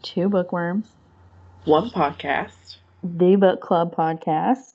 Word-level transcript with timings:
Hello, 0.00 0.04
this 0.04 0.10
is 0.10 0.14
Two 0.14 0.28
Bookworms, 0.28 0.86
One 1.64 1.90
podcast. 1.90 2.76
the 3.02 3.36
book 3.36 3.60
club 3.60 3.94
podcast. 3.94 4.74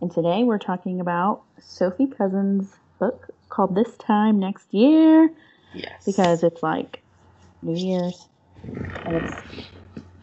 And 0.00 0.10
today 0.10 0.42
we're 0.44 0.58
talking 0.58 1.00
about 1.00 1.42
Sophie 1.60 2.06
Cousens' 2.06 2.68
book 2.98 3.28
called 3.48 3.74
This 3.74 3.96
Time 3.96 4.38
Next 4.38 4.72
Year 4.72 5.30
Yes. 5.74 6.04
because 6.04 6.42
it's 6.42 6.62
like 6.62 7.02
New 7.62 7.76
Year's 7.76 8.26
and 9.04 9.16
it's 9.16 9.34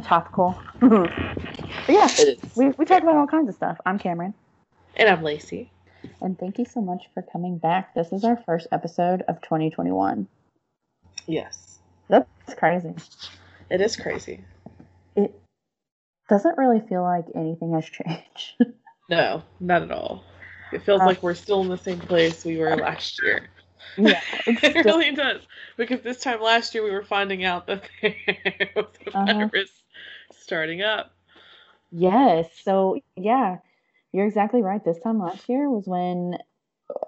topical. 0.04 0.60
but 0.82 1.12
yeah, 1.90 2.06
it 2.20 2.40
is. 2.44 2.56
we, 2.56 2.70
we 2.70 2.86
talk 2.86 3.04
about 3.04 3.16
all 3.16 3.28
kinds 3.28 3.50
of 3.50 3.56
stuff. 3.56 3.78
I'm 3.86 4.00
Cameron, 4.00 4.34
And 4.96 5.10
I'm 5.10 5.24
Lacey. 5.24 5.72
and 6.22 6.38
thank 6.38 6.58
you 6.60 6.66
so 6.66 6.82
much 6.82 7.04
for 7.14 7.22
coming 7.22 7.58
back. 7.60 7.94
This 7.96 8.12
is 8.12 8.24
our 8.24 8.38
first 8.46 8.68
episode 8.72 9.24
of 9.28 9.42
2021. 9.42 10.28
Yes. 11.28 11.80
That's 12.10 12.28
crazy. 12.58 12.94
It 13.70 13.82
is 13.82 13.96
crazy. 13.98 14.44
It 15.16 15.34
doesn't 16.30 16.58
really 16.58 16.80
feel 16.88 17.04
like 17.04 17.26
anything 17.36 17.74
has 17.74 17.86
changed. 17.90 18.56
No, 19.10 19.44
not 19.60 19.84
at 19.84 19.92
all. 19.92 20.24
It 20.72 20.84
feels 20.84 21.02
Uh, 21.02 21.06
like 21.06 21.24
we're 21.24 21.34
still 21.34 21.62
in 21.62 21.70
the 21.70 21.78
same 21.78 22.00
place 22.00 22.44
we 22.44 22.58
were 22.58 22.76
last 22.76 23.22
year. 23.24 23.50
yeah, 23.98 24.22
It 24.48 24.86
really 24.86 25.12
does. 25.12 25.42
Because 25.78 26.02
this 26.02 26.20
time 26.20 26.42
last 26.42 26.74
year 26.74 26.84
we 26.84 26.92
were 26.92 27.04
finding 27.04 27.46
out 27.46 27.68
that 27.68 27.84
there 28.02 28.70
was 28.76 28.86
a 29.06 29.12
Uh-huh. 29.18 29.34
virus 29.34 29.72
starting 30.32 30.82
up. 30.82 31.14
Yes. 31.92 32.50
So, 32.64 32.98
yeah, 33.16 33.58
you're 34.12 34.28
exactly 34.28 34.62
right. 34.62 34.84
This 34.84 35.00
time 35.00 35.20
last 35.20 35.48
year 35.48 35.70
was 35.70 35.88
when, 35.88 36.38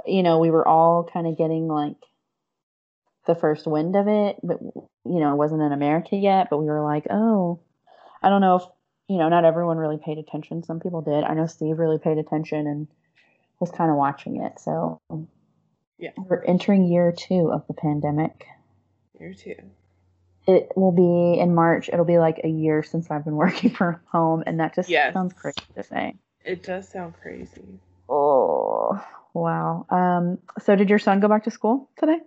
you 0.06 0.24
know, 0.24 0.40
we 0.40 0.52
were 0.52 0.68
all 0.68 1.04
kind 1.04 1.28
of 1.28 1.38
getting 1.38 1.68
like 1.68 1.98
the 3.28 3.36
first 3.36 3.68
wind 3.68 3.96
of 3.96 4.08
it, 4.08 4.38
but, 4.44 4.60
you 4.62 5.20
know, 5.20 5.34
it 5.34 5.38
wasn't 5.38 5.62
in 5.62 5.72
America 5.72 6.16
yet, 6.16 6.48
but 6.50 6.58
we 6.58 6.66
were 6.66 6.84
like, 6.84 7.06
oh, 7.10 7.60
I 8.22 8.30
don't 8.30 8.42
know 8.42 8.56
if, 8.58 8.64
you 9.08 9.18
know, 9.18 9.30
not 9.30 9.46
everyone 9.46 9.78
really 9.78 9.98
paid 9.98 10.18
attention. 10.18 10.64
Some 10.64 10.80
people 10.80 11.02
did. 11.02 11.24
I 11.24 11.34
know 11.34 11.46
Steve 11.48 11.80
really 11.80 12.00
paid 12.00 12.18
attention 12.18 12.68
and 12.68 12.88
was 13.60 13.72
kind 13.72 13.90
of 13.92 13.98
watching 13.98 14.42
it. 14.44 14.60
So, 14.60 15.00
Yeah. 15.98 16.12
we're 16.18 16.44
entering 16.44 16.86
year 16.86 17.12
two 17.12 17.52
of 17.52 17.66
the 17.68 17.74
pandemic. 17.74 18.46
Year 19.20 19.34
two. 19.34 19.56
It 20.48 20.72
will 20.76 20.92
be 20.92 21.40
in 21.40 21.54
March. 21.54 21.90
It'll 21.90 22.06
be 22.06 22.18
like 22.18 22.42
a 22.44 22.48
year 22.48 22.82
since 22.84 23.12
I've 23.12 23.26
been 23.26 23.36
working 23.46 23.70
from 23.70 24.00
home, 24.12 24.44
and 24.48 24.60
that 24.60 24.76
just 24.76 24.90
Yes. 24.90 25.14
sounds 25.14 25.34
crazy 25.34 25.58
to 25.76 25.84
say. 25.84 26.16
It 26.46 26.64
does 26.64 26.88
sound 26.90 27.14
crazy. 27.22 27.80
Oh, 28.08 29.04
wow. 29.34 29.86
Um, 29.90 30.40
so 30.60 30.76
did 30.76 30.90
your 30.90 30.98
son 31.00 31.20
go 31.20 31.28
back 31.28 31.44
to 31.44 31.52
school 31.52 31.90
today? 31.98 32.20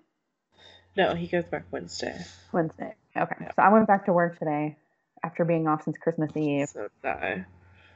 No, 0.97 1.15
he 1.15 1.27
goes 1.27 1.45
back 1.45 1.65
Wednesday. 1.71 2.19
Wednesday. 2.53 2.95
Okay. 3.17 3.37
Yeah. 3.41 3.51
So 3.57 3.63
I 3.63 3.73
went 3.73 3.87
back 3.87 4.07
to 4.07 4.13
work 4.13 4.39
today 4.39 4.77
after 5.23 5.45
being 5.45 5.67
off 5.67 5.85
since 5.85 5.97
Christmas 5.99 6.37
Eve. 6.37 6.69
So 6.69 6.89
did 7.03 7.09
I. 7.09 7.45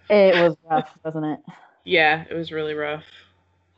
It 0.09 0.35
was 0.37 0.57
rough, 0.69 0.89
wasn't 1.05 1.27
it? 1.27 1.41
Yeah, 1.85 2.25
it 2.29 2.35
was 2.35 2.53
really 2.53 2.75
rough. 2.75 3.05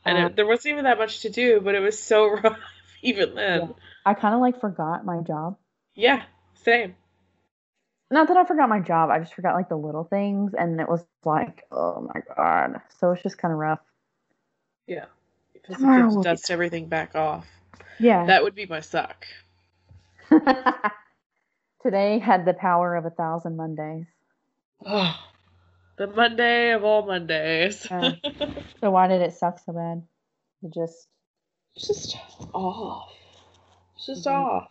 And 0.05 0.19
it, 0.19 0.25
uh, 0.25 0.29
there 0.37 0.47
wasn't 0.47 0.73
even 0.73 0.85
that 0.85 0.99
much 0.99 1.21
to 1.21 1.31
do, 1.31 1.61
but 1.61 1.75
it 1.75 1.81
was 1.81 1.99
so 1.99 2.29
rough 2.43 2.59
even 3.03 3.35
then. 3.35 3.75
I 4.05 4.15
kind 4.15 4.35
of 4.35 4.41
like 4.41 4.61
forgot 4.61 5.05
my 5.05 5.21
job. 5.21 5.57
Yeah, 5.95 6.23
same. 6.63 6.95
Not 8.11 8.29
that 8.29 8.37
I 8.39 8.45
forgot 8.45 8.69
my 8.69 8.81
job, 8.81 9.11
I 9.11 9.19
just 9.19 9.35
forgot 9.35 9.55
like 9.55 9.69
the 9.69 9.77
little 9.77 10.05
things, 10.05 10.55
and 10.59 10.81
it 10.81 10.89
was 10.89 11.05
like, 11.25 11.65
oh 11.71 12.09
my 12.15 12.21
god. 12.37 12.81
So 13.01 13.11
it's 13.13 13.23
just 13.23 13.37
kind 13.37 13.53
of 13.53 13.59
rough. 13.59 13.81
Yeah. 14.87 15.07
Because 15.53 15.77
Tomorrow 15.77 16.03
have 16.05 16.15
will 16.15 16.23
to 16.23 16.29
be- 16.31 16.33
dust 16.35 16.51
everything 16.51 16.87
back 16.87 17.15
off. 17.15 17.47
Yeah. 17.99 18.27
That 18.27 18.43
would 18.43 18.55
be 18.55 18.67
my 18.67 18.81
suck. 18.81 19.27
Today 21.83 22.19
had 22.19 22.45
the 22.45 22.55
power 22.55 22.97
of 22.97 23.05
a 23.07 23.11
thousand 23.11 23.57
Mondays. 23.57 24.07
Oh, 24.85 25.15
the 25.97 26.07
Monday 26.07 26.73
of 26.73 26.85
all 26.85 27.07
Mondays. 27.07 27.87
So 28.81 28.93
why 28.93 29.09
did 29.09 29.23
it 29.23 29.33
suck 29.35 29.59
so 29.59 29.73
bad? 29.73 30.03
It 30.63 30.73
just 30.73 31.09
it's 31.75 31.89
just 31.89 32.17
off. 32.55 33.11
It's 33.97 34.07
just 34.07 34.27
Mhm. 34.27 34.35
off. 34.35 34.71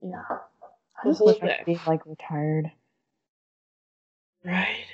yeah. 0.00 0.22
I 1.04 1.08
just 1.08 1.22
wish 1.24 1.36
I 1.42 1.56
could 1.58 1.66
be 1.66 1.78
like 1.86 2.06
retired. 2.06 2.70
Right. 4.44 4.86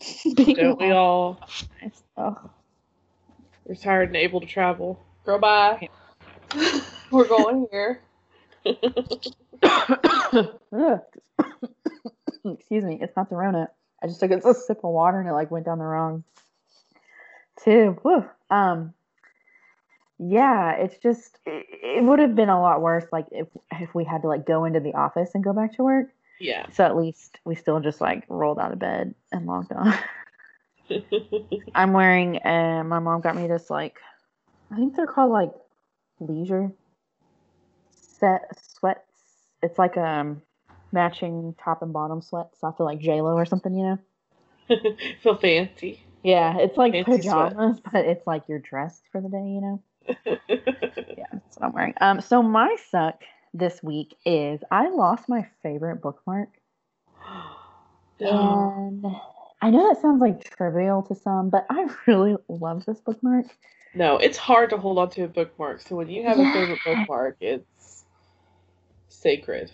Don't 0.36 0.78
we 0.78 0.90
all. 0.92 1.40
Retired 3.66 4.08
and 4.10 4.16
able 4.16 4.40
to 4.40 4.46
travel? 4.46 5.04
Girl, 5.28 5.38
bye. 5.38 5.90
We're 7.10 7.28
going 7.28 7.66
here. 7.70 8.00
Excuse 12.46 12.82
me, 12.82 12.98
it's 13.02 13.14
not 13.14 13.28
the 13.28 13.36
Rona. 13.36 13.68
I 14.02 14.06
just 14.06 14.20
took 14.20 14.30
a 14.30 14.54
sip 14.54 14.78
of 14.78 14.90
water 14.90 15.20
and 15.20 15.28
it 15.28 15.34
like 15.34 15.50
went 15.50 15.66
down 15.66 15.80
the 15.80 15.84
wrong 15.84 16.24
tube. 17.62 17.98
Whew. 18.00 18.24
Um, 18.48 18.94
yeah, 20.18 20.76
it's 20.76 20.96
just 20.96 21.38
it, 21.44 21.66
it 21.72 22.02
would 22.02 22.20
have 22.20 22.34
been 22.34 22.48
a 22.48 22.58
lot 22.58 22.80
worse 22.80 23.04
like 23.12 23.26
if 23.30 23.48
if 23.72 23.94
we 23.94 24.04
had 24.04 24.22
to 24.22 24.28
like 24.28 24.46
go 24.46 24.64
into 24.64 24.80
the 24.80 24.94
office 24.94 25.32
and 25.34 25.44
go 25.44 25.52
back 25.52 25.76
to 25.76 25.82
work. 25.82 26.06
yeah. 26.40 26.64
So 26.72 26.86
at 26.86 26.96
least 26.96 27.38
we 27.44 27.54
still 27.54 27.80
just 27.80 28.00
like 28.00 28.24
rolled 28.30 28.58
out 28.58 28.72
of 28.72 28.78
bed 28.78 29.14
and 29.30 29.44
logged 29.44 29.72
on. 29.72 29.92
I'm 31.74 31.92
wearing. 31.92 32.38
Uh, 32.42 32.82
my 32.82 32.98
mom 32.98 33.20
got 33.20 33.36
me 33.36 33.46
this 33.46 33.68
like, 33.68 33.98
I 34.70 34.76
think 34.76 34.96
they're 34.96 35.06
called 35.06 35.32
like 35.32 35.52
leisure 36.20 36.72
set 37.90 38.42
sweats. 38.60 39.00
It's 39.62 39.78
like 39.78 39.96
um 39.96 40.42
matching 40.92 41.54
top 41.62 41.82
and 41.82 41.92
bottom 41.92 42.22
sweats. 42.22 42.62
I 42.62 42.72
feel 42.72 42.86
like 42.86 43.00
J 43.00 43.20
Lo 43.20 43.34
or 43.34 43.46
something, 43.46 43.74
you 43.74 43.84
know. 43.84 43.98
Feel 45.22 45.36
fancy. 45.36 46.02
Yeah, 46.22 46.58
it's 46.58 46.76
like 46.76 46.92
Fancy 46.92 47.18
pajamas, 47.18 47.80
but 47.80 48.04
it's 48.04 48.26
like 48.26 48.42
you're 48.48 48.58
dressed 48.58 49.04
for 49.10 49.20
the 49.20 49.28
day, 49.28 49.36
you 49.38 49.60
know. 49.60 49.82
Yeah, 51.16 51.24
that's 51.32 51.58
what 51.58 51.66
I'm 51.66 51.72
wearing. 51.72 51.94
Um, 52.00 52.20
so 52.20 52.42
my 52.42 52.76
suck 52.90 53.22
this 53.54 53.82
week 53.82 54.14
is 54.24 54.60
I 54.70 54.88
lost 54.88 55.28
my 55.28 55.46
favorite 55.62 56.02
bookmark. 56.02 56.50
And 58.20 59.06
I 59.62 59.70
know 59.70 59.88
that 59.88 60.02
sounds 60.02 60.20
like 60.20 60.42
trivial 60.44 61.02
to 61.04 61.14
some, 61.14 61.50
but 61.50 61.66
I 61.70 61.86
really 62.06 62.36
love 62.48 62.84
this 62.84 63.00
bookmark. 63.00 63.46
No, 63.98 64.16
it's 64.16 64.38
hard 64.38 64.70
to 64.70 64.76
hold 64.76 64.96
on 64.98 65.10
to 65.10 65.24
a 65.24 65.28
bookmark. 65.28 65.80
So 65.80 65.96
when 65.96 66.08
you 66.08 66.22
have 66.22 66.38
Yeah. 66.38 66.48
a 66.48 66.52
favorite 66.52 66.78
bookmark, 66.84 67.36
it's 67.40 68.04
sacred. 69.08 69.72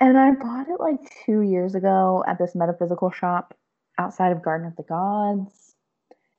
And 0.00 0.18
I 0.18 0.32
bought 0.32 0.68
it 0.68 0.80
like 0.80 0.98
two 1.24 1.42
years 1.42 1.76
ago 1.76 2.24
at 2.26 2.38
this 2.38 2.56
metaphysical 2.56 3.12
shop 3.12 3.54
outside 3.98 4.32
of 4.32 4.42
Garden 4.42 4.66
of 4.66 4.74
the 4.74 4.82
Gods. 4.82 5.76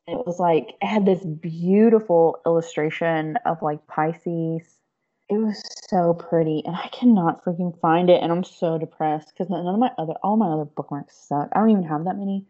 It 0.05 0.17
was 0.25 0.37
like, 0.37 0.75
it 0.81 0.85
had 0.85 1.05
this 1.05 1.23
beautiful 1.23 2.41
illustration 2.45 3.37
of 3.45 3.61
like 3.61 3.87
Pisces. 3.87 4.81
It 5.29 5.37
was 5.37 5.63
so 5.89 6.13
pretty, 6.13 6.61
and 6.65 6.75
I 6.75 6.89
cannot 6.89 7.45
freaking 7.45 7.79
find 7.79 8.09
it, 8.09 8.21
and 8.21 8.33
I'm 8.33 8.43
so 8.43 8.77
depressed 8.77 9.29
because 9.29 9.49
none 9.49 9.65
of 9.65 9.79
my 9.79 9.91
other, 9.97 10.15
all 10.21 10.35
my 10.35 10.49
other 10.51 10.65
bookmarks 10.65 11.15
suck. 11.15 11.47
I 11.53 11.59
don't 11.59 11.69
even 11.69 11.83
have 11.83 12.03
that 12.03 12.17
many. 12.17 12.45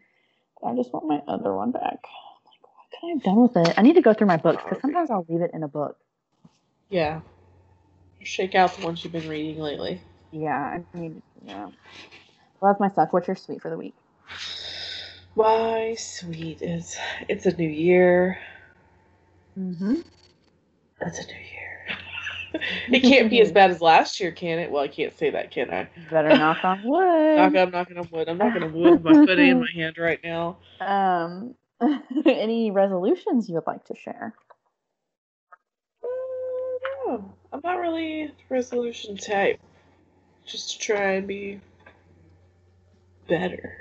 I 0.66 0.74
just 0.74 0.92
want 0.92 1.06
my 1.06 1.22
other 1.28 1.54
one 1.54 1.70
back. 1.70 2.04
I'm 2.94 3.00
could 3.00 3.06
I 3.06 3.10
have 3.10 3.22
done 3.22 3.42
with 3.42 3.56
it? 3.56 3.74
I 3.78 3.82
need 3.82 3.94
to 3.94 4.02
go 4.02 4.14
through 4.14 4.26
my 4.26 4.36
books 4.36 4.62
because 4.62 4.80
sometimes 4.80 5.10
I'll 5.10 5.26
leave 5.28 5.40
it 5.40 5.50
in 5.54 5.62
a 5.62 5.68
book. 5.68 5.96
Yeah. 6.90 7.20
Shake 8.22 8.54
out 8.54 8.76
the 8.76 8.84
ones 8.84 9.04
you've 9.04 9.12
been 9.12 9.28
reading 9.28 9.60
lately. 9.60 10.00
Yeah, 10.32 10.78
I 10.94 10.98
need. 10.98 11.20
Yeah. 11.44 11.68
Well, 12.60 12.72
that's 12.72 12.80
my 12.80 12.88
suck. 12.88 13.12
What's 13.12 13.28
your 13.28 13.36
sweet 13.36 13.60
for 13.60 13.70
the 13.70 13.76
week? 13.76 13.94
My 15.36 15.94
sweet 15.98 16.62
is 16.62 16.96
it's 17.28 17.46
a 17.46 17.56
new 17.56 17.68
year. 17.68 18.38
Mm-hmm. 19.58 19.96
It's 21.00 21.18
a 21.18 21.26
new 21.26 21.32
year. 21.32 21.98
it 22.92 23.00
can't 23.00 23.28
be 23.28 23.40
as 23.40 23.52
bad 23.52 23.70
as 23.70 23.80
last 23.80 24.20
year, 24.20 24.32
can 24.32 24.58
it? 24.58 24.70
Well, 24.70 24.82
I 24.82 24.88
can't 24.88 25.16
say 25.16 25.30
that, 25.30 25.50
can 25.50 25.70
I? 25.70 25.88
Better 26.10 26.30
knock 26.30 26.64
on 26.64 26.82
wood. 26.84 27.36
Knock, 27.36 27.56
I'm 27.56 27.70
knocking 27.70 27.98
on 27.98 28.08
wood. 28.10 28.28
I'm 28.28 28.38
knocking 28.38 28.62
on 28.62 28.72
wood 28.72 29.02
with 29.02 29.04
my 29.04 29.26
foot 29.26 29.38
and 29.38 29.60
my 29.60 29.66
hand 29.74 29.98
right 29.98 30.20
now. 30.22 30.58
Um, 30.80 31.54
any 32.26 32.70
resolutions 32.70 33.48
you 33.48 33.56
would 33.56 33.66
like 33.66 33.84
to 33.86 33.94
share? 33.96 34.34
Uh, 36.02 36.06
no, 37.06 37.34
I'm 37.52 37.60
not 37.62 37.78
really 37.78 38.32
resolution 38.48 39.16
type. 39.16 39.60
Just 40.46 40.72
to 40.72 40.78
try 40.78 41.12
and 41.12 41.26
be 41.26 41.60
better. 43.28 43.76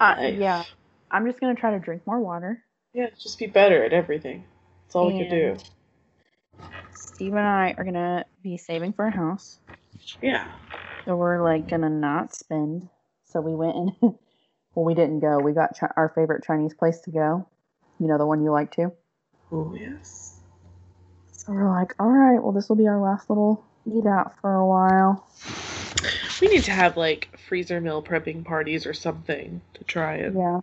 Uh, 0.00 0.30
yeah, 0.38 0.64
I'm 1.10 1.26
just 1.26 1.40
gonna 1.40 1.54
try 1.54 1.72
to 1.72 1.78
drink 1.78 2.06
more 2.06 2.20
water. 2.20 2.62
Yeah, 2.94 3.08
just 3.20 3.38
be 3.38 3.46
better 3.46 3.84
at 3.84 3.92
everything. 3.92 4.44
That's 4.86 4.96
all 4.96 5.06
we 5.06 5.18
can 5.18 5.30
do. 5.30 5.56
Steve 6.94 7.32
and 7.34 7.46
I 7.46 7.74
are 7.76 7.84
gonna 7.84 8.24
be 8.42 8.56
saving 8.56 8.92
for 8.94 9.06
a 9.06 9.10
house, 9.10 9.58
Yeah. 10.22 10.50
so 11.04 11.16
we're 11.16 11.42
like 11.42 11.68
gonna 11.68 11.90
not 11.90 12.34
spend. 12.34 12.88
So 13.26 13.40
we 13.40 13.54
went 13.54 13.76
and 13.76 14.14
well, 14.74 14.84
we 14.84 14.94
didn't 14.94 15.20
go. 15.20 15.38
We 15.38 15.52
got 15.52 15.78
chi- 15.78 15.92
our 15.96 16.10
favorite 16.14 16.44
Chinese 16.44 16.74
place 16.74 17.00
to 17.00 17.10
go. 17.10 17.48
You 17.98 18.08
know 18.08 18.18
the 18.18 18.26
one 18.26 18.42
you 18.42 18.50
like 18.50 18.72
to. 18.76 18.92
Oh 19.50 19.74
yes. 19.78 20.40
So 21.32 21.52
we're 21.52 21.68
like, 21.68 21.94
all 21.98 22.08
right, 22.08 22.42
well, 22.42 22.52
this 22.52 22.68
will 22.68 22.76
be 22.76 22.86
our 22.86 23.00
last 23.00 23.28
little 23.28 23.64
eat 23.86 24.06
out 24.06 24.34
for 24.40 24.54
a 24.54 24.66
while. 24.66 25.26
We 26.40 26.48
need 26.48 26.64
to 26.64 26.70
have 26.70 26.96
like 26.96 27.36
freezer 27.48 27.80
meal 27.80 28.02
prepping 28.02 28.44
parties 28.44 28.86
or 28.86 28.94
something 28.94 29.60
to 29.74 29.84
try 29.84 30.16
it. 30.16 30.34
Yeah. 30.34 30.60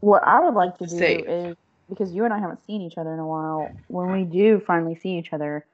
What 0.00 0.22
I 0.26 0.40
would 0.40 0.54
like 0.54 0.78
to 0.78 0.86
do 0.86 0.98
Safe. 0.98 1.28
is 1.28 1.56
because 1.88 2.12
you 2.12 2.24
and 2.24 2.32
I 2.32 2.38
haven't 2.38 2.64
seen 2.64 2.80
each 2.80 2.96
other 2.96 3.12
in 3.12 3.18
a 3.18 3.26
while. 3.26 3.70
When 3.88 4.12
we 4.12 4.24
do 4.24 4.60
finally 4.66 4.94
see 4.94 5.18
each 5.18 5.32
other, 5.32 5.66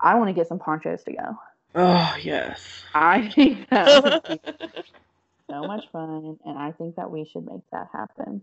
I 0.00 0.14
want 0.16 0.28
to 0.28 0.34
get 0.34 0.46
some 0.46 0.58
ponchos 0.58 1.02
to 1.04 1.12
go. 1.12 1.38
Oh 1.74 2.16
yes. 2.22 2.82
I 2.94 3.28
think 3.28 3.68
that 3.70 4.02
would 4.02 4.22
be 4.28 4.40
so 5.48 5.66
much 5.66 5.84
fun, 5.92 6.38
and 6.44 6.58
I 6.58 6.72
think 6.72 6.96
that 6.96 7.10
we 7.10 7.24
should 7.24 7.46
make 7.46 7.62
that 7.72 7.88
happen. 7.92 8.42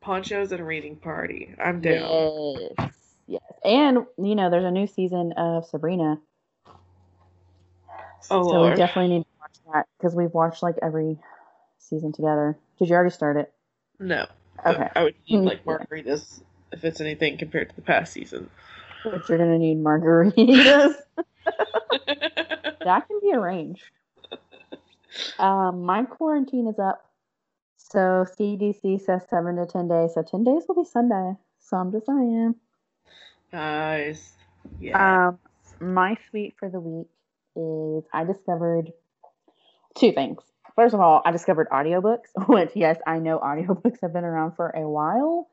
Ponchos 0.00 0.52
and 0.52 0.66
reading 0.66 0.96
party. 0.96 1.54
I'm 1.62 1.80
down. 1.80 2.30
Yes, 2.78 3.14
yes, 3.26 3.42
and 3.64 3.98
you 4.18 4.34
know, 4.34 4.50
there's 4.50 4.64
a 4.64 4.70
new 4.70 4.86
season 4.86 5.32
of 5.36 5.66
Sabrina, 5.66 6.20
Oh 8.30 8.42
so 8.42 8.44
lord. 8.52 8.72
we 8.72 8.76
definitely 8.76 9.08
need 9.18 9.22
to 9.22 9.28
watch 9.40 9.74
that 9.74 9.86
because 9.98 10.14
we've 10.14 10.32
watched 10.32 10.62
like 10.62 10.76
every 10.82 11.18
season 11.78 12.12
together. 12.12 12.56
Did 12.78 12.88
you 12.88 12.94
already 12.94 13.10
start 13.10 13.36
it? 13.36 13.52
no. 13.98 14.26
Okay, 14.64 14.88
I 14.94 15.02
would 15.02 15.14
need 15.28 15.44
like 15.44 15.64
margaritas 15.66 16.40
if 16.72 16.84
it's 16.84 17.00
anything 17.00 17.38
compared 17.38 17.70
to 17.70 17.76
the 17.76 17.82
past 17.82 18.12
season. 18.12 18.50
but 19.04 19.28
you're 19.28 19.38
gonna 19.38 19.58
need 19.58 19.78
margaritas. 19.78 20.94
that 22.84 23.06
can 23.08 23.20
be 23.20 23.32
arranged. 23.34 23.84
Um, 25.38 25.82
my 25.82 26.04
quarantine 26.04 26.66
is 26.68 26.78
up. 26.78 27.02
So 27.76 28.26
CDC 28.38 29.00
says 29.02 29.22
seven 29.30 29.56
to 29.56 29.66
ten 29.66 29.88
days. 29.88 30.14
So 30.14 30.22
ten 30.22 30.44
days 30.44 30.64
will 30.68 30.82
be 30.82 30.88
Sunday. 30.88 31.34
So 31.60 31.76
I'm 31.76 31.92
just 31.92 32.06
saying. 32.06 32.54
nice. 33.52 34.32
Yeah. 34.80 35.28
Um, 35.28 35.38
my 35.80 36.16
sweet 36.30 36.54
for 36.58 36.68
the 36.68 36.80
week 36.80 37.08
is 37.54 38.04
I 38.12 38.24
discovered 38.24 38.92
two 39.96 40.12
things. 40.12 40.42
First 40.74 40.94
of 40.94 41.00
all, 41.00 41.22
I 41.24 41.30
discovered 41.30 41.68
audiobooks, 41.70 42.28
which 42.48 42.70
yes, 42.74 42.98
I 43.06 43.18
know 43.18 43.38
audiobooks 43.38 43.98
have 44.02 44.12
been 44.12 44.24
around 44.24 44.56
for 44.56 44.70
a 44.70 44.88
while, 44.88 45.48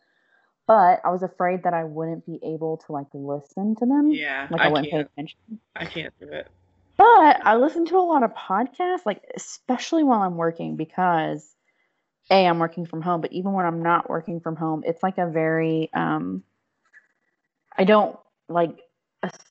but 0.68 1.02
I 1.04 1.12
was 1.12 1.24
afraid 1.24 1.64
that 1.64 1.74
I 1.74 1.84
wouldn't 1.84 2.26
be 2.26 2.40
able 2.44 2.78
to 2.86 2.92
like 2.92 3.08
listen 3.14 3.76
to 3.76 3.86
them. 3.86 4.12
yeah. 4.12 4.48
Like 4.50 4.62
I, 4.62 4.66
I 4.66 4.68
wouldn't 4.70 4.90
pay 4.90 4.98
can't. 4.98 5.10
attention. 5.12 5.40
I 5.76 5.86
can't 5.86 6.14
do 6.20 6.28
it. 6.28 6.48
But 6.98 7.46
I 7.46 7.56
listen 7.56 7.86
to 7.88 7.98
a 7.98 8.00
lot 8.06 8.24
of 8.24 8.34
podcasts, 8.36 9.06
like 9.06 9.22
especially 9.36 10.04
while 10.04 10.22
I'm 10.22 10.38
working 10.38 10.76
because 10.76 11.56
A, 12.30 12.46
I'm 12.48 12.60
working 12.60 12.86
from 12.86 13.02
home, 13.02 13.22
but 13.22 13.34
even 13.34 13.54
when 13.54 13.66
I'm 13.66 13.82
not 13.82 14.10
working 14.10 14.40
from 14.40 14.56
home, 14.56 14.84
it's 14.86 15.02
like 15.02 15.18
a 15.18 15.28
very 15.28 15.90
um 15.94 16.44
I 17.76 17.84
don't 17.86 18.18
like 18.48 18.80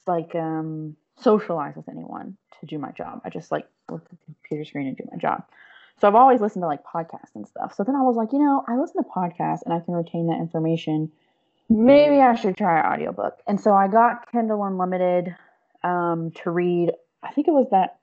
like 0.06 0.34
um 0.34 0.96
socialize 1.18 1.76
with 1.76 1.88
anyone 1.88 2.36
to 2.60 2.66
do 2.66 2.78
my 2.78 2.92
job. 2.92 3.22
I 3.24 3.30
just 3.30 3.50
like 3.50 3.66
look 3.90 4.02
at 4.04 4.10
the 4.10 4.16
computer 4.24 4.64
screen 4.64 4.86
and 4.88 4.96
do 4.96 5.04
my 5.10 5.18
job. 5.18 5.44
So 6.00 6.08
I've 6.08 6.14
always 6.14 6.40
listened 6.40 6.62
to 6.62 6.66
like 6.66 6.84
podcasts 6.84 7.34
and 7.34 7.46
stuff. 7.46 7.74
So 7.74 7.84
then 7.84 7.94
I 7.96 8.02
was 8.02 8.16
like, 8.16 8.32
you 8.32 8.38
know, 8.38 8.64
I 8.66 8.76
listen 8.76 9.02
to 9.02 9.08
podcasts 9.08 9.62
and 9.64 9.74
I 9.74 9.80
can 9.80 9.94
retain 9.94 10.28
that 10.28 10.38
information. 10.38 11.12
Maybe 11.68 12.20
I 12.20 12.34
should 12.34 12.56
try 12.56 12.80
audiobook. 12.92 13.38
And 13.46 13.60
so 13.60 13.72
I 13.72 13.88
got 13.88 14.30
Kindle 14.30 14.64
Unlimited 14.64 15.34
um, 15.84 16.32
to 16.42 16.50
read. 16.50 16.92
I 17.22 17.32
think 17.32 17.48
it 17.48 17.52
was 17.52 17.68
that 17.70 17.98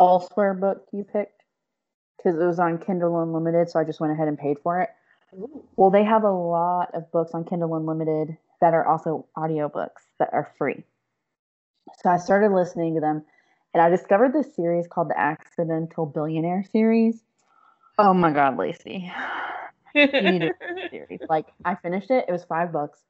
Allsware 0.00 0.58
book 0.58 0.86
you 0.92 1.04
picked 1.04 1.42
because 2.16 2.38
it 2.40 2.44
was 2.44 2.58
on 2.58 2.78
Kindle 2.78 3.22
Unlimited. 3.22 3.70
So 3.70 3.78
I 3.80 3.84
just 3.84 4.00
went 4.00 4.12
ahead 4.12 4.28
and 4.28 4.38
paid 4.38 4.58
for 4.62 4.80
it. 4.80 4.90
Well, 5.76 5.90
they 5.90 6.04
have 6.04 6.24
a 6.24 6.30
lot 6.30 6.94
of 6.94 7.10
books 7.12 7.32
on 7.32 7.44
Kindle 7.44 7.74
Unlimited 7.74 8.36
that 8.60 8.74
are 8.74 8.86
also 8.86 9.26
audiobooks 9.36 10.02
that 10.18 10.30
are 10.32 10.52
free. 10.58 10.84
So 12.02 12.10
I 12.10 12.18
started 12.18 12.52
listening 12.52 12.94
to 12.94 13.00
them 13.00 13.24
and 13.74 13.82
I 13.82 13.88
discovered 13.88 14.32
this 14.32 14.54
series 14.54 14.86
called 14.86 15.10
the 15.10 15.18
Accidental 15.18 16.06
Billionaire 16.06 16.64
series. 16.70 17.22
Oh 17.98 18.14
my 18.14 18.32
God, 18.32 18.56
Lacey. 18.56 19.12
You 19.94 20.02
need 20.02 20.40
to 20.40 20.54
series. 20.90 21.20
Like 21.28 21.46
I 21.64 21.74
finished 21.76 22.10
it, 22.10 22.24
it 22.28 22.32
was 22.32 22.44
five 22.44 22.72
books. 22.72 23.00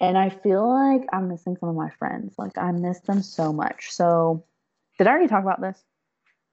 And 0.00 0.18
I 0.18 0.28
feel 0.28 0.68
like 0.68 1.06
I'm 1.12 1.28
missing 1.28 1.56
some 1.56 1.70
of 1.70 1.74
my 1.74 1.90
friends. 1.98 2.34
Like 2.36 2.58
I 2.58 2.70
miss 2.72 3.00
them 3.00 3.22
so 3.22 3.52
much. 3.52 3.90
So 3.90 4.44
did 4.98 5.06
I 5.06 5.10
already 5.10 5.28
talk 5.28 5.42
about 5.42 5.60
this? 5.60 5.82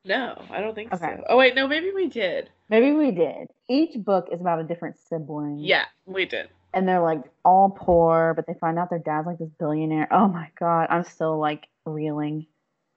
no, 0.06 0.42
I 0.52 0.60
don't 0.60 0.76
think 0.76 0.94
Okay. 0.94 1.16
so. 1.18 1.24
Oh 1.30 1.38
wait, 1.38 1.56
no, 1.56 1.68
maybe 1.68 1.92
we 1.92 2.08
did. 2.08 2.50
Maybe 2.70 2.92
we 2.92 3.12
did. 3.12 3.48
Each 3.70 3.96
book 4.04 4.28
is 4.32 4.42
about 4.42 4.60
a 4.60 4.64
different 4.64 4.98
sibling. 5.10 5.60
Yeah, 5.60 5.86
we 6.06 6.26
did. 6.26 6.50
and 6.74 6.88
they're 6.88 7.02
like 7.02 7.22
all 7.46 7.70
poor, 7.70 8.34
but 8.36 8.48
they 8.48 8.54
find 8.60 8.78
out 8.80 8.90
their 8.90 9.00
dad's 9.00 9.28
like 9.28 9.38
this 9.38 9.50
billionaire. 9.60 10.08
Oh 10.12 10.28
my 10.28 10.50
god, 10.60 10.88
I'm 10.90 11.04
still 11.04 11.38
like 11.40 11.68
reeling 11.86 12.48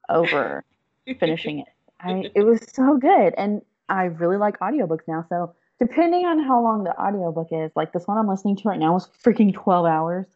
over 0.08 0.64
finishing 1.20 1.60
it. 1.60 1.68
I 2.00 2.30
it 2.34 2.42
was 2.42 2.60
so 2.74 2.96
good, 2.96 3.34
and 3.36 3.62
I 3.88 4.04
really 4.04 4.36
like 4.36 4.58
audiobooks 4.60 5.06
now. 5.06 5.24
So 5.28 5.54
depending 5.78 6.24
on 6.26 6.42
how 6.42 6.60
long 6.62 6.84
the 6.84 6.98
audiobook 6.98 7.48
is, 7.52 7.70
like 7.76 7.92
this 7.92 8.06
one 8.06 8.18
I'm 8.18 8.28
listening 8.28 8.56
to 8.56 8.68
right 8.68 8.78
now 8.78 8.94
was 8.94 9.08
freaking 9.24 9.52
12 9.54 9.86
hours. 9.86 10.26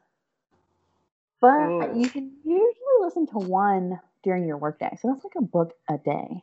But 1.40 1.48
Ooh. 1.70 1.98
you 1.98 2.08
can 2.10 2.32
usually 2.44 2.98
listen 3.00 3.26
to 3.28 3.38
one 3.38 3.98
during 4.22 4.46
your 4.46 4.56
workday, 4.56 4.96
so 5.00 5.08
that's 5.12 5.24
like 5.24 5.34
a 5.36 5.42
book 5.42 5.72
a 5.88 5.98
day. 5.98 6.42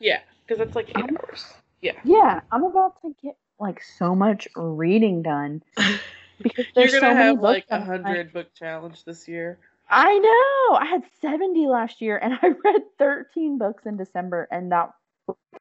Yeah, 0.00 0.20
because 0.46 0.60
it's 0.66 0.76
like 0.76 0.88
eight 0.90 0.96
Um, 0.96 1.16
hours. 1.16 1.44
Yeah. 1.80 1.92
Yeah, 2.04 2.40
I'm 2.50 2.64
about 2.64 3.00
to 3.02 3.14
get 3.22 3.36
like 3.58 3.82
so 3.82 4.14
much 4.14 4.48
reading 4.56 5.22
done 5.22 5.62
because 5.76 6.66
You're 6.66 6.66
there's 6.74 6.92
gonna 6.92 7.00
so 7.00 7.14
many 7.14 7.26
have 7.26 7.40
books 7.40 7.44
like 7.44 7.66
a 7.70 7.74
I'm 7.76 7.82
hundred 7.82 8.32
book 8.32 8.54
challenge 8.54 9.04
this 9.04 9.26
year. 9.28 9.58
I 9.90 10.18
know. 10.18 10.76
I 10.76 10.84
had 10.84 11.02
70 11.20 11.66
last 11.66 12.00
year 12.00 12.18
and 12.18 12.34
I 12.42 12.48
read 12.48 12.82
13 12.98 13.58
books 13.58 13.86
in 13.86 13.96
December 13.96 14.46
and 14.50 14.70
that 14.72 14.90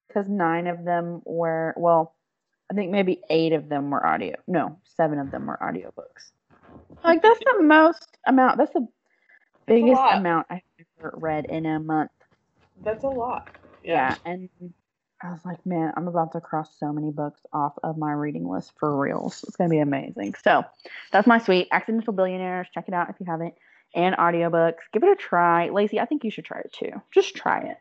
because 0.08 0.28
9 0.30 0.68
of 0.68 0.84
them 0.84 1.22
were 1.26 1.74
well, 1.78 2.14
I 2.70 2.74
think 2.74 2.92
maybe 2.92 3.22
8 3.30 3.54
of 3.54 3.70
them 3.70 3.90
were 3.90 4.06
audio. 4.06 4.36
No, 4.48 4.80
7 4.96 5.20
of 5.20 5.32
them 5.32 5.46
were 5.48 5.58
audiobooks. 5.62 6.32
Like 7.04 7.22
that's 7.22 7.40
the 7.40 7.64
most 7.64 8.18
amount. 8.26 8.58
That's 8.58 8.74
the 8.74 8.88
biggest 9.66 10.02
amount 10.12 10.48
ever 10.50 10.62
read 11.02 11.46
in 11.46 11.66
a 11.66 11.80
month. 11.80 12.12
That's 12.84 13.04
a 13.04 13.10
lot. 13.10 13.50
Yeah, 13.84 14.16
and 14.26 14.50
I 15.22 15.32
was 15.32 15.44
like, 15.46 15.66
man, 15.66 15.94
I'm 15.98 16.08
about 16.08 16.34
to 16.34 16.42
cross 16.42 16.70
so 16.80 16.94
many 16.94 17.12
books 17.12 17.42
off 17.52 17.74
of 17.84 17.98
my 17.98 18.12
reading 18.12 18.48
list 18.48 18.74
for 18.80 18.96
reals. 18.96 19.44
It's 19.48 19.56
gonna 19.56 19.70
be 19.70 19.80
amazing. 19.80 20.36
So 20.44 20.64
that's 21.12 21.28
my 21.28 21.40
sweet 21.40 21.68
accidental 21.72 22.14
billionaires. 22.14 22.68
Check 22.74 22.88
it 22.88 22.94
out 22.94 23.10
if 23.10 23.16
you 23.20 23.26
haven't. 23.26 23.56
And 23.96 24.16
audiobooks. 24.18 24.84
Give 24.92 25.04
it 25.04 25.10
a 25.10 25.16
try. 25.16 25.70
Lacey, 25.70 26.00
I 26.00 26.06
think 26.06 26.24
you 26.24 26.30
should 26.30 26.46
try 26.46 26.60
it 26.60 26.74
too. 26.74 27.02
Just 27.12 27.36
try 27.36 27.62
it. 27.62 27.78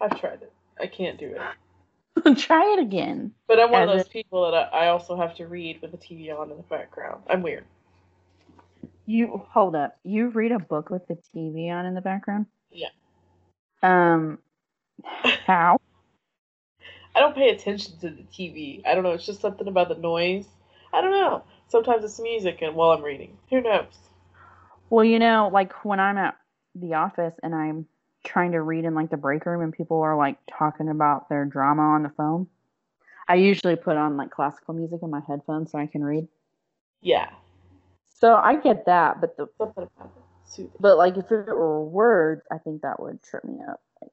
I've 0.00 0.18
tried 0.20 0.42
it. 0.42 0.52
I 0.80 0.86
can't 0.86 1.18
do 1.18 1.34
it. 1.34 2.36
try 2.38 2.74
it 2.74 2.78
again. 2.80 3.32
But 3.46 3.60
I'm 3.60 3.70
one 3.70 3.88
of 3.88 3.96
those 3.96 4.08
people 4.08 4.50
that 4.50 4.70
I, 4.72 4.84
I 4.84 4.88
also 4.88 5.16
have 5.16 5.34
to 5.36 5.46
read 5.46 5.82
with 5.82 5.90
the 5.90 5.98
TV 5.98 6.36
on 6.36 6.50
in 6.50 6.56
the 6.56 6.62
background. 6.62 7.22
I'm 7.28 7.42
weird. 7.42 7.64
You 9.06 9.42
hold 9.50 9.76
up. 9.76 9.98
You 10.02 10.28
read 10.28 10.52
a 10.52 10.58
book 10.58 10.90
with 10.90 11.06
the 11.06 11.16
TV 11.34 11.70
on 11.70 11.86
in 11.86 11.94
the 11.94 12.00
background? 12.00 12.46
Yeah. 12.70 12.88
Um 13.82 14.38
how? 15.46 15.78
I 17.14 17.20
don't 17.20 17.34
pay 17.34 17.50
attention 17.50 17.98
to 18.00 18.10
the 18.10 18.22
TV. 18.22 18.82
I 18.86 18.94
don't 18.94 19.04
know. 19.04 19.12
It's 19.12 19.26
just 19.26 19.40
something 19.40 19.68
about 19.68 19.88
the 19.88 19.94
noise. 19.94 20.46
I 20.92 21.00
don't 21.00 21.12
know. 21.12 21.44
Sometimes 21.68 22.04
it's 22.04 22.20
music, 22.20 22.62
and 22.62 22.74
while 22.74 22.90
I'm 22.90 23.02
reading, 23.02 23.36
who 23.50 23.60
knows? 23.60 23.98
Well, 24.90 25.04
you 25.04 25.18
know, 25.18 25.50
like 25.52 25.84
when 25.84 26.00
I'm 26.00 26.18
at 26.18 26.36
the 26.74 26.94
office 26.94 27.34
and 27.42 27.54
I'm 27.54 27.86
trying 28.24 28.52
to 28.52 28.62
read 28.62 28.84
in 28.84 28.94
like 28.94 29.10
the 29.10 29.16
break 29.16 29.44
room 29.46 29.62
and 29.62 29.72
people 29.72 30.00
are 30.00 30.16
like 30.16 30.38
talking 30.58 30.88
about 30.88 31.28
their 31.28 31.44
drama 31.44 31.82
on 31.82 32.02
the 32.02 32.10
phone, 32.10 32.48
I 33.28 33.36
usually 33.36 33.76
put 33.76 33.96
on 33.96 34.16
like 34.16 34.30
classical 34.30 34.74
music 34.74 35.00
in 35.02 35.10
my 35.10 35.20
headphones 35.26 35.72
so 35.72 35.78
I 35.78 35.86
can 35.86 36.02
read. 36.02 36.28
Yeah, 37.00 37.28
So 38.14 38.34
I 38.34 38.56
get 38.56 38.86
that, 38.86 39.20
but 39.20 39.36
the 39.36 39.48
something 39.58 39.84
about 39.96 40.06
it. 40.16 40.22
Soothing. 40.46 40.72
but 40.78 40.96
like 40.98 41.16
if 41.16 41.30
it 41.32 41.46
were 41.48 41.84
words, 41.84 42.42
I 42.50 42.58
think 42.58 42.82
that 42.82 43.00
would 43.00 43.22
trip 43.22 43.44
me 43.44 43.58
up. 43.68 43.80
Like 44.00 44.12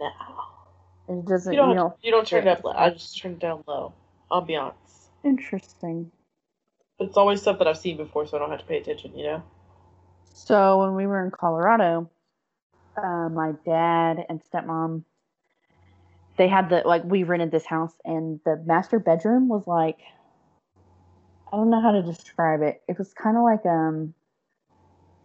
No. 0.00 1.14
it 1.16 1.26
doesn't, 1.26 1.52
You 1.52 1.58
don't. 1.58 1.68
you 1.70 1.74
know, 1.76 1.96
you 2.02 2.10
don't 2.10 2.26
turn 2.26 2.46
it 2.46 2.50
up. 2.50 2.64
low. 2.64 2.72
I 2.72 2.90
just 2.90 3.18
turn 3.20 3.32
it 3.32 3.38
down 3.38 3.62
low. 3.66 3.92
Ambiance. 4.30 5.08
interesting. 5.24 6.10
But 6.98 7.08
it's 7.08 7.16
always 7.16 7.40
stuff 7.42 7.58
that 7.58 7.68
I've 7.68 7.78
seen 7.78 7.96
before, 7.96 8.26
so 8.26 8.36
I 8.36 8.40
don't 8.40 8.50
have 8.50 8.60
to 8.60 8.66
pay 8.66 8.78
attention. 8.78 9.16
You 9.16 9.24
know. 9.24 9.42
So 10.34 10.78
when 10.80 10.94
we 10.94 11.06
were 11.06 11.24
in 11.24 11.30
Colorado, 11.30 12.10
uh, 12.96 13.28
my 13.28 13.52
dad 13.64 14.24
and 14.28 14.40
stepmom, 14.52 15.04
they 16.36 16.48
had 16.48 16.70
the 16.70 16.82
like 16.84 17.04
we 17.04 17.22
rented 17.22 17.50
this 17.50 17.66
house 17.66 17.92
and 18.04 18.40
the 18.44 18.56
master 18.64 18.98
bedroom 18.98 19.48
was 19.48 19.66
like, 19.66 19.98
I 21.52 21.56
don't 21.56 21.70
know 21.70 21.82
how 21.82 21.92
to 21.92 22.02
describe 22.02 22.62
it. 22.62 22.82
It 22.88 22.98
was 22.98 23.12
kind 23.12 23.36
of 23.36 23.42
like 23.42 23.66
um, 23.66 24.14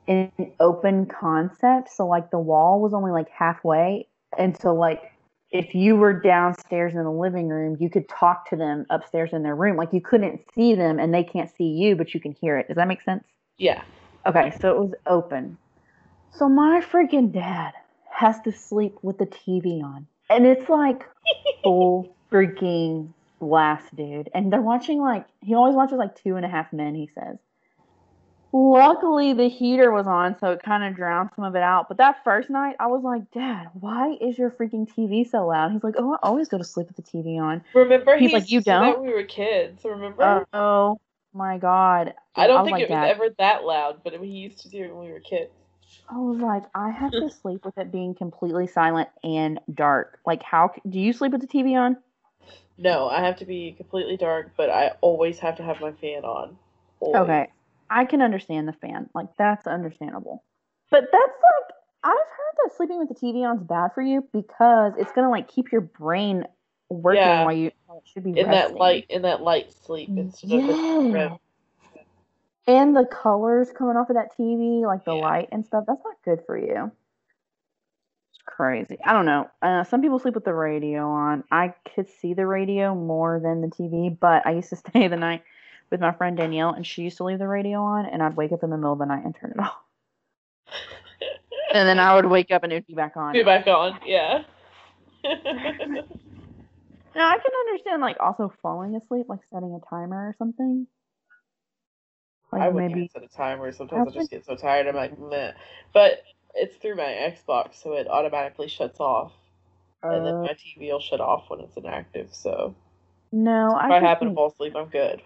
an 0.07 0.31
open 0.59 1.05
concept. 1.05 1.89
So 1.89 2.05
like 2.05 2.31
the 2.31 2.39
wall 2.39 2.81
was 2.81 2.93
only 2.93 3.11
like 3.11 3.29
halfway, 3.29 4.07
and 4.37 4.59
so 4.59 4.73
like 4.73 5.13
if 5.51 5.73
you 5.73 5.95
were 5.95 6.13
downstairs 6.13 6.93
in 6.93 7.03
the 7.03 7.11
living 7.11 7.47
room, 7.47 7.77
you 7.79 7.89
could 7.89 8.09
talk 8.09 8.49
to 8.49 8.55
them 8.57 8.85
upstairs 8.89 9.29
in 9.31 9.43
their 9.43 9.55
room. 9.55 9.77
Like 9.77 9.93
you 9.93 10.01
couldn't 10.01 10.41
see 10.53 10.75
them 10.75 10.99
and 10.99 11.13
they 11.13 11.23
can't 11.23 11.49
see 11.55 11.69
you, 11.69 11.95
but 11.95 12.13
you 12.13 12.19
can 12.19 12.33
hear 12.33 12.57
it. 12.57 12.67
Does 12.67 12.75
that 12.75 12.87
make 12.87 13.01
sense? 13.01 13.23
Yeah. 13.57 13.81
Okay, 14.25 14.53
so 14.59 14.71
it 14.71 14.77
was 14.77 14.93
open. 15.05 15.57
So 16.31 16.49
my 16.49 16.81
freaking 16.81 17.31
dad 17.31 17.71
has 18.11 18.41
to 18.41 18.51
sleep 18.51 18.95
with 19.01 19.17
the 19.17 19.25
TV 19.25 19.81
on. 19.81 20.05
And 20.29 20.45
it's 20.45 20.67
like 20.67 21.05
full 21.63 22.13
freaking 22.29 23.13
blast, 23.39 23.95
dude. 23.95 24.29
And 24.33 24.51
they're 24.51 24.61
watching 24.61 24.99
like, 24.99 25.25
he 25.41 25.55
always 25.55 25.75
watches 25.75 25.97
like 25.97 26.15
two 26.15 26.35
and 26.35 26.45
a 26.45 26.49
half 26.49 26.71
men, 26.73 26.95
he 26.95 27.09
says. 27.13 27.37
Luckily, 28.53 29.33
the 29.33 29.49
heater 29.49 29.91
was 29.91 30.07
on, 30.07 30.37
so 30.39 30.51
it 30.51 30.63
kind 30.63 30.83
of 30.83 30.95
drowned 30.95 31.29
some 31.35 31.43
of 31.45 31.55
it 31.55 31.61
out. 31.61 31.89
But 31.89 31.97
that 31.97 32.23
first 32.23 32.49
night, 32.49 32.75
I 32.79 32.87
was 32.87 33.03
like, 33.03 33.29
Dad, 33.31 33.67
why 33.73 34.17
is 34.21 34.37
your 34.37 34.49
freaking 34.49 34.89
TV 34.89 35.29
so 35.29 35.47
loud? 35.47 35.73
He's 35.73 35.83
like, 35.83 35.95
Oh, 35.97 36.13
I 36.13 36.17
always 36.23 36.47
go 36.47 36.57
to 36.57 36.63
sleep 36.63 36.87
with 36.87 36.95
the 36.95 37.03
TV 37.03 37.39
on. 37.39 37.61
Remember, 37.73 38.17
He's 38.17 38.29
he 38.29 38.35
like, 38.35 38.49
"You 38.49 38.61
don't?" 38.61 39.03
we 39.03 39.13
were 39.13 39.23
kids. 39.23 39.83
Remember? 39.83 40.47
Oh 40.53 40.99
my 41.33 41.57
God. 41.57 42.13
I 42.35 42.47
don't 42.47 42.61
was 42.61 42.65
think 42.65 42.73
like, 42.73 42.83
it 42.83 42.89
was 42.89 42.95
"Dad, 42.95 43.11
ever 43.11 43.35
that 43.37 43.63
loud, 43.65 44.01
but 44.03 44.13
he 44.13 44.27
used 44.27 44.59
to 44.59 44.69
do 44.69 44.83
it 44.83 44.95
when 44.95 45.05
we 45.05 45.11
were 45.11 45.19
kids. 45.19 45.51
I 46.09 46.17
was 46.17 46.39
like, 46.39 46.63
I 46.73 46.89
have 46.89 47.11
to 47.11 47.29
sleep 47.41 47.65
with 47.65 47.77
it 47.77 47.91
being 47.91 48.15
completely 48.15 48.67
silent 48.67 49.09
and 49.23 49.59
dark. 49.73 50.19
Like, 50.25 50.41
how 50.41 50.71
do 50.87 50.99
you 50.99 51.11
sleep 51.11 51.33
with 51.33 51.41
the 51.41 51.47
TV 51.47 51.77
on? 51.77 51.97
No, 52.77 53.09
I 53.09 53.21
have 53.21 53.37
to 53.37 53.45
be 53.45 53.73
completely 53.73 54.17
dark, 54.17 54.51
but 54.55 54.69
I 54.69 54.91
always 55.01 55.39
have 55.39 55.57
to 55.57 55.63
have 55.63 55.81
my 55.81 55.91
fan 55.93 56.23
on. 56.23 56.57
Always. 56.99 57.21
Okay, 57.21 57.47
I 57.89 58.05
can 58.05 58.21
understand 58.21 58.67
the 58.67 58.73
fan. 58.73 59.09
Like, 59.15 59.27
that's 59.37 59.65
understandable. 59.65 60.43
But 60.91 61.05
that's 61.11 61.23
like, 61.23 61.75
I've 62.03 62.11
heard 62.13 62.55
that 62.63 62.75
sleeping 62.77 62.99
with 62.99 63.09
the 63.09 63.15
TV 63.15 63.43
on 63.43 63.57
is 63.57 63.63
bad 63.63 63.93
for 63.93 64.01
you 64.01 64.27
because 64.31 64.93
it's 64.97 65.11
gonna 65.11 65.29
like 65.29 65.47
keep 65.47 65.71
your 65.71 65.81
brain 65.81 66.45
working 66.89 67.23
Yeah. 67.23 67.43
while 67.43 67.53
you 67.53 67.71
while 67.85 67.97
it 67.97 68.03
should 68.07 68.23
be 68.23 68.39
In 68.39 68.49
that 68.51 68.75
light, 68.75 69.05
in 69.09 69.23
that 69.23 69.41
light 69.41 69.73
sleep 69.73 70.09
instead 70.15 70.51
of 70.51 70.67
the 70.67 71.09
Yeah. 71.13 71.37
And 72.67 72.95
the 72.95 73.05
colors 73.05 73.71
coming 73.71 73.95
off 73.95 74.09
of 74.09 74.15
that 74.15 74.37
TV, 74.37 74.85
like 74.85 75.05
the 75.05 75.15
Yeah. 75.15 75.21
light 75.21 75.49
and 75.51 75.65
stuff, 75.65 75.85
that's 75.87 76.03
not 76.03 76.21
good 76.23 76.45
for 76.45 76.57
you. 76.57 76.91
It's 78.47 78.55
crazy. 78.55 78.97
I 79.03 79.13
don't 79.13 79.25
know. 79.25 79.49
Uh, 79.61 79.83
some 79.83 80.01
people 80.01 80.19
sleep 80.19 80.35
with 80.35 80.45
the 80.45 80.53
radio 80.53 81.07
on. 81.09 81.43
I 81.51 81.73
could 81.95 82.07
see 82.21 82.33
the 82.33 82.45
radio 82.45 82.95
more 82.95 83.39
than 83.39 83.61
the 83.61 83.67
TV, 83.67 84.17
but 84.17 84.45
I 84.45 84.51
used 84.51 84.69
to 84.69 84.75
stay 84.89 85.07
the 85.07 85.17
night 85.17 85.43
with 85.91 85.99
my 85.99 86.11
friend 86.11 86.37
Danielle, 86.37 86.73
and 86.73 86.85
she 86.85 87.03
used 87.03 87.17
to 87.17 87.23
leave 87.23 87.39
the 87.39 87.47
radio 87.47 87.81
on, 87.81 88.05
and 88.05 88.21
I'd 88.21 88.35
wake 88.35 88.51
up 88.51 88.63
in 88.63 88.69
the 88.69 88.77
middle 88.77 88.93
of 88.93 88.99
the 88.99 89.05
night 89.05 89.23
and 89.23 89.35
turn 89.35 89.51
it 89.51 89.59
off. 89.59 89.73
And 91.73 91.85
then 91.85 91.99
I 91.99 92.15
would 92.15 92.25
wake 92.25 92.49
up 92.49 92.63
and 92.63 92.71
it'd 92.71 92.87
be 92.87 92.93
back 92.93 93.17
on. 93.17 93.33
Be 93.33 93.43
back 93.43 93.67
on, 93.67 93.99
yeah. 94.05 94.43
Now 97.17 97.29
I 97.29 97.37
can 97.39 97.51
understand 97.67 98.01
like 98.01 98.17
also 98.19 98.53
falling 98.61 98.95
asleep, 98.95 99.25
like 99.27 99.39
setting 99.51 99.73
a 99.73 99.89
timer 99.89 100.27
or 100.27 100.35
something. 100.37 100.85
Like 102.51 102.61
I 102.61 102.69
wouldn't 102.69 102.91
maybe 102.91 103.05
even 103.05 103.09
set 103.09 103.23
a 103.23 103.27
timer. 103.27 103.71
Sometimes 103.71 104.01
I 104.01 104.03
That's 104.05 104.15
just 104.15 104.29
get 104.29 104.45
so 104.45 104.55
tired. 104.55 104.87
I'm 104.87 104.95
like, 104.95 105.19
meh. 105.19 105.53
But 105.93 106.21
it's 106.55 106.77
through 106.77 106.95
my 106.95 107.03
Xbox, 107.03 107.81
so 107.81 107.93
it 107.93 108.07
automatically 108.07 108.67
shuts 108.67 108.99
off, 108.99 109.33
and 110.03 110.25
then 110.25 110.35
uh, 110.35 110.41
my 110.43 110.53
TV 110.53 110.91
will 110.91 110.99
shut 110.99 111.19
off 111.19 111.49
when 111.49 111.59
it's 111.61 111.77
inactive. 111.77 112.29
So 112.33 112.75
no, 113.31 113.71
I 113.71 113.85
if 113.85 113.91
I 113.91 113.99
just 113.99 114.07
happen 114.07 114.29
to 114.29 114.33
fall 114.35 114.49
asleep, 114.51 114.75
I'm 114.75 114.89
good. 114.89 115.21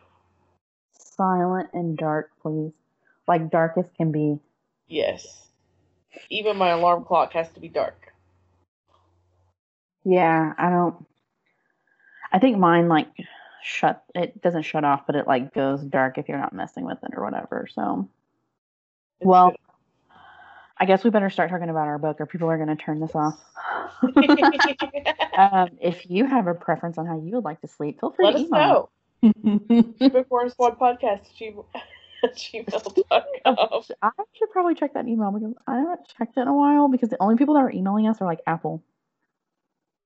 silent 0.93 1.69
and 1.73 1.97
dark, 1.97 2.31
please. 2.41 2.71
Like 3.27 3.51
darkest 3.51 3.93
can 3.95 4.11
be. 4.11 4.39
Yes. 4.87 5.47
Even 6.29 6.57
my 6.57 6.69
alarm 6.69 7.05
clock 7.05 7.33
has 7.33 7.49
to 7.51 7.59
be 7.59 7.69
dark. 7.69 8.13
Yeah, 10.03 10.53
I 10.57 10.69
don't. 10.69 11.05
I 12.33 12.39
think 12.39 12.57
mine 12.57 12.89
like 12.89 13.07
shut. 13.63 14.03
It 14.15 14.41
doesn't 14.41 14.63
shut 14.63 14.83
off, 14.83 15.05
but 15.05 15.15
it 15.15 15.27
like 15.27 15.53
goes 15.53 15.81
dark 15.81 16.17
if 16.17 16.27
you're 16.27 16.39
not 16.39 16.53
messing 16.53 16.85
with 16.85 16.97
it 17.03 17.11
or 17.15 17.23
whatever. 17.23 17.67
So, 17.73 18.09
It's 19.19 19.27
well, 19.27 19.51
good. 19.51 19.59
I 20.81 20.85
guess 20.85 21.03
we 21.03 21.11
better 21.11 21.29
start 21.29 21.51
talking 21.51 21.69
about 21.69 21.87
our 21.87 21.99
book, 21.99 22.19
or 22.19 22.25
people 22.25 22.49
are 22.49 22.57
going 22.57 22.75
to 22.75 22.75
turn 22.75 22.99
this 22.99 23.11
off. 23.13 23.39
um, 25.37 25.69
if 25.79 26.09
you 26.09 26.25
have 26.25 26.47
a 26.47 26.55
preference 26.55 26.97
on 26.97 27.05
how 27.05 27.21
you 27.21 27.35
would 27.35 27.43
like 27.43 27.61
to 27.61 27.67
sleep, 27.67 27.99
feel 27.99 28.09
free 28.09 28.25
to 28.25 28.31
Let 28.31 28.37
to 28.39 28.43
us 28.43 28.47
email. 28.47 28.89
know. 29.21 30.09
Bookworm 30.09 30.49
Squad 30.49 30.79
Podcast 30.79 31.21
at 32.23 32.35
gmail.com. 32.35 33.83
I 34.01 34.09
should 34.33 34.49
probably 34.49 34.73
check 34.73 34.95
that 34.95 35.07
email 35.07 35.29
because 35.31 35.53
I 35.67 35.77
haven't 35.77 36.07
checked 36.17 36.35
it 36.37 36.41
in 36.41 36.47
a 36.47 36.55
while 36.55 36.87
because 36.87 37.09
the 37.09 37.21
only 37.21 37.35
people 37.35 37.53
that 37.53 37.61
are 37.61 37.71
emailing 37.71 38.07
us 38.07 38.19
are 38.19 38.25
like 38.25 38.39
Apple. 38.47 38.81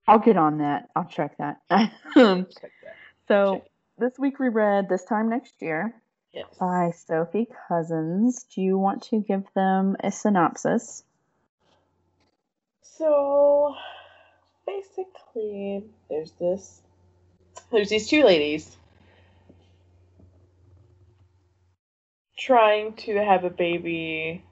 I'll 0.10 0.20
get 0.20 0.36
on 0.36 0.58
that. 0.58 0.90
I'll 0.94 1.06
check 1.06 1.38
that. 1.38 1.62
Check 1.70 1.94
that. 2.14 2.96
so 3.30 3.54
Check. 3.56 3.70
this 3.98 4.20
week 4.20 4.40
we 4.40 4.50
read 4.50 4.90
This 4.90 5.06
Time 5.06 5.30
Next 5.30 5.62
Year 5.62 5.96
Yes. 6.36 6.48
by 6.60 6.92
Sophie 6.92 7.48
Cousens. 7.70 8.46
Do 8.54 8.62
you 8.62 8.78
want 8.78 9.04
to 9.04 9.22
give 9.22 9.46
them 9.56 9.96
a 10.02 10.12
synopsis? 10.12 11.04
So 12.82 13.74
basically, 14.68 15.86
there's 16.10 16.32
this. 16.32 16.82
There's 17.72 17.90
these 17.90 18.10
two 18.10 18.24
ladies 18.24 18.76
trying 22.38 22.96
to 22.96 23.16
have 23.24 23.46
a 23.46 23.50
baby. 23.50 24.44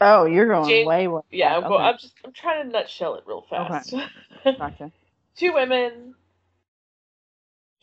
Oh, 0.00 0.26
you're 0.26 0.46
going 0.46 0.68
Jan- 0.68 0.86
way, 0.86 1.08
way. 1.08 1.22
Yeah, 1.30 1.56
I'm, 1.56 1.64
Okay. 1.64 1.82
I'm 1.82 1.98
just 1.98 2.14
I'm 2.24 2.32
trying 2.32 2.66
to 2.66 2.72
nutshell 2.72 3.16
it 3.16 3.24
real 3.26 3.44
fast. 3.50 3.92
Gotcha. 4.44 4.92
two 5.36 5.54
women 5.54 6.14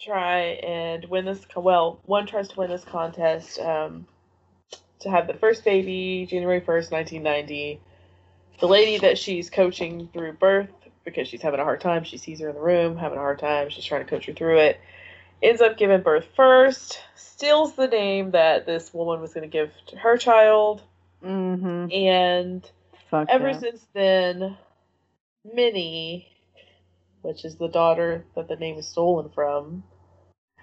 try 0.04 0.40
and 0.40 1.06
win 1.06 1.26
this. 1.26 1.46
Well, 1.56 2.00
one 2.06 2.26
tries 2.28 2.50
to 2.50 2.60
win 2.60 2.70
this 2.70 2.84
contest 2.84 3.60
um, 3.60 4.08
to 5.00 5.10
have 5.10 5.28
the 5.28 5.34
first 5.34 5.64
baby 5.64 6.28
January 6.30 6.60
first, 6.60 6.92
nineteen 6.92 7.24
ninety. 7.24 7.80
The 8.60 8.68
lady 8.68 9.00
that 9.00 9.18
she's 9.18 9.50
coaching 9.50 10.10
through 10.14 10.34
birth 10.34 10.70
because 11.04 11.28
she's 11.28 11.42
having 11.42 11.60
a 11.60 11.64
hard 11.64 11.82
time. 11.82 12.04
She 12.04 12.18
sees 12.18 12.40
her 12.40 12.50
in 12.50 12.56
the 12.56 12.62
room 12.62 12.98
having 12.98 13.18
a 13.18 13.22
hard 13.22 13.40
time. 13.40 13.70
She's 13.70 13.86
trying 13.86 14.06
to 14.06 14.10
coach 14.10 14.26
her 14.28 14.34
through 14.34 14.60
it. 14.60 14.80
Ends 15.42 15.62
up 15.62 15.78
giving 15.78 16.02
birth 16.02 16.26
first. 16.36 17.00
Steals 17.16 17.76
the 17.76 17.88
name 17.88 18.32
that 18.32 18.66
this 18.66 18.94
woman 18.94 19.20
was 19.20 19.34
going 19.34 19.50
to 19.50 19.52
give 19.52 19.72
to 19.88 19.98
her 19.98 20.18
child, 20.18 20.82
Mm-hmm. 21.24 21.92
and 21.92 22.72
Fuck 23.10 23.30
ever 23.30 23.54
since 23.54 23.86
then, 23.94 24.58
Minnie, 25.44 26.28
which 27.22 27.46
is 27.46 27.56
the 27.56 27.68
daughter 27.70 28.26
that 28.36 28.48
the 28.48 28.56
name 28.56 28.78
is 28.78 28.88
stolen 28.88 29.30
from, 29.30 29.84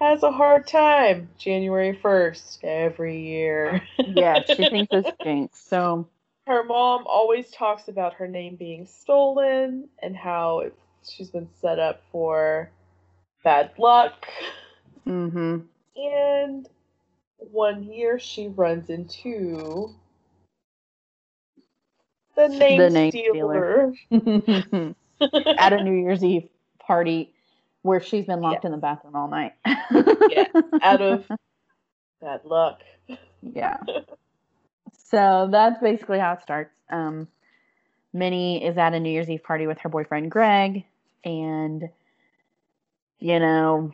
has 0.01 0.23
a 0.23 0.31
hard 0.31 0.65
time 0.65 1.29
January 1.37 1.97
1st 2.03 2.63
every 2.63 3.21
year. 3.21 3.83
yeah, 3.99 4.39
she 4.45 4.55
thinks 4.55 4.91
it's 4.91 5.11
jinx. 5.23 5.59
So 5.59 6.07
her 6.47 6.63
mom 6.63 7.03
always 7.05 7.51
talks 7.51 7.87
about 7.87 8.15
her 8.15 8.27
name 8.27 8.55
being 8.55 8.87
stolen 8.87 9.87
and 9.99 10.17
how 10.17 10.61
it, 10.61 10.75
she's 11.07 11.29
been 11.29 11.47
set 11.61 11.77
up 11.77 12.01
for 12.11 12.71
bad 13.43 13.71
luck. 13.77 14.27
mm-hmm. 15.07 15.59
And 15.95 16.69
one 17.37 17.83
year 17.83 18.17
she 18.17 18.47
runs 18.47 18.89
into 18.89 19.93
the 22.35 22.47
name, 22.47 22.79
The 22.79 22.89
name 22.89 23.11
stealer. 23.11 23.93
at 25.59 25.73
a 25.73 25.83
New 25.83 25.93
Year's 25.93 26.23
Eve 26.23 26.49
party 26.79 27.31
where 27.81 28.01
she's 28.01 28.25
been 28.25 28.41
locked 28.41 28.65
in 28.65 28.71
the 28.71 28.77
bathroom 28.77 29.15
all 29.15 29.27
night. 29.27 29.53
Yeah, 29.65 30.47
out 30.81 31.01
of 31.01 31.25
bad 32.21 32.41
luck. 32.45 32.81
yeah. 33.41 33.77
So 35.11 35.49
that's 35.51 35.77
basically 35.81 36.19
how 36.19 36.33
it 36.33 36.41
starts. 36.41 36.73
Um, 36.89 37.27
Minnie 38.13 38.63
is 38.63 38.77
at 38.77 38.93
a 38.93 38.99
New 38.99 39.09
Year's 39.09 39.29
Eve 39.29 39.43
party 39.43 39.67
with 39.67 39.77
her 39.79 39.89
boyfriend 39.89 40.31
Greg, 40.31 40.85
and 41.25 41.89
you 43.19 43.39
know, 43.39 43.91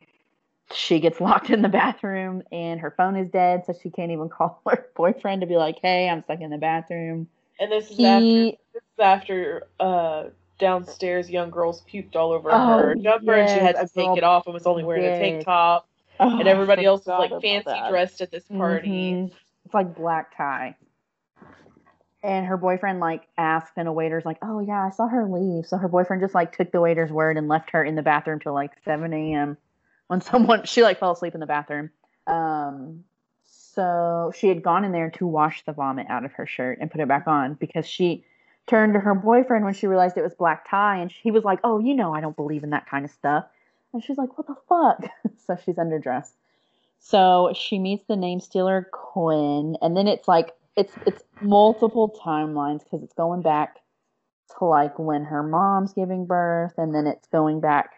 she 0.73 0.99
gets 0.99 1.19
locked 1.21 1.49
in 1.49 1.61
the 1.61 1.69
bathroom, 1.69 2.43
and 2.51 2.79
her 2.79 2.91
phone 2.91 3.15
is 3.15 3.29
dead, 3.29 3.65
so 3.65 3.73
she 3.81 3.89
can't 3.89 4.11
even 4.11 4.29
call 4.29 4.61
her 4.67 4.87
boyfriend 4.95 5.41
to 5.41 5.47
be 5.47 5.57
like, 5.57 5.79
"Hey, 5.81 6.07
I'm 6.09 6.23
stuck 6.23 6.41
in 6.41 6.51
the 6.51 6.57
bathroom." 6.57 7.27
And 7.59 7.71
this 7.71 7.89
is 7.89 7.99
after 7.99 8.25
this 8.73 8.83
is 8.83 8.99
after 8.99 9.67
uh 9.79 10.25
downstairs 10.59 11.29
young 11.29 11.49
girls 11.49 11.83
puked 11.91 12.15
all 12.15 12.31
over 12.31 12.51
Oh, 12.51 12.79
her 12.79 12.95
jumper 12.95 13.33
and 13.33 13.49
she 13.49 13.59
had 13.59 13.75
to 13.75 13.87
take 13.93 14.17
it 14.17 14.23
off 14.23 14.45
and 14.47 14.53
was 14.53 14.65
only 14.65 14.83
wearing 14.83 15.05
a 15.05 15.17
tank 15.17 15.45
top. 15.45 15.87
oh, 16.19 16.39
And 16.39 16.47
everybody 16.47 16.85
else 16.85 17.05
was 17.05 17.31
like 17.31 17.41
fancy 17.41 17.65
that. 17.65 17.89
dressed 17.89 18.21
at 18.21 18.31
this 18.31 18.45
party. 18.45 18.87
Mhm. 18.87 19.31
It's 19.65 19.73
like 19.73 19.95
black 19.95 20.35
tie. 20.35 20.75
And 22.23 22.45
her 22.47 22.57
boyfriend 22.57 22.99
like 22.99 23.27
asked, 23.37 23.73
and 23.77 23.87
a 23.87 23.91
waiter's 23.93 24.25
like, 24.25 24.39
"Oh 24.41 24.59
yeah, 24.59 24.85
I 24.85 24.89
saw 24.89 25.07
her 25.07 25.25
leave." 25.29 25.65
So 25.67 25.77
her 25.77 25.87
boyfriend 25.87 26.21
just 26.21 26.33
like 26.33 26.55
took 26.55 26.71
the 26.71 26.81
waiter's 26.81 27.11
word 27.11 27.37
and 27.37 27.47
left 27.47 27.69
her 27.71 27.83
in 27.83 27.95
the 27.95 28.01
bathroom 28.01 28.39
till 28.39 28.53
like 28.53 28.71
seven 28.83 29.13
a.m. 29.13 29.57
When 30.07 30.21
someone 30.21 30.65
she 30.65 30.81
like 30.83 30.99
fell 30.99 31.11
asleep 31.11 31.35
in 31.35 31.39
the 31.39 31.45
bathroom. 31.45 31.91
Um, 32.25 33.03
so 33.45 34.31
she 34.35 34.47
had 34.47 34.63
gone 34.63 34.83
in 34.83 34.91
there 34.91 35.11
to 35.11 35.27
wash 35.27 35.63
the 35.63 35.73
vomit 35.73 36.07
out 36.09 36.25
of 36.25 36.31
her 36.33 36.47
shirt 36.47 36.79
and 36.81 36.89
put 36.89 36.99
it 37.01 37.07
back 37.07 37.27
on 37.27 37.53
because 37.53 37.85
she 37.85 38.25
turned 38.67 38.93
to 38.93 38.99
her 38.99 39.15
boyfriend 39.15 39.65
when 39.65 39.73
she 39.73 39.87
realized 39.87 40.17
it 40.17 40.23
was 40.23 40.35
black 40.35 40.69
tie, 40.69 40.97
and 40.97 41.11
he 41.11 41.31
was 41.31 41.43
like, 41.43 41.59
"Oh, 41.63 41.79
you 41.79 41.93
know, 41.93 42.13
I 42.13 42.21
don't 42.21 42.35
believe 42.35 42.63
in 42.63 42.71
that 42.71 42.87
kind 42.87 43.05
of 43.05 43.11
stuff." 43.11 43.45
And 43.93 44.03
she's 44.03 44.17
like, 44.17 44.37
"What 44.37 44.47
the 44.47 44.55
fuck?" 44.69 45.09
so 45.45 45.57
she's 45.63 45.75
underdressed. 45.75 46.33
So 46.99 47.53
she 47.55 47.79
meets 47.79 48.05
the 48.07 48.15
name 48.15 48.39
stealer 48.39 48.87
Quinn, 48.91 49.77
and 49.81 49.95
then 49.95 50.07
it's 50.07 50.27
like 50.27 50.53
it's 50.75 50.93
it's 51.05 51.23
multiple 51.41 52.15
timelines 52.23 52.83
because 52.83 53.03
it's 53.03 53.13
going 53.13 53.41
back 53.41 53.77
to 54.57 54.65
like 54.65 54.97
when 54.99 55.23
her 55.23 55.43
mom's 55.43 55.93
giving 55.93 56.25
birth, 56.25 56.73
and 56.77 56.93
then 56.93 57.07
it's 57.07 57.27
going 57.27 57.59
back 57.59 57.93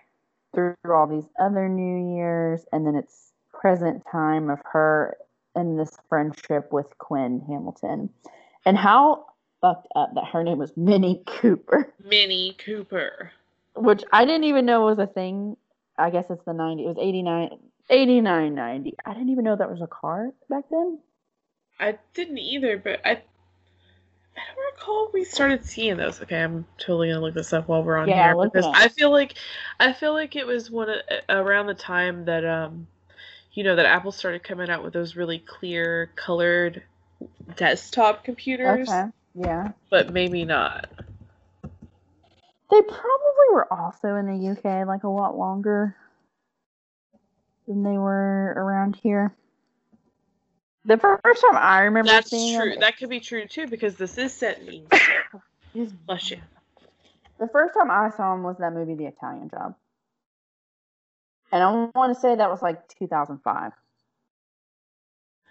through 0.53 0.75
all 0.87 1.07
these 1.07 1.29
other 1.39 1.67
New 1.67 2.15
Years, 2.15 2.65
and 2.71 2.85
then 2.85 2.95
it's 2.95 3.31
present 3.51 4.03
time 4.11 4.49
of 4.49 4.59
her 4.71 5.17
and 5.55 5.77
this 5.79 5.97
friendship 6.07 6.71
with 6.71 6.97
Quinn 6.97 7.41
Hamilton. 7.47 8.09
And 8.65 8.77
how 8.77 9.25
fucked 9.61 9.87
up 9.95 10.13
that 10.15 10.25
her 10.25 10.43
name 10.43 10.57
was 10.57 10.75
Minnie 10.75 11.23
Cooper. 11.25 11.93
Minnie 12.03 12.55
Cooper. 12.63 13.31
Which 13.75 14.03
I 14.11 14.25
didn't 14.25 14.45
even 14.45 14.65
know 14.65 14.81
was 14.85 14.99
a 14.99 15.07
thing. 15.07 15.57
I 15.97 16.09
guess 16.09 16.25
it's 16.29 16.43
the 16.45 16.53
90. 16.53 16.83
It 16.83 16.87
was 16.87 16.97
89, 16.99 17.59
89, 17.89 18.55
90. 18.55 18.95
I 19.05 19.13
didn't 19.13 19.29
even 19.29 19.43
know 19.43 19.55
that 19.55 19.69
was 19.69 19.81
a 19.81 19.87
car 19.87 20.31
back 20.49 20.63
then. 20.71 20.99
I 21.79 21.97
didn't 22.13 22.37
either, 22.37 22.77
but 22.77 23.01
I 23.05 23.11
I 24.39 24.41
don't 24.55 24.65
recall 24.73 25.09
we 25.13 25.23
started 25.23 25.65
seeing 25.65 25.97
those. 25.97 26.21
Okay, 26.21 26.41
I'm 26.41 26.65
totally 26.77 27.09
gonna 27.09 27.21
look 27.21 27.33
this 27.33 27.53
up 27.53 27.67
while 27.67 27.83
we're 27.83 27.97
on 27.97 28.07
Yeah, 28.07 28.33
here 28.33 28.45
because. 28.45 28.65
I 28.65 28.87
feel 28.89 29.11
like 29.11 29.35
I 29.79 29.93
feel 29.93 30.13
like 30.13 30.35
it 30.35 30.45
was 30.45 30.71
one 30.71 30.89
of, 30.89 31.01
around 31.29 31.67
the 31.67 31.73
time 31.73 32.25
that 32.25 32.45
um 32.45 32.87
you 33.53 33.63
know 33.63 33.75
that 33.75 33.85
Apple 33.85 34.11
started 34.11 34.43
coming 34.43 34.69
out 34.69 34.83
with 34.83 34.93
those 34.93 35.15
really 35.15 35.39
clear 35.39 36.11
colored 36.15 36.83
desktop 37.55 38.23
computers, 38.23 38.87
Okay. 38.89 39.09
Yeah. 39.35 39.71
but 39.89 40.11
maybe 40.11 40.45
not. 40.45 40.89
They 42.71 42.81
probably 42.81 43.47
were 43.51 43.71
also 43.73 44.15
in 44.15 44.27
the 44.27 44.49
UK 44.51 44.87
like 44.87 45.03
a 45.03 45.09
lot 45.09 45.37
longer 45.37 45.95
than 47.67 47.83
they 47.83 47.97
were 47.97 48.53
around 48.55 48.95
here. 48.95 49.33
The 50.85 50.97
first 50.97 51.41
time 51.41 51.55
I 51.55 51.81
remember 51.81 52.09
That's 52.09 52.29
true. 52.29 52.71
them, 52.71 52.79
That 52.79 52.97
could 52.97 53.09
be 53.09 53.19
true 53.19 53.47
too 53.47 53.67
because 53.67 53.95
this 53.95 54.17
is 54.17 54.33
set 54.33 54.59
in 54.59 54.67
England. 54.67 55.93
Bless 56.05 56.31
you. 56.31 56.37
The 57.39 57.47
first 57.47 57.73
time 57.73 57.89
I 57.89 58.09
saw 58.09 58.33
him 58.33 58.43
was 58.43 58.57
that 58.57 58.73
movie, 58.73 58.95
The 58.95 59.05
Italian 59.05 59.49
Job. 59.49 59.75
And 61.51 61.63
I 61.63 61.89
want 61.95 62.13
to 62.13 62.19
say 62.19 62.35
that 62.35 62.49
was 62.49 62.61
like 62.61 62.87
2005. 62.99 63.71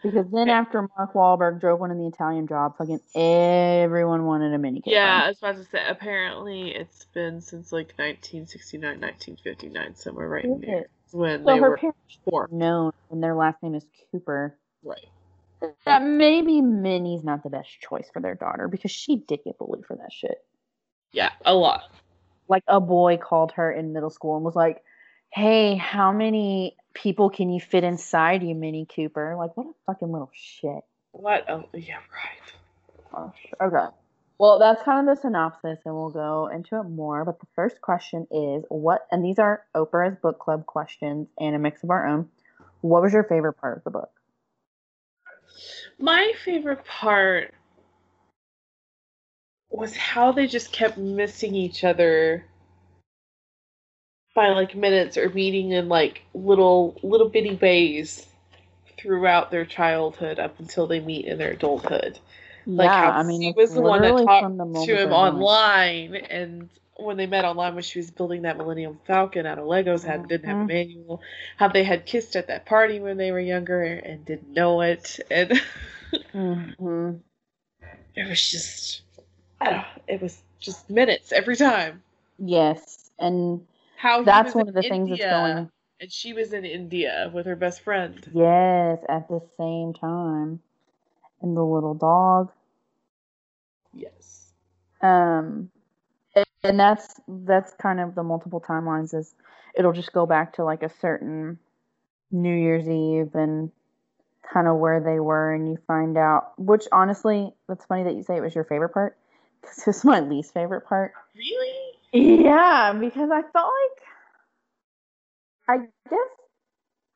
Because 0.02 0.26
then 0.30 0.48
eh. 0.48 0.52
after 0.52 0.88
Mark 0.96 1.14
Wahlberg 1.14 1.60
drove 1.60 1.80
one 1.80 1.90
in 1.90 1.98
The 1.98 2.06
Italian 2.06 2.46
Job, 2.46 2.76
fucking 2.78 3.00
everyone 3.14 4.24
wanted 4.24 4.54
a 4.54 4.58
mini 4.58 4.80
Cooper. 4.80 4.90
Yeah, 4.90 5.22
I 5.24 5.28
was 5.28 5.38
about 5.38 5.56
to 5.56 5.64
say. 5.64 5.84
Apparently, 5.88 6.70
it's 6.70 7.04
been 7.06 7.40
since 7.40 7.72
like 7.72 7.94
1969, 7.96 9.00
1959, 9.00 9.96
somewhere 9.96 10.28
right 10.28 10.44
in 10.44 10.60
there 10.60 10.86
when 11.10 11.44
So 11.44 11.52
they 11.52 11.58
her 11.58 11.70
were 11.70 11.76
parents 11.76 12.18
born. 12.24 12.48
known, 12.52 12.92
and 13.10 13.22
their 13.22 13.34
last 13.34 13.62
name 13.62 13.74
is 13.74 13.84
Cooper. 14.12 14.56
Right. 14.84 15.06
That 15.84 16.04
maybe 16.04 16.60
Minnie's 16.60 17.24
not 17.24 17.42
the 17.42 17.50
best 17.50 17.68
choice 17.80 18.08
for 18.12 18.22
their 18.22 18.36
daughter 18.36 18.68
because 18.68 18.92
she 18.92 19.16
did 19.16 19.40
get 19.44 19.58
bullied 19.58 19.84
for 19.86 19.96
that 19.96 20.12
shit. 20.12 20.38
Yeah, 21.10 21.30
a 21.44 21.54
lot. 21.54 21.82
Like 22.46 22.62
a 22.68 22.80
boy 22.80 23.16
called 23.16 23.52
her 23.52 23.72
in 23.72 23.92
middle 23.92 24.10
school 24.10 24.36
and 24.36 24.44
was 24.44 24.54
like, 24.54 24.82
"Hey, 25.32 25.74
how 25.74 26.12
many 26.12 26.76
people 27.02 27.30
can 27.30 27.50
you 27.50 27.60
fit 27.60 27.84
inside 27.84 28.42
you, 28.42 28.54
Mini 28.54 28.86
Cooper?" 28.86 29.36
Like, 29.36 29.56
what 29.56 29.66
a 29.66 29.74
fucking 29.86 30.10
little 30.10 30.30
shit. 30.34 30.84
What? 31.12 31.44
Oh, 31.48 31.64
yeah, 31.72 31.98
right. 32.12 32.52
Oh, 33.14 33.32
okay. 33.66 33.86
Well, 34.38 34.60
that's 34.60 34.82
kind 34.82 35.08
of 35.08 35.16
the 35.16 35.20
synopsis, 35.20 35.80
and 35.84 35.94
we'll 35.94 36.10
go 36.10 36.48
into 36.52 36.78
it 36.78 36.84
more. 36.84 37.24
But 37.24 37.40
the 37.40 37.46
first 37.56 37.80
question 37.80 38.26
is 38.30 38.64
what, 38.68 39.06
and 39.10 39.24
these 39.24 39.38
are 39.38 39.64
Oprah's 39.74 40.16
book 40.16 40.38
club 40.38 40.64
questions 40.66 41.28
and 41.40 41.56
a 41.56 41.58
mix 41.58 41.82
of 41.82 41.90
our 41.90 42.06
own. 42.06 42.28
What 42.80 43.02
was 43.02 43.12
your 43.12 43.24
favorite 43.24 43.54
part 43.54 43.78
of 43.78 43.84
the 43.84 43.90
book? 43.90 44.10
My 45.98 46.32
favorite 46.44 46.84
part 46.84 47.52
was 49.70 49.96
how 49.96 50.30
they 50.30 50.46
just 50.46 50.72
kept 50.72 50.98
missing 50.98 51.56
each 51.56 51.82
other 51.82 52.44
by 54.38 54.50
like 54.50 54.76
minutes 54.76 55.18
or 55.18 55.28
meeting 55.30 55.72
in 55.72 55.88
like 55.88 56.22
little 56.34 56.96
little 57.02 57.28
bitty 57.28 57.56
ways 57.56 58.26
throughout 58.98 59.50
their 59.50 59.64
childhood 59.66 60.38
up 60.38 60.58
until 60.60 60.86
they 60.86 61.00
meet 61.00 61.26
in 61.26 61.38
their 61.38 61.52
adulthood. 61.52 62.18
Like 62.76 62.94
yeah, 62.94 62.96
how 62.96 63.16
I 63.16 63.22
mean, 63.22 63.42
she 63.42 63.52
was 63.56 63.74
the 63.74 63.82
one 63.82 64.02
that 64.02 64.18
talked 64.18 64.52
to 64.84 64.96
him 65.02 65.12
online 65.12 66.14
and 66.30 66.68
when 66.96 67.16
they 67.16 67.26
met 67.26 67.44
online 67.44 67.74
when 67.74 67.82
she 67.82 67.98
was 67.98 68.10
building 68.10 68.42
that 68.42 68.58
Millennium 68.58 69.00
Falcon 69.06 69.46
out 69.46 69.58
of 69.58 69.66
Legos 69.66 70.04
had 70.04 70.28
didn't 70.28 70.46
have 70.46 70.60
a 70.60 70.64
Mhm. 70.64 70.68
manual. 70.68 71.20
How 71.56 71.68
they 71.68 71.84
had 71.84 72.06
kissed 72.06 72.36
at 72.36 72.48
that 72.48 72.66
party 72.66 73.00
when 73.00 73.16
they 73.16 73.32
were 73.32 73.40
younger 73.40 73.82
and 73.82 74.24
didn't 74.24 74.52
know 74.54 74.80
it 74.82 75.18
and 75.30 75.52
hmm 76.32 77.16
it 78.14 78.28
was 78.28 78.50
just 78.50 79.02
I 79.60 79.70
don't 79.70 79.86
it 80.08 80.20
was 80.20 80.42
just 80.60 80.90
minutes 80.90 81.32
every 81.32 81.56
time. 81.56 82.02
Yes, 82.38 83.10
and 83.18 83.66
How 83.98 84.22
that's 84.22 84.54
was 84.54 84.54
one 84.54 84.68
of 84.68 84.74
the 84.74 84.82
things 84.82 85.08
that's 85.08 85.20
India, 85.20 85.30
going. 85.30 85.70
and 86.00 86.12
she 86.12 86.32
was 86.32 86.52
in 86.52 86.64
India 86.64 87.30
with 87.34 87.46
her 87.46 87.56
best 87.56 87.80
friend. 87.80 88.14
Yes, 88.32 89.00
at 89.08 89.26
the 89.28 89.40
same 89.58 89.92
time, 89.92 90.60
and 91.42 91.56
the 91.56 91.64
little 91.64 91.94
dog. 91.94 92.52
Yes. 93.92 94.52
Um, 95.02 95.70
and, 96.36 96.46
and 96.62 96.78
that's 96.78 97.20
that's 97.26 97.72
kind 97.74 97.98
of 97.98 98.14
the 98.14 98.22
multiple 98.22 98.60
timelines. 98.60 99.14
Is 99.14 99.34
it'll 99.74 99.92
just 99.92 100.12
go 100.12 100.26
back 100.26 100.54
to 100.54 100.64
like 100.64 100.84
a 100.84 100.90
certain 101.00 101.58
New 102.30 102.54
Year's 102.54 102.88
Eve 102.88 103.34
and 103.34 103.72
kind 104.52 104.68
of 104.68 104.76
where 104.76 105.00
they 105.00 105.18
were, 105.18 105.52
and 105.52 105.68
you 105.68 105.76
find 105.88 106.16
out. 106.16 106.52
Which 106.56 106.84
honestly, 106.92 107.52
that's 107.68 107.84
funny 107.86 108.04
that 108.04 108.14
you 108.14 108.22
say 108.22 108.36
it 108.36 108.42
was 108.42 108.54
your 108.54 108.62
favorite 108.62 108.90
part, 108.90 109.18
because 109.60 109.88
it's 109.88 110.04
my 110.04 110.20
least 110.20 110.54
favorite 110.54 110.86
part. 110.86 111.14
Really? 111.36 111.74
Yeah, 112.12 112.94
because 112.98 113.30
I 113.30 113.42
felt 113.42 113.70
like 113.70 114.02
I 115.68 115.78
guess 116.08 116.18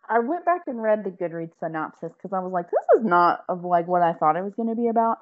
I 0.08 0.18
went 0.18 0.44
back 0.44 0.62
and 0.66 0.82
read 0.82 1.04
the 1.04 1.10
Goodreads 1.10 1.52
synopsis 1.60 2.12
because 2.12 2.32
I 2.34 2.40
was 2.40 2.52
like, 2.52 2.70
this 2.70 2.98
is 2.98 3.04
not 3.04 3.44
of 3.48 3.64
like 3.64 3.86
what 3.88 4.02
I 4.02 4.12
thought 4.12 4.36
it 4.36 4.44
was 4.44 4.54
going 4.54 4.68
to 4.68 4.74
be 4.74 4.88
about. 4.88 5.18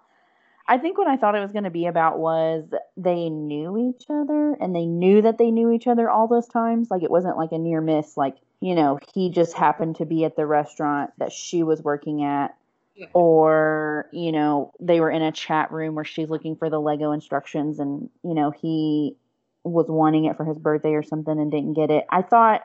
I 0.66 0.78
think 0.78 0.98
what 0.98 1.08
I 1.08 1.16
thought 1.16 1.34
it 1.34 1.40
was 1.40 1.52
going 1.52 1.64
to 1.64 1.70
be 1.70 1.86
about 1.86 2.18
was 2.18 2.64
they 2.96 3.28
knew 3.28 3.76
each 3.78 4.06
other 4.08 4.56
and 4.60 4.74
they 4.74 4.86
knew 4.86 5.22
that 5.22 5.38
they 5.38 5.50
knew 5.50 5.70
each 5.70 5.86
other 5.86 6.10
all 6.10 6.28
those 6.28 6.48
times. 6.48 6.90
Like 6.90 7.02
it 7.02 7.10
wasn't 7.10 7.36
like 7.36 7.52
a 7.52 7.58
near 7.58 7.80
miss. 7.80 8.16
Like 8.16 8.36
you 8.60 8.74
know, 8.74 8.98
he 9.14 9.30
just 9.30 9.54
happened 9.54 9.96
to 9.96 10.04
be 10.04 10.24
at 10.24 10.36
the 10.36 10.46
restaurant 10.46 11.10
that 11.18 11.32
she 11.32 11.62
was 11.62 11.82
working 11.82 12.22
at. 12.22 12.54
Yeah. 12.94 13.06
Or, 13.14 14.08
you 14.12 14.30
know, 14.32 14.72
they 14.78 15.00
were 15.00 15.10
in 15.10 15.22
a 15.22 15.32
chat 15.32 15.72
room 15.72 15.94
where 15.94 16.04
she's 16.04 16.28
looking 16.28 16.56
for 16.56 16.68
the 16.68 16.78
Lego 16.80 17.12
instructions 17.12 17.78
and, 17.78 18.10
you 18.22 18.34
know, 18.34 18.50
he 18.50 19.16
was 19.64 19.86
wanting 19.88 20.24
it 20.24 20.36
for 20.36 20.44
his 20.44 20.58
birthday 20.58 20.92
or 20.92 21.02
something 21.02 21.38
and 21.38 21.50
didn't 21.50 21.74
get 21.74 21.90
it. 21.90 22.04
I 22.10 22.22
thought 22.22 22.62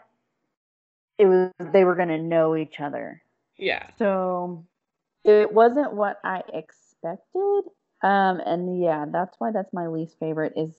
it 1.18 1.26
was 1.26 1.52
they 1.60 1.84
were 1.84 1.96
going 1.96 2.10
to 2.10 2.18
know 2.18 2.56
each 2.56 2.80
other. 2.80 3.22
Yeah. 3.58 3.88
So 3.98 4.66
it 5.24 5.52
wasn't 5.52 5.94
what 5.94 6.20
I 6.24 6.42
expected. 6.54 7.64
Um 8.02 8.42
and 8.46 8.82
yeah, 8.82 9.06
that's 9.10 9.36
why 9.40 9.52
that's 9.52 9.74
my 9.74 9.88
least 9.88 10.20
favorite 10.20 10.54
is 10.56 10.72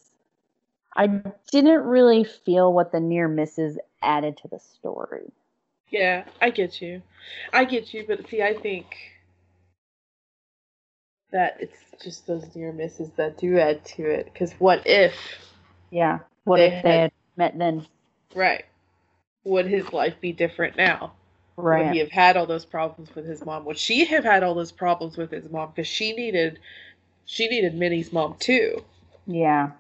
I 0.95 1.23
didn't 1.53 1.85
really 1.85 2.25
feel 2.25 2.73
what 2.73 2.93
the 2.93 3.01
near 3.01 3.29
misses 3.29 3.79
added 4.03 4.39
to 4.39 4.49
the 4.49 4.59
story. 4.59 5.31
Yeah, 5.91 6.25
I 6.41 6.51
get 6.51 6.81
you. 6.81 7.03
I 7.53 7.65
get 7.65 7.93
you, 7.93 8.05
but 8.07 8.29
see, 8.29 8.43
I 8.43 8.55
think 8.55 8.97
that 11.33 11.59
it's 11.61 11.79
just 12.03 12.27
those 12.27 12.55
near 12.55 12.73
misses 12.73 13.11
that 13.17 13.39
do 13.39 13.59
add 13.59 13.85
to 13.85 14.05
it. 14.05 14.33
Because 14.33 14.53
what 14.55 14.87
if, 14.87 15.15
Yeah. 15.91 16.21
What 16.45 16.61
if 16.61 16.83
they 16.83 16.91
had- 16.91 17.01
had 17.01 17.13
met 17.37 17.59
then? 17.59 17.87
right? 18.35 18.65
Would 19.45 19.67
his 19.67 19.93
life 19.93 20.15
be 20.21 20.33
different 20.33 20.77
now? 20.77 21.13
Right. 21.57 21.85
Would 21.87 21.93
he 21.93 21.99
have 22.01 22.11
had 22.11 22.37
all 22.37 22.47
those 22.47 22.65
problems 22.65 23.15
with 23.15 23.25
his 23.25 23.45
mom? 23.47 23.65
Would 23.65 23.79
she 23.79 24.05
have 24.07 24.25
had 24.25 24.43
all 24.43 24.55
those 24.55 24.73
problems 24.73 25.17
with 25.17 25.31
his 25.31 25.49
mom? 25.51 25.71
Because 25.75 25.87
she 25.87 26.13
needed, 26.13 26.59
she 27.25 27.49
needed 27.49 27.75
Minnie's 27.75 28.13
mom 28.13 28.35
too. 28.39 28.85
Yeah. 29.27 29.71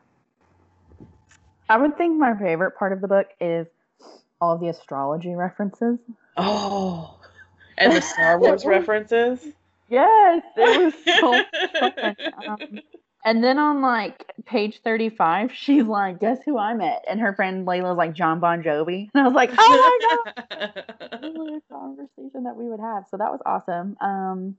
I 1.69 1.77
would 1.77 1.99
think 1.99 2.17
my 2.19 2.35
favorite 2.39 2.77
part 2.79 2.93
of 2.93 3.01
the 3.01 3.09
book 3.09 3.27
is 3.41 3.67
all 4.41 4.57
the 4.57 4.69
astrology 4.69 5.35
references. 5.35 5.99
Oh, 6.37 7.19
and 7.77 7.93
the 7.93 8.01
Star 8.01 8.39
Wars 8.41 8.65
references. 8.65 9.45
Yes, 9.89 10.43
it 10.57 10.81
was 10.85 10.95
so 11.05 11.45
fun. 11.81 12.17
Um, 12.49 12.81
and 13.27 13.43
then 13.43 13.59
on 13.59 13.83
like 13.83 14.33
page 14.47 14.81
35, 14.83 15.53
she's 15.55 15.85
like, 15.85 16.21
Guess 16.21 16.39
who 16.47 16.57
I 16.57 16.73
met? 16.75 17.05
And 17.11 17.21
her 17.21 17.35
friend 17.35 17.67
Layla's 17.67 17.99
like 17.99 18.15
John 18.15 18.41
Bon 18.41 18.63
Jovi. 18.63 19.11
And 19.15 19.25
I 19.25 19.29
was 19.29 19.35
like, 19.35 19.51
Oh 19.59 19.99
my 20.51 20.63
God. 20.63 21.63
Conversation 21.71 22.45
that 22.45 22.57
we 22.57 22.69
would 22.69 22.81
have. 22.81 23.05
So 23.11 23.17
that 23.17 23.31
was 23.33 23.41
awesome. 23.45 23.97
Um, 24.01 24.57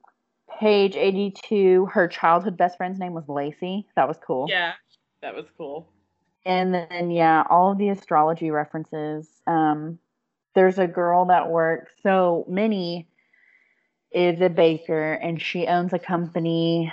page 0.60 0.96
82, 0.96 1.88
her 1.94 2.08
childhood 2.08 2.58
best 2.58 2.78
friend's 2.78 3.00
name 3.00 3.14
was 3.14 3.28
Lacey. 3.30 3.88
That 3.96 4.08
was 4.08 4.18
cool. 4.26 4.46
yeah, 4.50 4.74
that 5.22 5.34
was 5.34 5.46
cool. 5.58 5.88
And 6.46 6.74
then 6.74 7.10
yeah, 7.10 7.44
all 7.50 7.72
of 7.72 7.78
the 7.78 7.90
astrology 7.90 8.52
references. 8.52 9.28
Um, 9.48 10.00
there's 10.56 10.80
a 10.80 10.88
girl 10.88 11.26
that 11.26 11.50
works. 11.50 11.92
So 12.04 12.46
Minnie 12.50 13.08
is 14.12 14.42
a 14.42 14.50
baker, 14.50 15.14
and 15.14 15.42
she 15.42 15.68
owns 15.68 15.94
a 15.94 16.00
company 16.00 16.92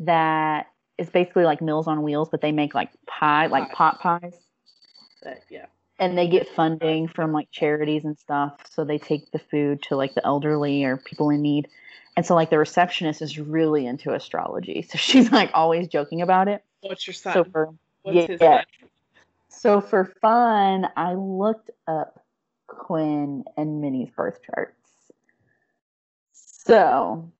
that 0.00 0.66
it's 1.02 1.10
basically 1.10 1.44
like 1.44 1.60
Meals 1.60 1.86
on 1.86 2.02
Wheels, 2.02 2.28
but 2.30 2.40
they 2.40 2.52
make 2.52 2.74
like 2.74 2.90
pie, 3.06 3.46
like 3.48 3.70
pot 3.72 4.00
pies. 4.00 4.34
That- 5.22 5.42
yeah. 5.50 5.66
and 6.00 6.18
they 6.18 6.26
get 6.26 6.48
funding 6.48 7.06
from 7.06 7.32
like 7.32 7.48
charities 7.52 8.04
and 8.04 8.18
stuff 8.18 8.54
so 8.68 8.84
they 8.84 8.98
take 8.98 9.30
the 9.30 9.38
food 9.38 9.80
to 9.82 9.94
like 9.96 10.14
the 10.14 10.26
elderly 10.26 10.82
or 10.82 10.96
people 10.96 11.30
in 11.30 11.40
need 11.42 11.68
and 12.16 12.26
so 12.26 12.34
like 12.34 12.50
the 12.50 12.58
receptionist 12.58 13.22
is 13.22 13.38
really 13.38 13.86
into 13.86 14.12
astrology 14.12 14.82
so 14.82 14.98
she's 14.98 15.30
like 15.30 15.48
always 15.54 15.86
joking 15.86 16.22
about 16.22 16.48
it 16.48 16.64
What's 16.80 17.06
your 17.06 17.14
son? 17.14 17.34
so 17.34 17.44
for 17.44 17.72
What's 18.02 18.16
yeah, 18.16 18.26
his 18.26 18.40
yeah. 18.40 18.62
so 19.48 19.80
for 19.80 20.12
fun 20.20 20.88
i 20.96 21.14
looked 21.14 21.70
up 21.86 22.18
quinn 22.66 23.44
and 23.56 23.80
minnie's 23.80 24.10
birth 24.10 24.40
charts 24.44 25.12
so 26.32 27.30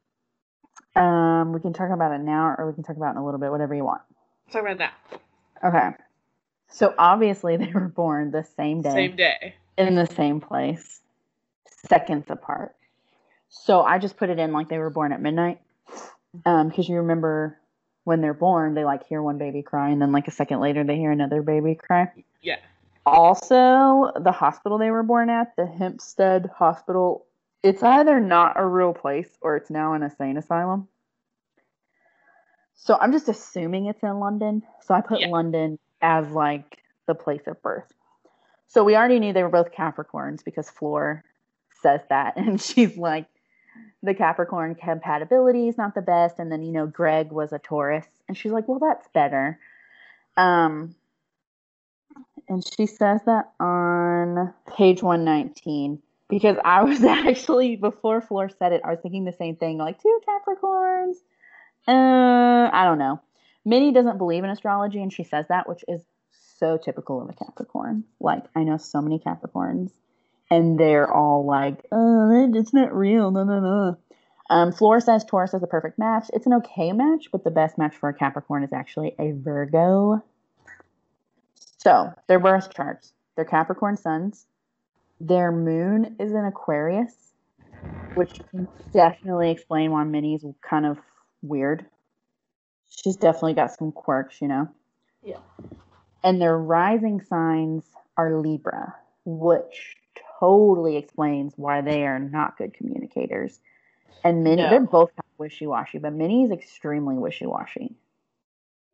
um 0.96 1.52
we 1.52 1.60
can 1.60 1.72
talk 1.72 1.90
about 1.90 2.12
it 2.12 2.20
now 2.20 2.54
or 2.58 2.66
we 2.68 2.74
can 2.74 2.82
talk 2.82 2.96
about 2.96 3.08
it 3.08 3.12
in 3.12 3.16
a 3.18 3.24
little 3.24 3.40
bit 3.40 3.50
whatever 3.50 3.74
you 3.74 3.84
want 3.84 4.02
Let's 4.46 4.54
talk 4.54 4.62
about 4.62 4.78
that. 4.78 4.94
okay 5.64 5.90
so 6.68 6.94
obviously 6.98 7.56
they 7.62 7.70
were 7.72 7.88
born 7.88 8.30
the 8.30 8.44
same 8.56 8.82
day 8.82 8.90
Same 9.08 9.16
day. 9.16 9.54
in 9.78 9.94
the 9.94 10.06
same 10.06 10.40
place, 10.40 11.00
seconds 11.88 12.26
apart. 12.28 12.74
So 13.48 13.82
I 13.82 13.98
just 13.98 14.16
put 14.16 14.30
it 14.30 14.38
in 14.38 14.52
like 14.52 14.68
they 14.68 14.78
were 14.78 14.88
born 14.90 15.12
at 15.12 15.20
midnight. 15.20 15.60
Um, 16.46 16.68
because 16.68 16.88
you 16.88 16.96
remember 16.96 17.58
when 18.04 18.20
they're 18.22 18.32
born, 18.34 18.72
they 18.74 18.84
like 18.84 19.06
hear 19.06 19.20
one 19.22 19.36
baby 19.38 19.60
cry, 19.62 19.90
and 19.90 20.00
then 20.00 20.12
like 20.12 20.28
a 20.28 20.30
second 20.30 20.60
later 20.60 20.82
they 20.84 20.96
hear 20.96 21.10
another 21.10 21.42
baby 21.42 21.74
cry. 21.74 22.10
Yeah. 22.40 22.56
Also, 23.04 24.10
the 24.18 24.32
hospital 24.32 24.78
they 24.78 24.90
were 24.90 25.02
born 25.02 25.28
at, 25.28 25.54
the 25.56 25.66
Hempstead 25.66 26.48
Hospital, 26.56 27.26
it's 27.62 27.82
either 27.82 28.20
not 28.20 28.54
a 28.58 28.66
real 28.66 28.92
place 28.92 29.28
or 29.40 29.56
it's 29.56 29.70
now 29.70 29.94
an 29.94 30.02
insane 30.02 30.36
asylum. 30.36 30.88
So 32.74 32.96
I'm 33.00 33.12
just 33.12 33.28
assuming 33.28 33.86
it's 33.86 34.02
in 34.02 34.18
London. 34.18 34.62
So 34.82 34.94
I 34.94 35.00
put 35.00 35.20
Yeah. 35.20 35.28
London 35.28 35.78
as 36.00 36.28
like 36.30 36.82
the 37.06 37.14
place 37.14 37.46
of 37.46 37.62
birth. 37.62 37.92
So 38.66 38.82
we 38.84 38.96
already 38.96 39.20
knew 39.20 39.32
they 39.32 39.42
were 39.42 39.48
both 39.48 39.72
Capricorns 39.72 40.44
because 40.44 40.68
Floor 40.70 41.24
says 41.82 42.00
that. 42.08 42.34
And 42.36 42.60
she's 42.60 42.96
like, 42.96 43.26
the 44.02 44.14
Capricorn 44.14 44.74
compatibility 44.74 45.68
is 45.68 45.78
not 45.78 45.94
the 45.94 46.02
best. 46.02 46.38
And 46.38 46.50
then, 46.50 46.62
you 46.62 46.72
know, 46.72 46.86
Greg 46.86 47.30
was 47.30 47.52
a 47.52 47.58
Taurus. 47.58 48.06
And 48.28 48.36
she's 48.36 48.52
like, 48.52 48.66
well, 48.66 48.80
that's 48.80 49.06
better. 49.14 49.58
Um, 50.36 50.94
and 52.48 52.64
she 52.76 52.86
says 52.86 53.20
that 53.26 53.52
on 53.60 54.52
page 54.76 55.02
119 55.02 56.02
because 56.32 56.56
I 56.64 56.82
was 56.82 57.04
actually, 57.04 57.76
before 57.76 58.22
Floor 58.22 58.48
said 58.58 58.72
it, 58.72 58.80
I 58.82 58.90
was 58.90 59.00
thinking 59.02 59.24
the 59.24 59.34
same 59.34 59.56
thing 59.56 59.76
like, 59.76 60.02
two 60.02 60.20
Capricorns. 60.26 61.16
Uh, 61.86 62.70
I 62.72 62.84
don't 62.84 62.98
know. 62.98 63.20
Minnie 63.66 63.92
doesn't 63.92 64.16
believe 64.16 64.42
in 64.42 64.48
astrology 64.48 65.02
and 65.02 65.12
she 65.12 65.24
says 65.24 65.44
that, 65.50 65.68
which 65.68 65.84
is 65.86 66.00
so 66.58 66.78
typical 66.78 67.20
of 67.20 67.28
a 67.28 67.34
Capricorn. 67.34 68.04
Like, 68.18 68.44
I 68.56 68.64
know 68.64 68.78
so 68.78 69.02
many 69.02 69.18
Capricorns 69.18 69.90
and 70.50 70.80
they're 70.80 71.12
all 71.12 71.44
like, 71.44 71.84
oh, 71.92 72.50
it's 72.54 72.72
not 72.72 72.96
real. 72.96 73.30
No, 73.30 73.44
no, 73.44 73.60
no. 73.60 73.98
Um, 74.48 74.72
Flora 74.72 75.02
says 75.02 75.24
Taurus 75.24 75.52
is 75.52 75.62
a 75.62 75.66
perfect 75.66 75.98
match. 75.98 76.30
It's 76.32 76.46
an 76.46 76.54
okay 76.54 76.92
match, 76.92 77.26
but 77.30 77.44
the 77.44 77.50
best 77.50 77.76
match 77.76 77.94
for 77.94 78.08
a 78.08 78.14
Capricorn 78.14 78.64
is 78.64 78.72
actually 78.72 79.14
a 79.18 79.32
Virgo. 79.32 80.24
So, 81.76 82.14
their 82.26 82.40
birth 82.40 82.72
charts. 82.74 83.12
They're 83.36 83.44
Capricorn 83.44 83.98
suns. 83.98 84.46
Their 85.22 85.52
moon 85.52 86.16
is 86.18 86.32
in 86.32 86.44
Aquarius, 86.44 87.14
which 88.14 88.40
can 88.50 88.66
definitely 88.92 89.52
explain 89.52 89.92
why 89.92 90.02
Minnie's 90.02 90.44
kind 90.68 90.84
of 90.84 90.98
weird. 91.42 91.86
She's 92.88 93.14
definitely 93.14 93.54
got 93.54 93.70
some 93.70 93.92
quirks, 93.92 94.42
you 94.42 94.48
know? 94.48 94.68
Yeah. 95.22 95.38
And 96.24 96.42
their 96.42 96.58
rising 96.58 97.20
signs 97.20 97.84
are 98.16 98.40
Libra, 98.40 98.96
which 99.24 99.96
totally 100.40 100.96
explains 100.96 101.52
why 101.56 101.82
they 101.82 102.04
are 102.04 102.18
not 102.18 102.58
good 102.58 102.74
communicators. 102.74 103.60
And 104.24 104.42
Minnie, 104.42 104.62
No. 104.62 104.70
they're 104.70 104.80
both 104.80 105.10
kind 105.10 105.24
of 105.34 105.38
wishy 105.38 105.68
washy, 105.68 105.98
but 105.98 106.12
Minnie's 106.12 106.50
extremely 106.50 107.14
wishy 107.14 107.46
washy. 107.46 107.94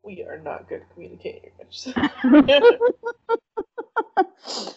We 0.03 0.23
are 0.25 0.38
not 0.38 0.69
good 0.69 0.83
communicators. 0.93 1.88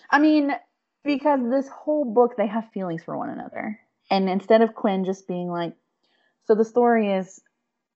I 0.10 0.20
mean, 0.20 0.56
because 1.04 1.40
this 1.50 1.68
whole 1.68 2.06
book, 2.06 2.36
they 2.38 2.48
have 2.48 2.70
feelings 2.74 3.04
for 3.04 3.18
one 3.18 3.30
another. 3.30 3.80
And 4.10 4.30
instead 4.30 4.62
of 4.62 4.76
Quinn 4.76 5.06
just 5.06 5.28
being 5.28 5.50
like, 5.50 5.74
so 6.46 6.56
the 6.56 6.66
story 6.66 7.14
is 7.14 7.42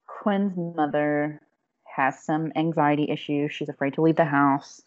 Quinn's 0.07 0.55
mother 0.55 1.41
has 1.83 2.23
some 2.23 2.51
anxiety 2.55 3.09
issues. 3.09 3.51
She's 3.51 3.69
afraid 3.69 3.93
to 3.95 4.01
leave 4.01 4.15
the 4.15 4.25
house. 4.25 4.81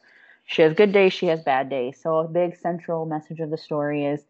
She 0.45 0.63
has 0.63 0.73
good 0.73 0.93
days, 0.93 1.13
she 1.13 1.27
has 1.27 1.43
bad 1.43 1.69
days. 1.69 2.01
So, 2.03 2.17
a 2.17 2.29
big 2.29 2.57
central 2.57 3.05
message 3.05 3.41
of 3.41 3.51
the 3.51 3.59
story 3.59 4.07
is, 4.07 4.23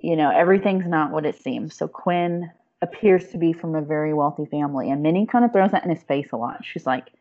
you 0.00 0.16
know, 0.16 0.30
everything's 0.30 0.86
not 0.86 1.12
what 1.12 1.24
it 1.24 1.40
seems. 1.40 1.76
So, 1.76 1.86
Quinn 1.86 2.50
appears 2.82 3.28
to 3.28 3.38
be 3.38 3.52
from 3.52 3.76
a 3.76 3.82
very 3.82 4.12
wealthy 4.12 4.46
family. 4.46 4.90
And 4.90 5.02
Minnie 5.02 5.26
kind 5.26 5.44
of 5.44 5.52
throws 5.52 5.70
that 5.70 5.84
in 5.84 5.90
his 5.90 6.02
face 6.02 6.32
a 6.32 6.36
lot. 6.36 6.64
She's 6.64 6.86
like, 6.86 7.12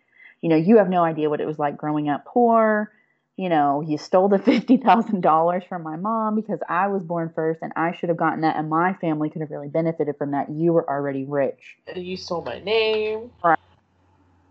you 0.41 0.49
know, 0.49 0.55
you 0.55 0.77
have 0.77 0.89
no 0.89 1.03
idea 1.03 1.29
what 1.29 1.41
it 1.41 1.47
was 1.47 1.59
like 1.59 1.77
growing 1.77 2.09
up 2.09 2.25
poor 2.25 2.91
you 3.39 3.47
know, 3.47 3.79
you 3.79 3.97
stole 3.97 4.27
the 4.27 4.37
$50,000 4.37 5.67
from 5.69 5.81
my 5.81 5.95
mom 5.95 6.35
because 6.35 6.59
I 6.67 6.87
was 6.89 7.03
born 7.03 7.31
first 7.33 7.61
and 7.61 7.71
I 7.77 7.93
should 7.95 8.09
have 8.09 8.17
gotten 8.17 8.41
that 8.41 8.57
and 8.57 8.69
my 8.69 8.93
family 8.95 9.29
could 9.29 9.39
have 9.41 9.49
really 9.49 9.69
benefited 9.69 10.17
from 10.17 10.31
that. 10.31 10.49
You 10.49 10.73
were 10.73 10.87
already 10.89 11.23
rich. 11.23 11.77
you 11.95 12.17
stole 12.17 12.41
my 12.43 12.59
name. 12.59 13.31
Right. 13.41 13.57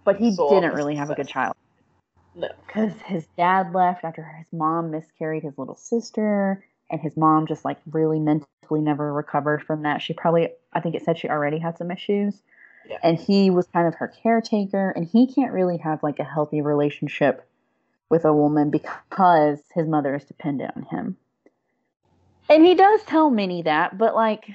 But 0.05 0.17
he 0.17 0.33
So 0.33 0.49
didn't 0.49 0.73
really 0.75 0.95
have 0.95 1.11
a 1.11 1.15
good 1.15 1.29
child 1.29 1.55
No. 2.35 2.49
because 2.67 2.93
his 3.05 3.27
dad 3.37 3.75
left 3.75 4.05
after 4.05 4.25
his 4.25 4.47
mom 4.53 4.91
miscarried 4.91 5.43
his 5.43 5.59
little 5.59 5.77
sister 5.77 6.65
and 6.91 6.99
his 6.99 7.15
mom 7.15 7.47
just 7.47 7.67
like 7.67 7.77
really 7.93 8.19
mentally 8.19 8.81
never 8.81 9.13
recovered 9.13 9.63
from 9.63 9.83
that. 9.83 10.01
She 10.01 10.15
probably, 10.15 10.49
I 10.73 10.81
think 10.81 10.95
it 10.95 11.05
said 11.05 11.19
she 11.19 11.29
already 11.29 11.59
had 11.59 11.77
some 11.77 11.91
issues. 11.91 12.41
Yeah. 12.89 12.97
And 13.03 13.19
he 13.19 13.51
was 13.51 13.67
kind 13.67 13.87
of 13.87 13.97
her 13.97 14.09
caretaker 14.09 14.93
and 14.97 15.05
he 15.05 15.27
can't 15.27 15.53
really 15.53 15.77
have 15.77 16.03
like 16.03 16.21
a 16.21 16.25
healthy 16.25 16.63
relationship 16.63 17.45
with 18.11 18.25
a 18.25 18.33
woman 18.33 18.71
because 18.71 19.61
his 19.75 19.87
mother 19.87 20.15
is 20.15 20.25
dependent 20.25 20.73
on 20.77 20.83
him. 20.85 21.17
And 22.49 22.65
he 22.65 22.75
does 22.75 23.03
tell 23.05 23.31
Minnie 23.31 23.63
that, 23.63 23.99
but 23.99 24.15
like, 24.15 24.47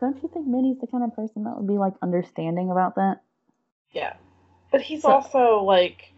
don't 0.00 0.22
you 0.22 0.30
think 0.32 0.46
Minnie's 0.46 0.78
the 0.80 0.86
kind 0.86 1.02
of 1.02 1.14
person 1.16 1.44
that 1.44 1.56
would 1.56 1.66
be 1.66 1.78
like 1.78 1.94
understanding 2.02 2.70
about 2.70 2.94
that? 2.96 3.22
Yeah. 3.90 4.14
But 4.70 4.82
he's 4.82 5.02
So- 5.02 5.10
also 5.10 5.62
like 5.64 6.12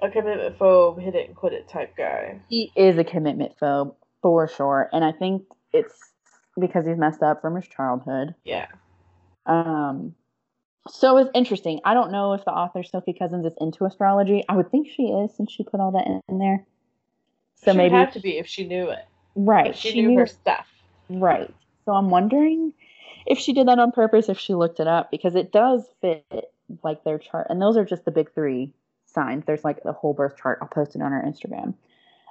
a 0.00 0.08
commitment 0.10 0.58
phobe, 0.58 1.00
hit 1.00 1.16
it 1.16 1.26
and 1.28 1.36
quit 1.36 1.52
it 1.52 1.68
type 1.68 1.96
guy. 1.96 2.40
He 2.48 2.70
is 2.76 2.98
a 2.98 3.04
commitment 3.04 3.58
phobe 3.60 3.96
for 4.22 4.46
sure, 4.46 4.88
and 4.92 5.04
I 5.04 5.10
think 5.12 5.42
it's 5.72 6.12
because 6.60 6.86
he's 6.86 6.96
messed 6.96 7.22
up 7.22 7.40
from 7.40 7.56
his 7.56 7.66
childhood. 7.66 8.34
Yeah. 8.44 8.66
Um, 9.46 10.14
so 10.86 11.16
it's 11.18 11.30
interesting. 11.34 11.80
I 11.84 11.94
don't 11.94 12.12
know 12.12 12.32
if 12.32 12.44
the 12.44 12.50
author 12.50 12.82
Sophie 12.82 13.16
Cousens 13.18 13.46
is 13.46 13.52
into 13.60 13.84
astrology. 13.84 14.44
I 14.48 14.56
would 14.56 14.70
think 14.70 14.88
she 14.88 15.04
is 15.04 15.34
since 15.34 15.52
she 15.52 15.62
put 15.62 15.80
all 15.80 15.92
that 15.92 16.06
in, 16.06 16.20
in 16.28 16.38
there. 16.38 16.64
So 17.56 17.72
she 17.72 17.76
maybe 17.78 17.94
would 17.94 17.98
have 17.98 18.12
to 18.12 18.20
be 18.20 18.38
if 18.38 18.46
she 18.46 18.66
knew 18.66 18.88
it. 18.90 19.04
right. 19.34 19.70
If 19.70 19.76
she, 19.76 20.00
knew 20.00 20.18
her 20.18 20.26
stuff. 20.26 20.66
Right. 21.08 21.52
So 21.84 21.92
I'm 21.92 22.10
wondering 22.10 22.72
if 23.26 23.38
she 23.38 23.52
did 23.52 23.68
that 23.68 23.78
on 23.78 23.92
purpose, 23.92 24.28
if 24.28 24.38
she 24.38 24.54
looked 24.54 24.80
it 24.80 24.86
up, 24.86 25.10
because 25.10 25.34
it 25.34 25.52
does 25.52 25.86
fit 26.00 26.52
like 26.82 27.04
their 27.04 27.18
chart. 27.18 27.48
And 27.50 27.60
those 27.60 27.76
are 27.76 27.84
just 27.84 28.04
the 28.04 28.10
big 28.10 28.32
three 28.32 28.72
signs. 29.06 29.44
There's 29.46 29.64
like 29.64 29.82
the 29.82 29.92
whole 29.92 30.14
birth 30.14 30.36
chart. 30.40 30.58
I'll 30.62 30.68
post 30.68 30.94
it 30.94 31.02
on 31.02 31.12
our 31.12 31.22
Instagram. 31.22 31.74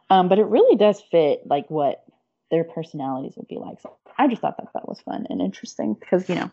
Um, 0.10 0.30
but 0.30 0.40
it 0.40 0.46
really 0.46 0.78
does 0.78 1.02
fit 1.02 1.42
like 1.46 1.70
what 1.70 2.04
their 2.50 2.64
personalities 2.64 3.34
would 3.36 3.48
be 3.48 3.58
like. 3.58 3.82
So 3.82 3.98
I 4.18 4.28
just 4.28 4.42
thought 4.42 4.58
that 4.58 4.74
that 4.74 4.88
was 4.88 5.00
fun 5.02 5.28
and 5.30 5.42
interesting 5.42 5.94
because, 5.94 6.28
you 6.28 6.36
know, 6.36 6.52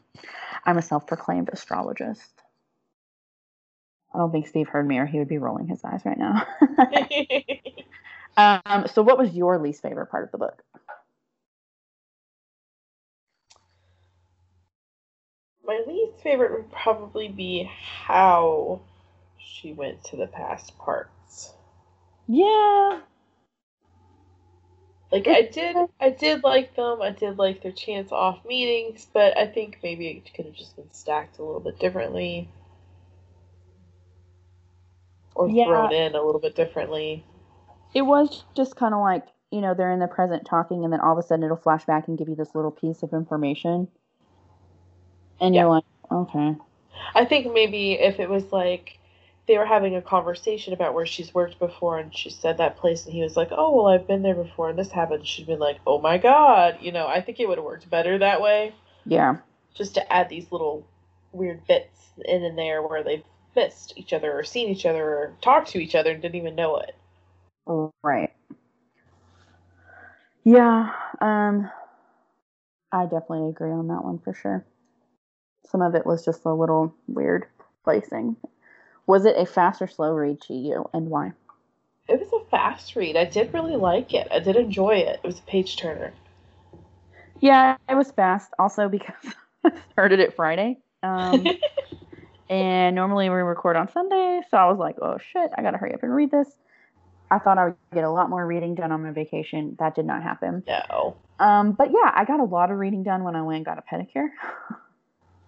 I'm 0.65 0.79
a 0.79 0.83
self 0.83 1.07
proclaimed 1.07 1.49
astrologist. 1.53 2.33
I 4.15 4.19
don't 4.19 4.31
think 4.31 4.47
Steve 4.47 4.69
heard 4.69 4.87
me 4.87 4.99
or 4.99 5.07
he 5.07 5.19
would 5.19 5.29
be 5.29 5.39
rolling 5.39 5.67
his 5.67 5.83
eyes 5.83 6.03
right 6.05 6.19
now. 6.19 6.47
um, 8.67 8.87
so, 8.87 9.03
what 9.03 9.19
was 9.19 9.33
your 9.33 9.59
least 9.59 9.83
favorite 9.83 10.07
part 10.07 10.25
of 10.25 10.31
the 10.31 10.39
book? 10.39 10.63
My 15.67 15.83
least 15.87 16.23
favorite 16.23 16.53
would 16.53 16.71
probably 16.71 17.29
be 17.29 17.69
how 18.05 18.83
she 19.39 19.73
went 19.73 20.05
to 20.05 20.17
the 20.17 20.27
past 20.27 20.77
parts. 20.79 21.55
Yeah, 22.29 23.01
Like 25.15 25.29
I 25.29 25.43
did, 25.43 25.77
I 26.01 26.11
did 26.11 26.43
like 26.43 26.75
them. 26.75 27.01
I 27.01 27.11
did 27.11 27.39
like 27.39 27.63
their 27.63 27.71
chance 27.71 28.11
off 28.11 28.45
meetings, 28.45 29.07
but 29.13 29.39
I 29.39 29.47
think 29.47 29.79
maybe 29.81 30.09
it 30.09 30.35
could 30.35 30.45
have 30.45 30.57
just 30.57 30.75
been 30.75 30.93
stacked 30.93 31.39
a 31.39 31.45
little 31.45 31.61
bit 31.61 31.79
differently, 31.79 32.49
or 35.37 35.49
Yeah. 35.49 35.67
thrown 35.67 35.93
in 35.93 36.17
a 36.17 36.21
little 36.23 36.41
bit 36.41 36.57
differently. 36.57 37.25
it 37.95 38.03
was 38.03 38.43
just 38.57 38.75
kind 38.75 38.93
of 38.93 39.01
like 39.03 39.25
you 39.53 39.61
know 39.61 39.73
they're 39.73 39.93
in 39.93 40.01
the 40.01 40.09
present 40.09 40.45
talking 40.45 40.83
and 40.83 40.93
then 40.93 40.99
all 41.01 41.17
of 41.17 41.25
a 41.25 41.27
sudden 41.29 41.45
it'll 41.45 41.57
flash 41.57 41.85
back 41.85 42.09
and 42.09 42.19
give 42.19 42.29
you 42.29 42.35
this 42.35 42.53
little 42.57 42.73
piece 42.73 43.05
of 43.05 43.13
information 43.13 43.87
and 45.41 45.55
Yeah. 45.55 45.61
you're 45.63 45.71
like 45.71 45.85
okay 46.11 46.57
I 47.15 47.25
think 47.25 47.53
maybe 47.53 47.93
if 47.93 48.19
it 48.19 48.29
was 48.29 48.51
like 48.53 48.99
they 49.47 49.59
were 49.59 49.67
having 49.67 49.95
a 49.97 50.03
conversation 50.03 50.73
about 50.73 50.95
where 50.95 51.07
she's 51.07 51.35
worked 51.35 51.59
before, 51.59 51.99
and 51.99 52.15
she 52.17 52.31
said 52.31 52.59
that 52.59 52.77
place, 52.77 53.05
and 53.05 53.15
he 53.15 53.23
was 53.23 53.37
like, 53.37 53.49
"Oh, 53.53 53.75
well, 53.75 53.87
I've 53.87 54.07
been 54.07 54.23
there 54.23 54.35
before, 54.35 54.71
and 54.71 54.79
this 54.79 54.91
happened." 54.91 55.27
She'd 55.27 55.47
been 55.47 55.59
like, 55.59 55.79
"Oh 55.87 56.01
my 56.01 56.19
god," 56.19 56.79
you 56.81 56.93
know. 56.93 57.07
I 57.07 57.21
think 57.21 57.41
it 57.41 57.49
would 57.49 57.59
have 57.59 57.65
worked 57.65 57.89
better 57.91 58.19
that 58.19 58.41
way, 58.41 58.75
Yeah. 59.05 59.37
just 59.75 59.95
to 59.95 60.13
add 60.13 60.29
these 60.29 60.51
little 60.51 60.87
weird 61.33 61.67
bits 61.67 62.13
in 62.25 62.45
and 62.45 62.57
there 62.57 62.81
where 62.83 63.03
they've 63.03 63.25
missed 63.57 63.93
each 63.97 64.13
other 64.13 64.33
or 64.37 64.45
seen 64.45 64.69
each 64.69 64.87
other 64.87 65.05
or 65.05 65.33
talked 65.43 65.69
to 65.69 65.79
each 65.79 65.95
other 65.95 66.13
and 66.13 66.23
didn't 66.23 66.37
even 66.37 66.55
know 66.55 66.77
it. 66.79 66.95
Right. 68.03 68.33
Yeah. 70.45 70.93
Um 71.21 71.71
I 72.93 73.05
definitely 73.05 73.49
agree 73.49 73.73
on 73.73 73.89
that 73.89 74.05
one 74.05 74.19
for 74.19 74.33
sure. 74.35 74.65
Some 75.67 75.83
of 75.83 75.95
it 75.95 76.07
was 76.07 76.25
just 76.25 76.45
a 76.45 76.53
little 76.53 76.95
weird 77.09 77.47
placing. 77.83 78.37
Was 79.07 79.25
it 79.25 79.37
a 79.37 79.47
fast 79.47 79.83
or 79.83 79.89
slow 79.89 80.13
read 80.13 80.41
to 80.43 80.55
you 80.55 80.89
and 80.95 81.09
why? 81.09 81.33
It 82.09 82.21
was 82.21 82.29
a 82.33 82.51
fast 82.51 82.97
read. 82.97 83.17
I 83.17 83.25
did 83.25 83.53
really 83.55 83.77
like 83.77 84.15
it. 84.15 84.29
I 84.31 84.39
did 84.39 84.57
enjoy 84.57 84.97
it. 84.97 85.21
It 85.23 85.27
was 85.27 85.39
a 85.39 85.43
page 85.43 85.77
turner. 85.77 86.13
Yeah, 87.41 87.77
it 87.89 87.95
was 87.95 88.11
fast 88.13 88.51
also 88.59 88.89
because 88.89 89.35
I 89.65 89.73
started 89.93 90.21
it 90.21 90.35
Friday. 90.37 90.79
Um 91.03 91.45
and 92.49 92.95
normally 92.95 93.29
we 93.29 93.37
record 93.37 93.77
on 93.77 93.91
Sunday, 93.91 94.41
so 94.51 94.57
I 94.57 94.67
was 94.67 94.79
like, 94.79 94.97
"Oh 95.01 95.19
shit, 95.19 95.51
I 95.57 95.63
got 95.63 95.73
to 95.73 95.79
hurry 95.79 95.95
up 95.95 96.03
and 96.03 96.15
read 96.15 96.31
this." 96.31 96.49
I 97.31 97.39
thought 97.39 97.59
I 97.59 97.65
would 97.65 97.77
get 97.93 98.05
a 98.05 98.11
lot 98.11 98.31
more 98.31 98.47
reading 98.47 98.75
done 98.75 98.93
on 98.93 99.03
my 99.03 99.11
vacation. 99.11 99.77
That 99.79 99.95
did 99.95 100.07
not 100.07 100.23
happen. 100.23 100.63
no. 100.67 101.17
Um, 101.41 101.73
but 101.73 101.91
yeah, 101.91 102.13
I 102.15 102.25
got 102.25 102.39
a 102.39 102.45
lot 102.45 102.71
of 102.71 102.79
reading 102.79 103.03
done 103.03 103.25
when 103.25 103.35
I 103.35 103.43
went 103.43 103.57
and 103.57 103.65
got 103.65 103.79
a 103.79 103.83
pedicure. 103.83 104.29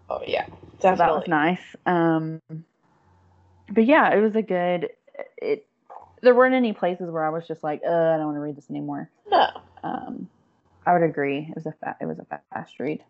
Oh 0.09 0.23
yeah, 0.25 0.47
So 0.81 0.95
that 0.95 1.13
was 1.13 1.27
nice. 1.27 1.59
Um, 1.85 2.41
but 3.71 3.87
yeah, 3.87 4.13
it 4.15 4.21
was 4.21 4.37
a 4.37 4.43
good. 4.43 4.91
It 5.39 5.67
there 6.23 6.35
weren't 6.35 6.55
any 6.55 6.73
places 6.73 7.11
where 7.11 7.25
I 7.25 7.31
was 7.31 7.47
just 7.47 7.63
like, 7.63 7.83
uh, 7.87 7.91
I 7.91 8.17
don't 8.17 8.27
want 8.27 8.37
to 8.37 8.41
read 8.41 8.57
this 8.57 8.71
anymore. 8.71 9.11
No. 9.31 9.49
Um, 9.83 10.29
I 10.87 10.93
would 10.93 11.03
agree. 11.03 11.47
It 11.49 11.55
was 11.55 11.67
a 11.67 11.73
fa- 11.73 11.97
it 12.01 12.07
was 12.07 12.19
a 12.19 12.27
fast 12.53 12.79
read. 12.79 13.03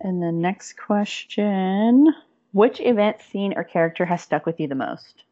And 0.00 0.22
the 0.22 0.32
next 0.32 0.76
question: 0.76 2.12
Which 2.52 2.80
event, 2.80 3.20
scene, 3.20 3.54
or 3.56 3.64
character 3.64 4.04
has 4.04 4.22
stuck 4.22 4.46
with 4.46 4.60
you 4.60 4.68
the 4.68 4.74
most? 4.74 5.24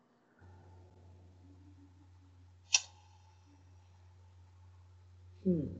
Hmm. 5.44 5.79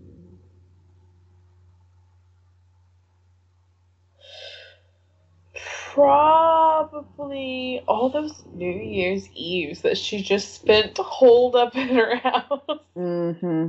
Probably 6.01 7.83
all 7.87 8.09
those 8.09 8.43
New 8.55 8.73
Year's 8.73 9.29
Eves 9.35 9.83
that 9.83 9.99
she 9.99 10.23
just 10.23 10.55
spent 10.55 10.97
holed 10.97 11.55
up 11.57 11.77
in 11.77 11.89
her 11.89 12.17
house. 12.17 12.81
Mm-hmm. 12.97 13.69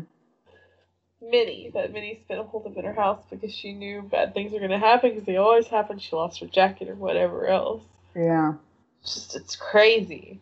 Minnie, 1.22 1.72
that 1.74 1.91
Minnie 1.91 2.22
spent 2.24 2.39
a 2.39 2.44
holed 2.44 2.67
up 2.67 2.78
in 2.78 2.86
her 2.86 2.94
house 2.94 3.24
because 3.30 3.54
she 3.54 3.74
knew 3.74 4.02
bad 4.02 4.34
things 4.34 4.52
were 4.52 4.60
going 4.60 4.72
to 4.72 4.80
happen 4.80 5.12
because 5.12 5.26
they 5.26 5.38
always 5.38 5.67
happen. 5.67 6.00
She 6.00 6.15
lost 6.15 6.39
her 6.39 6.48
jacket 6.48 6.89
or 6.89 6.96
whatever 6.96 7.48
else. 7.48 7.84
Yeah. 8.15 8.54
It's 9.02 9.13
just, 9.13 9.36
it's 9.36 9.56
crazy. 9.56 10.39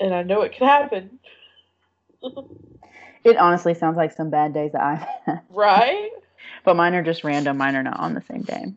And 0.00 0.14
I 0.14 0.22
know 0.22 0.42
it 0.42 0.52
could 0.56 0.66
happen. 0.66 1.18
It 3.24 3.36
honestly 3.36 3.74
sounds 3.74 3.96
like 3.96 4.12
some 4.12 4.30
bad 4.30 4.54
days 4.54 4.72
that 4.72 4.82
I've 4.82 5.06
had. 5.26 5.40
Right? 5.50 6.10
but 6.64 6.76
mine 6.76 6.94
are 6.94 7.02
just 7.02 7.24
random. 7.24 7.56
Mine 7.58 7.76
are 7.76 7.82
not 7.82 7.98
on 7.98 8.14
the 8.14 8.22
same 8.22 8.42
day. 8.42 8.72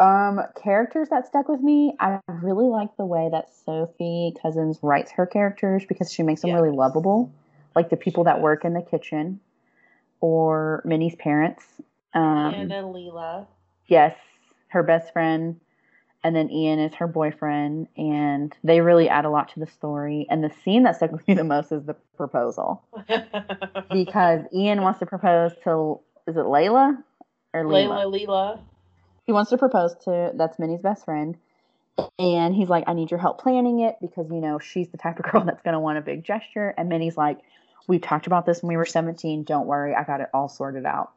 Um, 0.00 0.40
characters 0.62 1.10
that 1.10 1.26
stuck 1.26 1.46
with 1.46 1.60
me. 1.60 1.94
I 2.00 2.20
really 2.26 2.64
like 2.64 2.96
the 2.96 3.04
way 3.04 3.28
that 3.30 3.54
Sophie 3.66 4.34
Cousens 4.42 4.78
writes 4.82 5.10
her 5.12 5.26
characters 5.26 5.84
because 5.86 6.10
she 6.10 6.22
makes 6.22 6.40
them 6.40 6.52
really 6.52 6.74
lovable, 6.74 7.30
like 7.76 7.90
the 7.90 7.98
people 7.98 8.24
that 8.24 8.40
work 8.40 8.64
in 8.64 8.72
the 8.72 8.80
kitchen 8.80 9.40
or 10.22 10.80
Minnie's 10.86 11.14
parents. 11.16 11.64
Um, 12.14 12.54
Anna 12.54 12.82
Leela. 12.82 13.46
yes, 13.88 14.16
her 14.68 14.82
best 14.82 15.12
friend, 15.12 15.60
and 16.24 16.34
then 16.34 16.50
Ian 16.50 16.78
is 16.78 16.94
her 16.94 17.06
boyfriend, 17.06 17.88
and 17.96 18.56
they 18.64 18.80
really 18.80 19.10
add 19.10 19.26
a 19.26 19.30
lot 19.30 19.52
to 19.52 19.60
the 19.60 19.66
story. 19.66 20.26
And 20.30 20.42
the 20.42 20.50
scene 20.64 20.84
that 20.84 20.96
stuck 20.96 21.12
with 21.12 21.28
me 21.28 21.34
the 21.34 21.44
most 21.44 21.72
is 21.72 21.84
the 21.84 21.94
proposal 22.16 22.82
because 23.92 24.40
Ian 24.54 24.80
wants 24.80 25.00
to 25.00 25.06
propose 25.06 25.52
to 25.64 26.00
is 26.26 26.36
it 26.36 26.44
Layla 26.44 26.96
or 27.52 27.64
Leela? 27.64 28.06
Layla 28.06 28.26
Leela. 28.26 28.60
He 29.30 29.32
wants 29.32 29.50
to 29.50 29.58
propose 29.58 29.94
to 30.06 30.32
that's 30.34 30.58
Minnie's 30.58 30.80
best 30.80 31.04
friend. 31.04 31.38
And 32.18 32.52
he's 32.52 32.68
like, 32.68 32.82
I 32.88 32.94
need 32.94 33.12
your 33.12 33.20
help 33.20 33.40
planning 33.40 33.78
it 33.78 33.94
because 34.00 34.26
you 34.28 34.40
know 34.40 34.58
she's 34.58 34.88
the 34.88 34.98
type 34.98 35.20
of 35.20 35.30
girl 35.30 35.44
that's 35.46 35.62
gonna 35.62 35.78
want 35.78 35.98
a 35.98 36.00
big 36.00 36.24
gesture. 36.24 36.74
And 36.76 36.88
Minnie's 36.88 37.16
like, 37.16 37.38
We 37.86 38.00
talked 38.00 38.26
about 38.26 38.44
this 38.44 38.60
when 38.60 38.70
we 38.70 38.76
were 38.76 38.84
17. 38.84 39.44
Don't 39.44 39.68
worry, 39.68 39.94
I 39.94 40.02
got 40.02 40.20
it 40.20 40.30
all 40.34 40.48
sorted 40.48 40.84
out. 40.84 41.12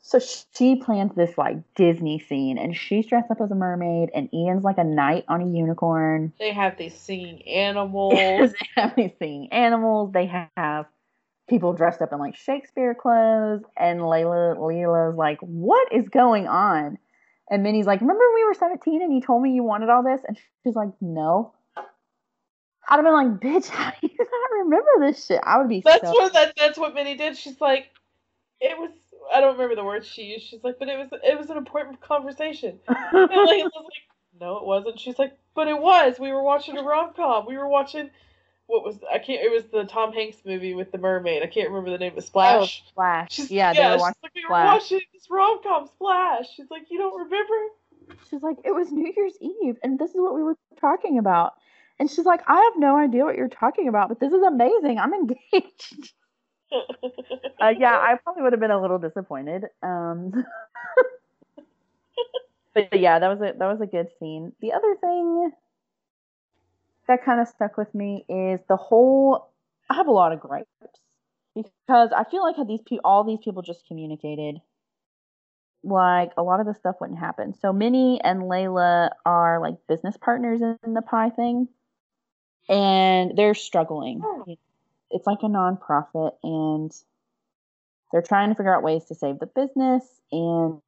So 0.00 0.18
she 0.54 0.76
plans 0.76 1.14
this 1.14 1.36
like 1.36 1.58
Disney 1.74 2.18
scene 2.18 2.56
and 2.56 2.74
she's 2.74 3.04
dressed 3.04 3.30
up 3.30 3.42
as 3.42 3.50
a 3.50 3.54
mermaid 3.54 4.08
and 4.14 4.32
Ian's 4.32 4.64
like 4.64 4.78
a 4.78 4.84
knight 4.84 5.26
on 5.28 5.42
a 5.42 5.46
unicorn. 5.46 6.32
They 6.38 6.54
have 6.54 6.78
these 6.78 6.98
singing 6.98 7.42
animals. 7.46 8.14
they 8.14 8.68
have 8.74 8.96
these 8.96 9.12
singing 9.18 9.52
animals. 9.52 10.12
They 10.14 10.32
have 10.56 10.86
people 11.46 11.74
dressed 11.74 12.00
up 12.00 12.10
in 12.14 12.18
like 12.20 12.36
Shakespeare 12.36 12.94
clothes, 12.94 13.64
and 13.76 14.00
Layla 14.00 14.56
Leela's 14.56 15.18
like, 15.18 15.40
"What 15.40 15.92
is 15.92 16.08
going 16.08 16.48
on?" 16.48 16.96
And 17.50 17.62
Minnie's 17.62 17.86
like, 17.86 18.00
"Remember 18.00 18.22
when 18.28 18.34
we 18.34 18.44
were 18.44 18.54
17 18.54 19.02
and 19.02 19.12
you 19.12 19.20
told 19.20 19.42
me 19.42 19.50
you 19.52 19.64
wanted 19.64 19.88
all 19.88 20.02
this?" 20.02 20.20
And 20.26 20.38
she's 20.62 20.76
like, 20.76 20.90
"No." 21.00 21.52
I'd 22.88 22.96
have 22.96 23.04
been 23.04 23.12
like, 23.12 23.40
"Bitch, 23.40 23.68
how 23.68 23.90
do 23.90 24.06
you 24.06 24.16
not 24.18 24.64
remember 24.64 24.90
this 25.00 25.26
shit?" 25.26 25.40
I 25.44 25.58
would 25.58 25.68
be 25.68 25.82
That's 25.84 26.06
so. 26.06 26.12
what 26.12 26.32
that, 26.32 26.54
that's 26.56 26.78
what 26.78 26.94
Minnie 26.94 27.16
did. 27.16 27.36
She's 27.36 27.60
like, 27.60 27.90
it 28.60 28.78
was. 28.78 28.90
I 29.32 29.40
don't 29.40 29.52
remember 29.52 29.76
the 29.76 29.84
words 29.84 30.06
she 30.06 30.22
used. 30.22 30.46
She's 30.46 30.62
like, 30.64 30.78
but 30.78 30.88
it 30.88 30.98
was 30.98 31.08
it 31.24 31.38
was 31.38 31.50
an 31.50 31.56
important 31.56 32.00
conversation. 32.00 32.78
And 32.88 33.30
Layla's 33.30 33.72
like, 33.74 33.94
no, 34.40 34.56
it 34.58 34.64
wasn't. 34.64 34.98
She's 34.98 35.18
like, 35.18 35.36
but 35.54 35.68
it 35.68 35.78
was. 35.78 36.18
We 36.18 36.32
were 36.32 36.42
watching 36.42 36.76
a 36.76 36.82
rom 36.82 37.12
com. 37.14 37.46
We 37.46 37.56
were 37.56 37.68
watching. 37.68 38.10
What 38.70 38.84
was 38.84 38.98
I 39.12 39.18
can't. 39.18 39.42
It 39.42 39.50
was 39.50 39.64
the 39.72 39.84
Tom 39.84 40.12
Hanks 40.12 40.38
movie 40.44 40.74
with 40.74 40.92
the 40.92 40.98
mermaid. 40.98 41.42
I 41.42 41.46
can't 41.46 41.68
remember 41.68 41.90
the 41.90 41.98
name. 41.98 42.16
of 42.16 42.22
Splash. 42.22 42.82
Oh, 42.86 42.90
Splash. 42.90 43.32
She's, 43.32 43.50
yeah, 43.50 43.72
they 43.72 43.80
were 43.80 43.92
she's 43.94 44.00
watching 44.00 44.20
like, 44.22 44.34
we 44.34 44.42
were 44.42 44.46
Splash. 44.46 44.82
watching 44.82 45.00
this 45.12 45.26
rom 45.28 45.60
com 45.62 45.88
Splash. 45.88 46.46
She's 46.54 46.70
like, 46.70 46.82
you 46.88 46.98
don't 46.98 47.18
remember? 47.18 47.54
She's 48.30 48.42
like, 48.42 48.58
it 48.64 48.72
was 48.72 48.92
New 48.92 49.12
Year's 49.16 49.34
Eve, 49.40 49.76
and 49.82 49.98
this 49.98 50.10
is 50.10 50.16
what 50.16 50.34
we 50.34 50.42
were 50.42 50.56
talking 50.80 51.18
about. 51.18 51.54
And 51.98 52.08
she's 52.08 52.24
like, 52.24 52.42
I 52.46 52.54
have 52.54 52.72
no 52.76 52.96
idea 52.96 53.24
what 53.24 53.36
you're 53.36 53.48
talking 53.48 53.88
about, 53.88 54.08
but 54.08 54.20
this 54.20 54.32
is 54.32 54.42
amazing. 54.42 54.98
I'm 54.98 55.12
engaged. 55.12 56.12
uh, 57.60 57.74
yeah, 57.76 57.94
I 57.94 58.16
probably 58.22 58.42
would 58.42 58.52
have 58.52 58.60
been 58.60 58.70
a 58.70 58.80
little 58.80 58.98
disappointed. 58.98 59.64
Um, 59.82 60.44
but 62.74 62.98
yeah, 62.98 63.18
that 63.18 63.28
was 63.28 63.40
a 63.40 63.54
that 63.58 63.66
was 63.66 63.80
a 63.80 63.86
good 63.86 64.08
scene. 64.18 64.52
The 64.60 64.72
other 64.72 64.94
thing 65.00 65.50
that 67.10 67.24
kind 67.24 67.40
of 67.40 67.48
stuck 67.48 67.76
with 67.76 67.92
me 67.94 68.24
is 68.28 68.60
the 68.68 68.76
whole. 68.76 69.50
I 69.90 69.94
have 69.94 70.06
a 70.06 70.12
lot 70.12 70.32
of 70.32 70.38
gripes 70.38 70.70
because 71.54 72.12
I 72.16 72.24
feel 72.30 72.42
like 72.42 72.56
had 72.56 72.68
these 72.68 72.80
all 73.04 73.24
these 73.24 73.40
people 73.42 73.62
just 73.62 73.86
communicated, 73.88 74.58
like 75.82 76.30
a 76.36 76.42
lot 76.42 76.60
of 76.60 76.66
the 76.66 76.74
stuff 76.74 76.96
wouldn't 77.00 77.18
happen. 77.18 77.54
So 77.60 77.72
Minnie 77.72 78.20
and 78.22 78.42
Layla 78.42 79.10
are 79.26 79.60
like 79.60 79.74
business 79.88 80.16
partners 80.16 80.60
in 80.60 80.94
the 80.94 81.02
pie 81.02 81.30
thing, 81.30 81.66
and 82.68 83.36
they're 83.36 83.54
struggling. 83.54 84.20
Oh. 84.24 84.44
It's 85.10 85.26
like 85.26 85.40
a 85.42 85.46
nonprofit, 85.46 86.34
and 86.44 86.92
they're 88.12 88.22
trying 88.22 88.50
to 88.50 88.54
figure 88.54 88.74
out 88.74 88.84
ways 88.84 89.04
to 89.06 89.16
save 89.16 89.40
the 89.40 89.46
business. 89.46 90.04
And 90.30 90.80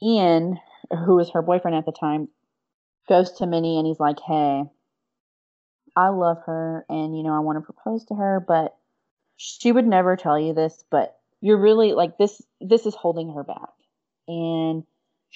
Ian, 0.00 0.60
who 0.90 1.16
was 1.16 1.30
her 1.30 1.42
boyfriend 1.42 1.76
at 1.76 1.86
the 1.86 1.92
time, 1.92 2.28
goes 3.08 3.32
to 3.32 3.46
Minnie 3.46 3.78
and 3.78 3.88
he's 3.88 3.98
like, 3.98 4.20
"Hey, 4.20 4.62
I 5.96 6.08
love 6.08 6.38
her, 6.46 6.84
and 6.88 7.16
you 7.16 7.22
know 7.22 7.34
I 7.34 7.40
want 7.40 7.58
to 7.58 7.72
propose 7.72 8.04
to 8.06 8.14
her, 8.14 8.44
but 8.46 8.76
she 9.36 9.72
would 9.72 9.86
never 9.86 10.16
tell 10.16 10.38
you 10.38 10.54
this, 10.54 10.84
but 10.90 11.16
you're 11.40 11.60
really 11.60 11.92
like 11.92 12.18
this. 12.18 12.40
This 12.60 12.86
is 12.86 12.94
holding 12.94 13.32
her 13.32 13.44
back, 13.44 13.72
and." 14.28 14.84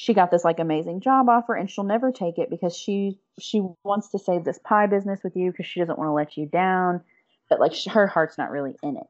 She 0.00 0.14
got 0.14 0.30
this 0.30 0.44
like 0.44 0.60
amazing 0.60 1.00
job 1.00 1.28
offer 1.28 1.56
and 1.56 1.68
she'll 1.68 1.82
never 1.82 2.12
take 2.12 2.38
it 2.38 2.50
because 2.50 2.76
she 2.76 3.18
she 3.40 3.64
wants 3.82 4.10
to 4.10 4.20
save 4.20 4.44
this 4.44 4.60
pie 4.62 4.86
business 4.86 5.18
with 5.24 5.34
you 5.34 5.50
because 5.50 5.66
she 5.66 5.80
doesn't 5.80 5.98
want 5.98 6.06
to 6.06 6.12
let 6.12 6.36
you 6.36 6.46
down 6.46 7.02
but 7.48 7.60
like 7.60 7.74
sh- 7.74 7.88
her 7.88 8.06
heart's 8.06 8.38
not 8.38 8.50
really 8.50 8.76
in 8.82 8.96
it. 8.96 9.06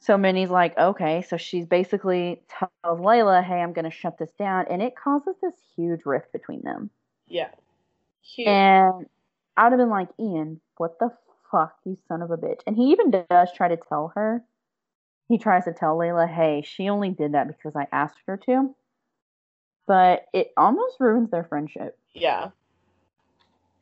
So 0.00 0.18
Minnie's 0.18 0.50
like, 0.50 0.76
okay, 0.76 1.22
so 1.22 1.36
she's 1.36 1.66
basically 1.66 2.42
tells 2.48 3.00
Layla, 3.00 3.44
hey, 3.44 3.60
I'm 3.60 3.72
going 3.72 3.84
to 3.84 3.96
shut 3.96 4.18
this 4.18 4.32
down, 4.36 4.66
and 4.68 4.82
it 4.82 4.94
causes 4.96 5.36
this 5.40 5.54
huge 5.76 6.00
rift 6.04 6.32
between 6.32 6.62
them. 6.62 6.90
Yeah. 7.28 7.50
Huge. 8.22 8.48
And 8.48 9.06
I'd 9.56 9.72
have 9.72 9.78
been 9.78 9.90
like, 9.90 10.08
Ian, 10.18 10.60
what 10.76 10.98
the 10.98 11.10
fuck, 11.50 11.76
you 11.84 11.96
son 12.08 12.22
of 12.22 12.30
a 12.30 12.36
bitch. 12.36 12.60
And 12.66 12.76
he 12.76 12.92
even 12.92 13.10
does 13.10 13.48
try 13.54 13.68
to 13.68 13.76
tell 13.76 14.12
her. 14.14 14.42
He 15.28 15.38
tries 15.38 15.64
to 15.64 15.72
tell 15.72 15.96
Layla, 15.96 16.28
hey, 16.28 16.62
she 16.66 16.88
only 16.88 17.10
did 17.10 17.32
that 17.32 17.48
because 17.48 17.76
I 17.76 17.86
asked 17.92 18.18
her 18.26 18.36
to. 18.46 18.74
But 19.86 20.26
it 20.32 20.52
almost 20.56 20.96
ruins 21.00 21.30
their 21.30 21.44
friendship. 21.44 21.98
yeah. 22.14 22.50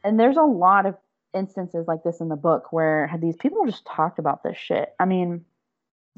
And 0.02 0.18
there's 0.18 0.38
a 0.38 0.42
lot 0.42 0.86
of 0.86 0.96
instances 1.34 1.86
like 1.86 2.02
this 2.02 2.20
in 2.20 2.28
the 2.28 2.36
book 2.36 2.72
where 2.72 3.10
these 3.20 3.36
people 3.36 3.66
just 3.66 3.84
talked 3.84 4.18
about 4.18 4.42
this 4.42 4.56
shit. 4.56 4.94
I 4.98 5.04
mean, 5.04 5.44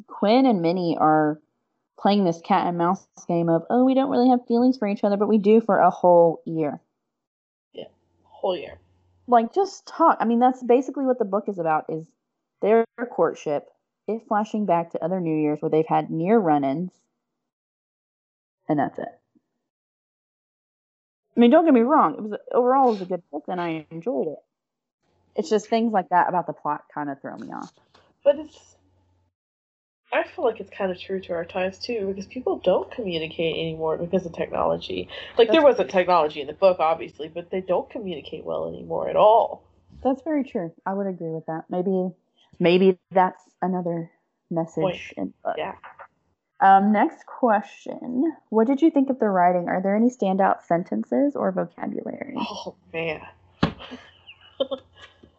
Quinn 0.06 0.46
and 0.46 0.62
Minnie 0.62 0.96
are 0.98 1.40
playing 1.98 2.24
this 2.24 2.40
cat 2.40 2.66
and 2.66 2.78
mouse 2.78 3.06
game 3.28 3.48
of, 3.48 3.64
oh, 3.70 3.84
we 3.84 3.94
don't 3.94 4.10
really 4.10 4.28
have 4.28 4.46
feelings 4.46 4.78
for 4.78 4.88
each 4.88 5.04
other, 5.04 5.16
but 5.16 5.28
we 5.28 5.38
do 5.38 5.60
for 5.60 5.78
a 5.78 5.90
whole 5.90 6.42
year. 6.46 6.80
Yeah, 7.72 7.84
whole 8.24 8.56
year. 8.56 8.78
Like, 9.28 9.54
just 9.54 9.86
talk. 9.86 10.18
I 10.20 10.24
mean, 10.24 10.40
that's 10.40 10.62
basically 10.62 11.04
what 11.04 11.18
the 11.18 11.24
book 11.24 11.48
is 11.48 11.58
about: 11.58 11.84
is 11.88 12.06
their 12.60 12.84
courtship, 13.10 13.68
it 14.08 14.22
flashing 14.28 14.66
back 14.66 14.90
to 14.90 15.04
other 15.04 15.20
New 15.20 15.36
Years 15.36 15.60
where 15.60 15.70
they've 15.70 15.86
had 15.86 16.10
near 16.10 16.38
run-ins, 16.38 16.92
and 18.68 18.78
that's 18.78 18.98
it. 18.98 19.08
I 21.36 21.40
mean, 21.40 21.50
don't 21.50 21.64
get 21.64 21.74
me 21.74 21.80
wrong; 21.80 22.14
it 22.14 22.22
was 22.22 22.34
overall 22.52 22.88
it 22.88 22.92
was 22.92 23.02
a 23.02 23.06
good 23.06 23.22
book, 23.30 23.44
and 23.48 23.60
I 23.60 23.86
enjoyed 23.90 24.28
it. 24.28 24.38
It's 25.34 25.48
just 25.48 25.68
things 25.68 25.92
like 25.92 26.10
that 26.10 26.28
about 26.28 26.46
the 26.46 26.52
plot 26.52 26.84
kind 26.92 27.08
of 27.08 27.20
throw 27.20 27.36
me 27.36 27.52
off. 27.52 27.72
But 28.24 28.38
it's 28.38 28.76
I 30.12 30.24
feel 30.24 30.44
like 30.44 30.60
it's 30.60 30.70
kind 30.70 30.92
of 30.92 31.00
true 31.00 31.20
to 31.20 31.32
our 31.32 31.44
times 31.44 31.78
too, 31.78 32.08
because 32.08 32.26
people 32.26 32.58
don't 32.58 32.90
communicate 32.90 33.56
anymore 33.56 33.96
because 33.96 34.26
of 34.26 34.34
technology. 34.34 35.08
Like 35.38 35.48
That's 35.48 35.56
there 35.56 35.62
wasn't 35.62 35.90
technology 35.90 36.42
in 36.42 36.46
the 36.46 36.52
book, 36.52 36.80
obviously, 36.80 37.28
but 37.28 37.50
they 37.50 37.62
don't 37.62 37.88
communicate 37.88 38.44
well 38.44 38.68
anymore 38.68 39.08
at 39.08 39.16
all. 39.16 39.62
That's 40.04 40.20
very 40.22 40.44
true. 40.44 40.72
I 40.84 40.92
would 40.92 41.06
agree 41.06 41.30
with 41.30 41.46
that. 41.46 41.64
Maybe, 41.70 42.10
maybe 42.58 42.98
that's 43.10 43.42
another 43.62 44.10
message 44.50 44.74
Point. 44.82 45.00
in 45.16 45.24
the 45.26 45.32
book. 45.44 45.54
Yeah. 45.56 45.74
Um, 46.60 46.92
next 46.92 47.24
question: 47.26 48.36
What 48.50 48.66
did 48.66 48.82
you 48.82 48.90
think 48.90 49.08
of 49.08 49.18
the 49.18 49.28
writing? 49.28 49.68
Are 49.68 49.82
there 49.82 49.96
any 49.96 50.10
standout 50.10 50.62
sentences 50.62 51.34
or 51.34 51.50
vocabulary? 51.52 52.34
Oh 52.36 52.74
man, 52.92 53.22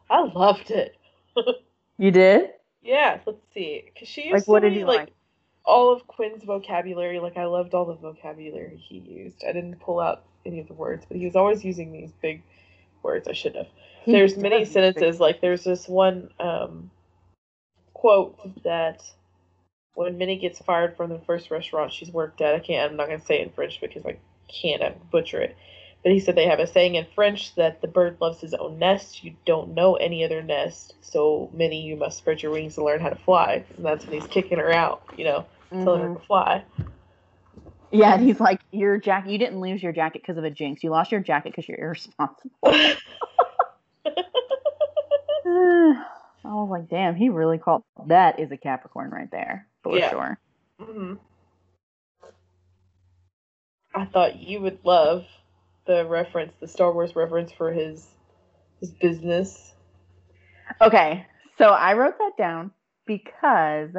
I 0.10 0.22
loved 0.34 0.72
it. 0.72 0.98
you 1.98 2.12
did? 2.12 2.50
Yeah, 2.84 3.20
let's 3.26 3.40
see. 3.54 3.86
Cause 3.98 4.08
she 4.08 4.24
used 4.28 4.34
like, 4.34 4.48
what 4.48 4.62
did 4.62 4.76
you 4.76 4.86
like, 4.86 5.00
like? 5.00 5.14
All 5.66 5.94
of 5.94 6.06
Quinn's 6.08 6.44
vocabulary. 6.44 7.20
Like 7.20 7.38
I 7.38 7.46
loved 7.46 7.74
all 7.74 7.86
the 7.86 7.96
vocabulary 7.96 8.78
he 8.78 8.98
used. 8.98 9.44
I 9.48 9.54
didn't 9.54 9.80
pull 9.80 10.00
out 10.00 10.24
any 10.46 10.60
of 10.60 10.68
the 10.68 10.74
words, 10.74 11.06
but 11.08 11.18
he 11.18 11.26
was 11.26 11.36
always 11.36 11.64
using 11.64 11.92
these 11.92 12.12
big 12.22 12.44
words. 13.02 13.28
I 13.28 13.34
should 13.34 13.56
have. 13.56 13.68
He 14.04 14.12
there's 14.12 14.36
many 14.36 14.66
sentences. 14.66 15.22
Like 15.22 15.40
there's 15.40 15.64
this 15.64 15.88
one 15.88 16.30
um, 16.38 16.92
quote 17.94 18.38
that 18.64 19.02
when 19.94 20.18
Minnie 20.18 20.40
gets 20.40 20.60
fired 20.60 20.98
from 20.98 21.10
the 21.10 21.20
first 21.20 21.50
restaurant 21.50 21.94
she's 21.94 22.12
worked 22.12 22.42
at, 22.42 22.54
I 22.54 22.60
can't. 22.60 22.92
I'm 22.92 22.98
not 22.98 23.08
gonna 23.08 23.24
say 23.24 23.40
it 23.40 23.48
in 23.48 23.54
French 23.54 23.80
because 23.80 24.06
I 24.06 24.18
can't 24.50 24.82
I 24.82 24.94
butcher 25.10 25.40
it. 25.40 25.56
But 26.04 26.12
he 26.12 26.20
said 26.20 26.36
they 26.36 26.48
have 26.48 26.60
a 26.60 26.68
saying 26.68 26.96
in 26.96 27.08
French 27.16 27.56
that 27.56 27.82
the 27.82 27.88
bird 27.88 28.18
loves 28.20 28.42
his 28.42 28.54
own 28.54 28.78
nest. 28.78 29.24
You 29.24 29.36
don't 29.46 29.74
know 29.74 29.96
any 29.96 30.26
other 30.26 30.44
nest, 30.44 30.96
so 31.00 31.50
many 31.54 31.82
you 31.82 31.96
must 31.96 32.18
spread 32.18 32.44
your 32.44 32.52
wings 32.52 32.76
to 32.76 32.84
learn 32.84 33.00
how 33.00 33.10
to 33.10 33.16
fly. 33.16 33.64
And 33.78 33.86
that's 33.86 34.06
when 34.06 34.20
he's 34.20 34.30
kicking 34.30 34.60
her 34.60 34.72
out, 34.72 35.02
you 35.18 35.24
know, 35.24 35.46
mm-hmm. 35.72 35.86
telling 35.86 36.02
her 36.02 36.08
to 36.10 36.14
mm-hmm. 36.16 36.26
fly. 36.26 36.66
Yeah, 37.92 38.16
and 38.16 38.26
he's 38.26 38.40
like, 38.40 38.60
"Your 38.72 38.98
jacket. 38.98 39.32
You 39.32 39.38
didn't 39.38 39.62
lose 39.62 39.82
your 39.82 39.94
jacket 39.94 40.24
because 40.24 40.38
of 40.38 40.44
a 40.44 40.50
jinx. 40.50 40.84
You 40.84 40.90
lost 40.90 41.12
your 41.12 41.22
jacket 41.22 41.54
because 41.56 41.70
you're 41.70 41.80
irresponsible." 41.80 42.50
I 42.66 42.96
was 46.44 46.70
like, 46.72 46.90
"Damn, 46.90 47.16
he 47.16 47.30
really 47.30 47.60
called 47.60 47.84
that 48.08 48.40
is 48.40 48.52
a 48.52 48.58
Capricorn 48.58 49.12
right 49.12 49.30
there 49.30 49.68
for 49.84 49.96
yeah. 49.96 50.10
sure." 50.10 50.40
Mm-hmm. 50.82 51.14
I 53.94 54.06
thought 54.06 54.40
you 54.40 54.60
would 54.62 54.80
love 54.84 55.26
the 55.86 56.06
reference, 56.06 56.54
the 56.60 56.68
Star 56.68 56.92
Wars 56.94 57.16
reference 57.16 57.52
for 57.52 57.72
his 57.72 58.08
his 58.80 58.92
business. 58.92 59.74
Okay, 60.82 61.26
so 61.58 61.66
I 61.70 61.94
wrote 61.94 62.18
that 62.20 62.34
down 62.38 62.72
because 63.06 63.92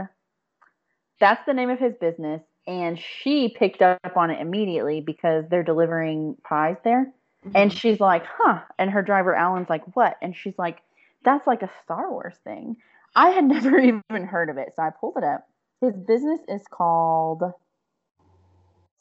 that's 1.20 1.44
the 1.46 1.54
name 1.54 1.70
of 1.70 1.78
his 1.78 1.94
business, 2.00 2.42
and 2.66 2.98
she 2.98 3.54
picked 3.56 3.82
up 3.82 4.16
on 4.16 4.30
it 4.30 4.40
immediately 4.40 5.00
because 5.00 5.44
they're 5.48 5.62
delivering 5.62 6.36
pies 6.44 6.76
there. 6.84 7.12
Mm-hmm. 7.44 7.56
And 7.56 7.72
she's 7.72 8.00
like, 8.00 8.24
huh. 8.26 8.60
And 8.78 8.90
her 8.90 9.02
driver, 9.02 9.34
Alan's 9.34 9.68
like, 9.68 9.96
what? 9.96 10.16
And 10.22 10.34
she's 10.34 10.58
like, 10.58 10.78
that's 11.24 11.46
like 11.46 11.62
a 11.62 11.70
Star 11.82 12.10
Wars 12.10 12.34
thing. 12.44 12.76
I 13.14 13.30
had 13.30 13.44
never 13.48 13.78
even 13.78 14.02
heard 14.10 14.50
of 14.50 14.58
it, 14.58 14.72
so 14.76 14.82
I 14.82 14.90
pulled 14.90 15.16
it 15.16 15.24
up. 15.24 15.46
His 15.80 15.94
business 15.94 16.40
is 16.48 16.62
called 16.70 17.42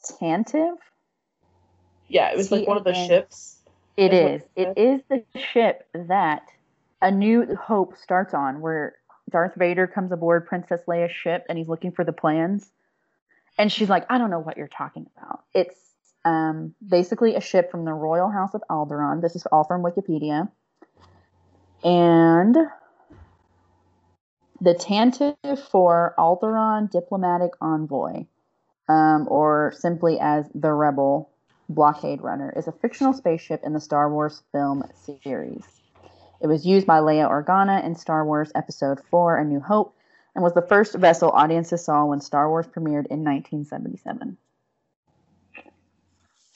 Tantive. 0.04 0.76
Yeah, 2.08 2.30
it 2.30 2.36
was 2.36 2.50
like 2.50 2.66
one 2.66 2.76
of 2.76 2.84
the 2.84 2.94
ships. 2.94 3.58
It 3.96 4.12
is. 4.12 4.42
It 4.56 4.76
is 4.76 5.00
the 5.08 5.24
ship 5.52 5.88
that 5.94 6.42
A 7.00 7.10
New 7.10 7.54
Hope 7.54 7.96
starts 7.96 8.34
on, 8.34 8.60
where 8.60 8.96
Darth 9.30 9.54
Vader 9.56 9.86
comes 9.86 10.12
aboard 10.12 10.46
Princess 10.46 10.80
Leia's 10.86 11.12
ship 11.12 11.44
and 11.48 11.56
he's 11.56 11.68
looking 11.68 11.92
for 11.92 12.04
the 12.04 12.12
plans. 12.12 12.70
And 13.56 13.70
she's 13.70 13.88
like, 13.88 14.04
I 14.10 14.18
don't 14.18 14.30
know 14.30 14.40
what 14.40 14.56
you're 14.56 14.68
talking 14.68 15.06
about. 15.16 15.44
It's 15.54 15.78
um, 16.24 16.74
basically 16.86 17.36
a 17.36 17.40
ship 17.40 17.70
from 17.70 17.84
the 17.84 17.92
Royal 17.92 18.30
House 18.30 18.54
of 18.54 18.62
Alderaan. 18.70 19.22
This 19.22 19.36
is 19.36 19.46
all 19.46 19.64
from 19.64 19.82
Wikipedia. 19.82 20.50
And 21.84 22.56
the 24.60 24.74
Tantive 24.74 25.36
IV 25.44 26.16
Alderaan 26.18 26.90
Diplomatic 26.90 27.52
Envoy, 27.60 28.24
um, 28.88 29.26
or 29.28 29.72
simply 29.76 30.18
as 30.18 30.46
the 30.54 30.72
Rebel 30.72 31.30
Blockade 31.74 32.22
Runner 32.22 32.52
is 32.56 32.68
a 32.68 32.72
fictional 32.72 33.12
spaceship 33.12 33.62
in 33.64 33.72
the 33.72 33.80
Star 33.80 34.10
Wars 34.10 34.42
film 34.52 34.84
series. 35.22 35.64
It 36.40 36.46
was 36.46 36.66
used 36.66 36.86
by 36.86 36.98
Leia 36.98 37.28
Organa 37.28 37.84
in 37.84 37.94
Star 37.94 38.24
Wars 38.24 38.52
Episode 38.54 39.00
4 39.10 39.38
A 39.38 39.44
New 39.44 39.60
Hope 39.60 39.96
and 40.34 40.42
was 40.42 40.54
the 40.54 40.62
first 40.62 40.94
vessel 40.94 41.30
audiences 41.30 41.84
saw 41.84 42.04
when 42.04 42.20
Star 42.20 42.48
Wars 42.48 42.66
premiered 42.66 43.06
in 43.06 43.24
1977. 43.24 44.36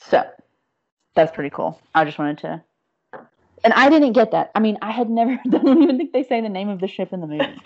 So, 0.09 0.23
that's 1.15 1.31
pretty 1.33 1.49
cool. 1.49 1.79
I 1.93 2.05
just 2.05 2.17
wanted 2.17 2.39
to. 2.39 2.63
And 3.63 3.73
I 3.73 3.89
didn't 3.89 4.13
get 4.13 4.31
that. 4.31 4.51
I 4.55 4.59
mean, 4.59 4.77
I 4.81 4.91
had 4.91 5.09
never. 5.09 5.31
I 5.45 5.49
don't 5.49 5.83
even 5.83 5.97
think 5.97 6.13
they 6.13 6.23
say 6.23 6.41
the 6.41 6.49
name 6.49 6.69
of 6.69 6.79
the 6.79 6.87
ship 6.87 7.11
in 7.11 7.21
the 7.21 7.27
movie. 7.27 7.61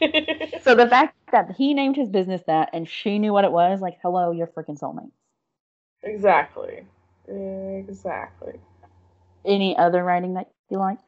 so 0.62 0.74
the 0.74 0.86
fact 0.86 1.16
that 1.32 1.52
he 1.56 1.74
named 1.74 1.96
his 1.96 2.08
business 2.08 2.42
that 2.46 2.70
and 2.72 2.88
she 2.88 3.18
knew 3.18 3.32
what 3.32 3.44
it 3.44 3.52
was, 3.52 3.80
like, 3.80 3.98
hello, 4.02 4.30
you're 4.30 4.46
freaking 4.46 4.78
soulmates. 4.78 5.10
Exactly. 6.02 6.84
Exactly. 7.28 8.54
Any 9.44 9.76
other 9.76 10.02
writing 10.02 10.34
that 10.34 10.50
you 10.70 10.78
like? 10.78 10.98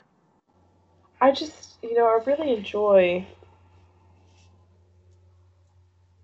I 1.20 1.33
just, 1.33 1.76
you 1.83 1.94
know, 1.94 2.07
I 2.07 2.22
really 2.24 2.54
enjoy 2.54 3.26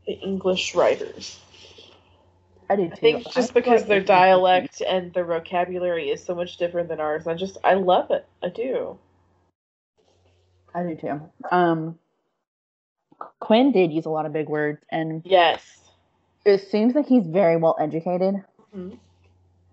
the 0.06 0.12
English 0.12 0.74
writers. 0.74 1.40
I 2.68 2.76
do 2.76 2.86
too. 2.88 2.92
I 2.92 2.96
think 2.96 3.32
just 3.32 3.50
I 3.50 3.54
because 3.54 3.80
like 3.80 3.88
their 3.88 4.00
dialect 4.00 4.80
and 4.86 5.12
their 5.12 5.24
vocabulary 5.24 6.10
is 6.10 6.22
so 6.24 6.34
much 6.34 6.56
different 6.56 6.88
than 6.88 7.00
ours, 7.00 7.26
I 7.26 7.34
just 7.34 7.58
I 7.64 7.74
love 7.74 8.10
it. 8.10 8.26
I 8.42 8.48
do. 8.48 8.98
I 10.74 10.84
do 10.84 10.94
too. 10.94 11.20
Um, 11.50 11.98
Quinn 13.40 13.72
did 13.72 13.92
use 13.92 14.06
a 14.06 14.10
lot 14.10 14.26
of 14.26 14.32
big 14.32 14.48
words, 14.48 14.80
and 14.90 15.22
yes, 15.24 15.80
it 16.44 16.68
seems 16.70 16.94
like 16.94 17.06
he's 17.06 17.26
very 17.26 17.56
well 17.56 17.76
educated. 17.80 18.44
Mm-hmm. 18.76 18.96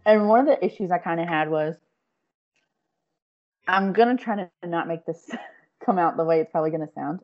And 0.05 0.29
one 0.29 0.39
of 0.39 0.45
the 0.45 0.65
issues 0.65 0.91
I 0.91 0.97
kind 0.97 1.19
of 1.19 1.27
had 1.27 1.49
was 1.49 1.75
I'm 3.67 3.93
going 3.93 4.15
to 4.15 4.23
try 4.23 4.35
to 4.35 4.49
not 4.65 4.87
make 4.87 5.05
this 5.05 5.29
come 5.85 5.99
out 5.99 6.17
the 6.17 6.23
way 6.23 6.39
it's 6.39 6.51
probably 6.51 6.71
going 6.71 6.87
to 6.87 6.93
sound. 6.93 7.19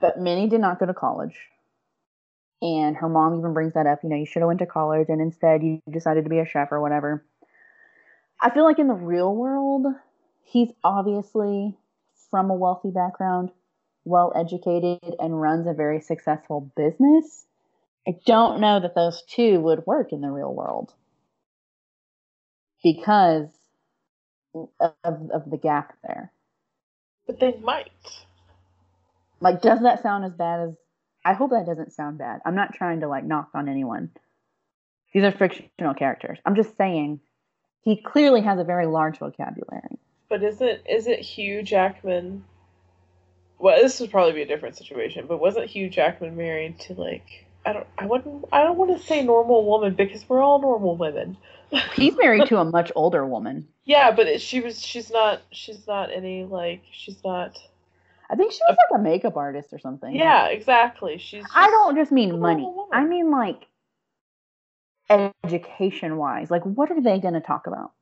But 0.00 0.18
Minnie 0.18 0.48
did 0.48 0.60
not 0.60 0.78
go 0.78 0.86
to 0.86 0.94
college. 0.94 1.36
And 2.60 2.96
her 2.96 3.08
mom 3.08 3.38
even 3.38 3.52
brings 3.52 3.74
that 3.74 3.86
up. 3.86 4.00
You 4.02 4.08
know, 4.08 4.16
you 4.16 4.26
should 4.26 4.40
have 4.40 4.48
went 4.48 4.60
to 4.60 4.66
college 4.66 5.08
and 5.08 5.20
instead 5.20 5.62
you 5.62 5.80
decided 5.90 6.24
to 6.24 6.30
be 6.30 6.38
a 6.38 6.46
chef 6.46 6.72
or 6.72 6.80
whatever. 6.80 7.24
I 8.40 8.50
feel 8.50 8.64
like 8.64 8.78
in 8.78 8.88
the 8.88 8.94
real 8.94 9.34
world, 9.34 9.86
he's 10.44 10.70
obviously 10.82 11.76
from 12.30 12.50
a 12.50 12.54
wealthy 12.54 12.90
background, 12.90 13.50
well 14.04 14.32
educated, 14.34 15.14
and 15.18 15.40
runs 15.40 15.66
a 15.66 15.72
very 15.72 16.00
successful 16.00 16.72
business. 16.76 17.46
I 18.08 18.16
don't 18.24 18.60
know 18.60 18.80
that 18.80 18.94
those 18.94 19.22
two 19.22 19.60
would 19.60 19.86
work 19.86 20.12
in 20.12 20.22
the 20.22 20.30
real 20.30 20.54
world 20.54 20.94
because 22.82 23.48
of, 24.54 24.94
of 25.04 25.50
the 25.50 25.58
gap 25.58 25.94
there. 26.02 26.32
But 27.26 27.38
they 27.38 27.58
might. 27.62 27.90
Like, 29.40 29.60
does 29.60 29.82
that 29.82 30.02
sound 30.02 30.24
as 30.24 30.32
bad 30.32 30.68
as? 30.68 30.74
I 31.22 31.34
hope 31.34 31.50
that 31.50 31.66
doesn't 31.66 31.92
sound 31.92 32.16
bad. 32.16 32.40
I'm 32.46 32.54
not 32.54 32.72
trying 32.72 33.00
to 33.00 33.08
like 33.08 33.24
knock 33.24 33.50
on 33.54 33.68
anyone. 33.68 34.10
These 35.12 35.24
are 35.24 35.32
fictional 35.32 35.94
characters. 35.94 36.38
I'm 36.46 36.56
just 36.56 36.76
saying 36.78 37.20
he 37.82 38.00
clearly 38.00 38.40
has 38.40 38.58
a 38.58 38.64
very 38.64 38.86
large 38.86 39.18
vocabulary. 39.18 39.98
But 40.30 40.42
isn't 40.42 40.80
isn't 40.88 41.20
Hugh 41.20 41.62
Jackman? 41.62 42.44
Well, 43.58 43.76
this 43.82 44.00
would 44.00 44.10
probably 44.10 44.32
be 44.32 44.42
a 44.42 44.46
different 44.46 44.76
situation. 44.76 45.26
But 45.28 45.40
wasn't 45.40 45.68
Hugh 45.68 45.90
Jackman 45.90 46.36
married 46.36 46.80
to 46.80 46.94
like 46.94 47.47
I 47.68 47.72
don't 47.72 47.86
I 47.98 48.06
wouldn't 48.06 48.44
I 48.52 48.62
don't 48.62 48.78
want 48.78 48.98
to 48.98 49.06
say 49.06 49.22
normal 49.22 49.66
woman 49.66 49.94
because 49.94 50.26
we're 50.28 50.42
all 50.42 50.60
normal 50.60 50.96
women. 50.96 51.36
He's 51.94 52.16
married 52.16 52.46
to 52.46 52.56
a 52.58 52.64
much 52.64 52.90
older 52.94 53.26
woman. 53.26 53.68
Yeah, 53.84 54.10
but 54.10 54.26
it, 54.26 54.40
she 54.40 54.60
was 54.60 54.82
she's 54.82 55.10
not 55.10 55.42
she's 55.50 55.86
not 55.86 56.10
any 56.12 56.44
like 56.44 56.82
she's 56.92 57.22
not 57.22 57.58
I 58.30 58.36
think 58.36 58.52
she 58.52 58.60
was 58.68 58.76
like 58.90 59.00
a 59.00 59.02
makeup 59.02 59.36
artist 59.36 59.72
or 59.72 59.78
something. 59.78 60.14
Yeah, 60.14 60.46
exactly. 60.46 61.18
She's 61.18 61.44
I 61.54 61.68
don't 61.68 61.96
just 61.96 62.10
mean 62.10 62.40
money. 62.40 62.66
I 62.92 63.04
mean 63.04 63.30
like 63.30 63.66
education 65.44 66.16
wise. 66.16 66.50
Like 66.50 66.64
what 66.64 66.90
are 66.90 67.02
they 67.02 67.18
going 67.18 67.34
to 67.34 67.40
talk 67.40 67.66
about? 67.66 67.92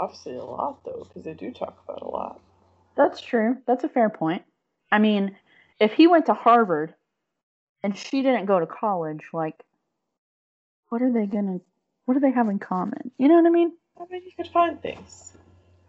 obviously 0.00 0.34
a 0.34 0.44
lot 0.44 0.82
though 0.84 1.06
because 1.06 1.22
they 1.22 1.34
do 1.34 1.52
talk 1.52 1.78
about 1.84 2.02
a 2.02 2.08
lot. 2.08 2.40
That's 2.96 3.20
true. 3.20 3.58
That's 3.66 3.84
a 3.84 3.88
fair 3.88 4.10
point. 4.10 4.42
I 4.90 4.98
mean, 4.98 5.36
if 5.78 5.92
he 5.92 6.06
went 6.06 6.26
to 6.26 6.34
Harvard 6.34 6.94
and 7.82 7.96
she 7.96 8.22
didn't 8.22 8.46
go 8.46 8.60
to 8.60 8.66
college, 8.66 9.22
like 9.32 9.64
what 10.88 11.02
are 11.02 11.12
they 11.12 11.26
to 11.26 11.60
what 12.06 12.14
do 12.14 12.20
they 12.20 12.32
have 12.32 12.48
in 12.48 12.58
common? 12.58 13.10
You 13.18 13.28
know 13.28 13.36
what 13.36 13.46
I 13.46 13.50
mean? 13.50 13.72
I 14.00 14.04
mean, 14.10 14.22
you 14.24 14.32
could 14.36 14.48
find 14.52 14.80
things. 14.80 15.32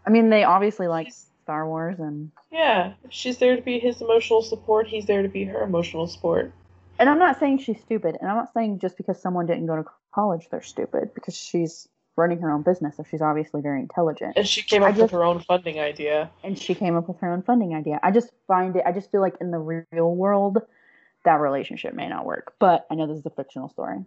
I 0.06 0.10
mean, 0.10 0.30
they 0.30 0.44
obviously 0.44 0.88
like 0.88 1.08
She's- 1.08 1.26
Star 1.44 1.68
Wars 1.68 2.00
and 2.00 2.32
yeah, 2.52 2.94
she's 3.10 3.40
there 3.40 3.56
to 3.56 3.62
be 3.64 3.80
his 3.80 4.00
emotional 4.02 4.42
support. 4.44 4.88
He's 4.88 5.08
there 5.08 5.24
to 5.24 5.28
be 5.28 5.44
her 5.46 5.64
emotional 5.64 6.06
support. 6.08 6.54
and 7.00 7.10
I'm 7.10 7.18
not 7.18 7.40
saying 7.40 7.58
she's 7.60 7.82
stupid, 7.82 8.16
and 8.22 8.30
I'm 8.30 8.38
not 8.38 8.54
saying 8.54 8.78
just 8.80 8.96
because 8.96 9.20
someone 9.20 9.48
didn't 9.48 9.66
go 9.66 9.76
to 9.76 9.84
college 10.14 10.48
they're 10.52 10.62
stupid 10.62 11.14
because 11.16 11.36
she's 11.36 11.88
running 12.16 12.40
her 12.42 12.52
own 12.52 12.62
business, 12.62 12.98
so 12.98 13.04
she's 13.10 13.22
obviously 13.22 13.62
very 13.62 13.80
intelligent. 13.80 14.34
And 14.38 14.48
she 14.48 14.62
came 14.62 14.84
up 14.84 14.90
just- 14.92 15.02
with 15.02 15.12
her 15.12 15.24
own 15.24 15.40
funding 15.40 15.80
idea. 15.80 16.30
and 16.44 16.58
she 16.60 16.76
came 16.76 16.96
up 16.96 17.08
with 17.08 17.18
her 17.22 17.32
own 17.34 17.42
funding 17.42 17.74
idea. 17.74 18.00
I 18.04 18.12
just 18.12 18.30
find 18.48 18.76
it 18.76 18.84
I 18.86 18.92
just 18.92 19.10
feel 19.12 19.22
like 19.22 19.36
in 19.42 19.50
the 19.50 19.58
real 19.60 20.14
world 20.16 20.62
that 21.26 21.40
relationship 21.40 21.94
may 21.94 22.08
not 22.08 22.26
work. 22.26 22.54
But 22.60 22.86
I 22.92 22.96
know 22.96 23.08
this 23.08 23.18
is 23.18 23.26
a 23.26 23.30
fictional 23.30 23.70
story. 23.70 24.00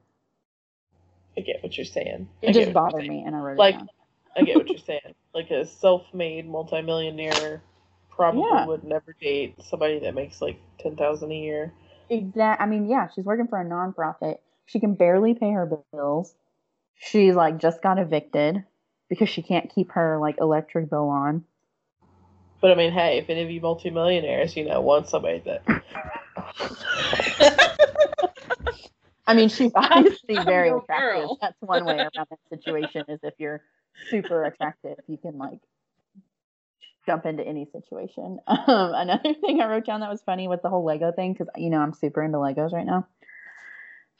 I 1.36 1.40
get 1.40 1.62
what 1.62 1.76
you're 1.76 1.84
saying. 1.84 2.28
I 2.42 2.46
It 2.46 2.52
get 2.52 2.62
just 2.64 2.72
bothered 2.74 3.06
me 3.06 3.24
and 3.24 3.34
I 3.34 3.38
wrote 3.40 3.58
Like- 3.58 3.74
it 3.74 3.78
down. 3.78 3.88
I 4.36 4.42
get 4.42 4.56
what 4.56 4.68
you're 4.68 4.78
saying. 4.78 5.14
Like 5.32 5.50
a 5.50 5.64
self-made 5.64 6.48
multimillionaire 6.48 7.62
probably 8.10 8.42
Yeah. 8.52 8.66
would 8.66 8.82
never 8.84 9.12
date 9.20 9.60
somebody 9.62 10.00
that 10.00 10.14
makes 10.14 10.42
like 10.42 10.56
ten 10.78 10.96
thousand 10.96 11.30
a 11.32 11.36
year. 11.36 11.72
Exact 12.10 12.60
I 12.60 12.66
mean, 12.66 12.86
yeah, 12.88 13.08
she's 13.14 13.24
working 13.24 13.46
for 13.46 13.60
a 13.60 13.64
nonprofit. 13.64 14.38
She 14.66 14.80
can 14.80 14.94
barely 14.94 15.34
pay 15.34 15.50
her 15.52 15.80
bills. 15.92 16.34
She's 16.96 17.34
like 17.36 17.58
just 17.58 17.80
got 17.82 17.98
evicted 17.98 18.64
because 19.08 19.28
she 19.28 19.42
can't 19.42 19.70
keep 19.72 19.92
her 19.92 20.18
like 20.20 20.38
electric 20.40 20.90
bill 20.90 21.08
on. 21.08 21.44
But 22.60 22.72
I 22.72 22.74
mean, 22.76 22.92
hey, 22.92 23.18
if 23.18 23.28
any 23.30 23.42
of 23.42 23.50
you 23.50 23.60
multimillionaires, 23.60 24.56
you 24.56 24.64
know, 24.64 24.80
want 24.80 25.08
somebody 25.08 25.40
that 25.40 25.62
I 29.26 29.34
mean, 29.34 29.48
she's 29.48 29.72
obviously 29.74 30.36
I'm 30.36 30.44
very 30.44 30.70
attractive. 30.70 30.96
girl. 30.96 31.38
That's 31.40 31.60
one 31.60 31.84
way 31.84 31.96
around 31.96 32.28
that 32.30 32.38
situation 32.50 33.04
is 33.08 33.20
if 33.22 33.34
you're 33.38 33.62
super 34.10 34.44
attractive, 34.44 34.98
you 35.06 35.16
can 35.16 35.38
like 35.38 35.60
jump 37.06 37.26
into 37.26 37.46
any 37.46 37.66
situation. 37.66 38.38
Um, 38.48 38.92
another 38.94 39.34
thing 39.34 39.60
I 39.60 39.66
wrote 39.66 39.84
down 39.84 40.00
that 40.00 40.10
was 40.10 40.22
funny 40.22 40.48
was 40.48 40.60
the 40.62 40.70
whole 40.70 40.84
Lego 40.84 41.12
thing 41.12 41.32
because 41.32 41.48
you 41.56 41.70
know 41.70 41.78
I'm 41.78 41.92
super 41.92 42.22
into 42.22 42.38
Legos 42.38 42.72
right 42.72 42.86
now, 42.86 43.06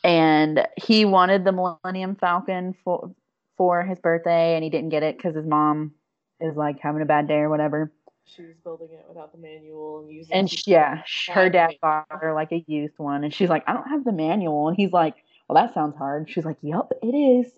and 0.03 0.67
he 0.77 1.05
wanted 1.05 1.45
the 1.45 1.53
Millennium 1.53 2.17
Falcon 2.17 2.75
for 2.85 3.15
for 3.57 3.85
his 3.85 3.99
birthday, 3.99 4.55
and 4.55 4.65
he 4.65 4.71
didn't 4.71 4.91
get 4.91 5.03
it 5.03 5.17
because 5.17 5.35
his 5.35 5.47
mom 5.47 5.95
is 6.41 6.57
like 6.57 6.79
having 6.81 7.03
a 7.03 7.07
bad 7.07 7.27
day 7.29 7.39
or 7.39 7.49
whatever. 7.49 7.93
She 8.27 8.43
was 8.43 8.57
building 8.65 8.89
it 8.93 9.05
without 9.09 9.33
the 9.33 9.39
manual 9.39 10.01
and 10.01 10.11
using 10.11 10.37
And 10.37 10.51
sh- 10.51 10.65
yeah, 10.67 11.03
her 11.31 11.51
dad 11.51 11.77
bought 11.81 12.07
her 12.11 12.35
like 12.35 12.53
a 12.53 12.65
used 12.67 12.99
one, 12.99 13.25
and 13.25 13.33
she's 13.35 13.49
like, 13.49 13.65
I 13.67 13.73
don't 13.73 13.89
have 13.89 14.05
the 14.05 14.13
manual, 14.13 14.69
and 14.69 14.77
he's 14.77 14.93
like, 14.93 15.17
Well, 15.49 15.63
that 15.63 15.75
sounds 15.75 15.97
hard. 15.97 16.31
She's 16.31 16.45
like, 16.45 16.59
Yep, 16.63 16.93
it 17.03 17.15
is. 17.15 17.53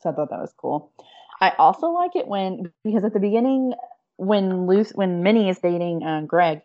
So 0.00 0.10
I 0.10 0.12
thought 0.12 0.30
that 0.30 0.40
was 0.40 0.54
cool. 0.56 0.92
I 1.40 1.52
also 1.58 1.88
like 1.88 2.16
it 2.16 2.26
when 2.26 2.72
because 2.84 3.04
at 3.04 3.12
the 3.12 3.20
beginning, 3.20 3.74
when 4.16 4.66
Luce, 4.66 4.92
when 4.92 5.22
Minnie 5.22 5.48
is 5.48 5.58
dating 5.58 6.02
uh, 6.04 6.22
Greg, 6.22 6.62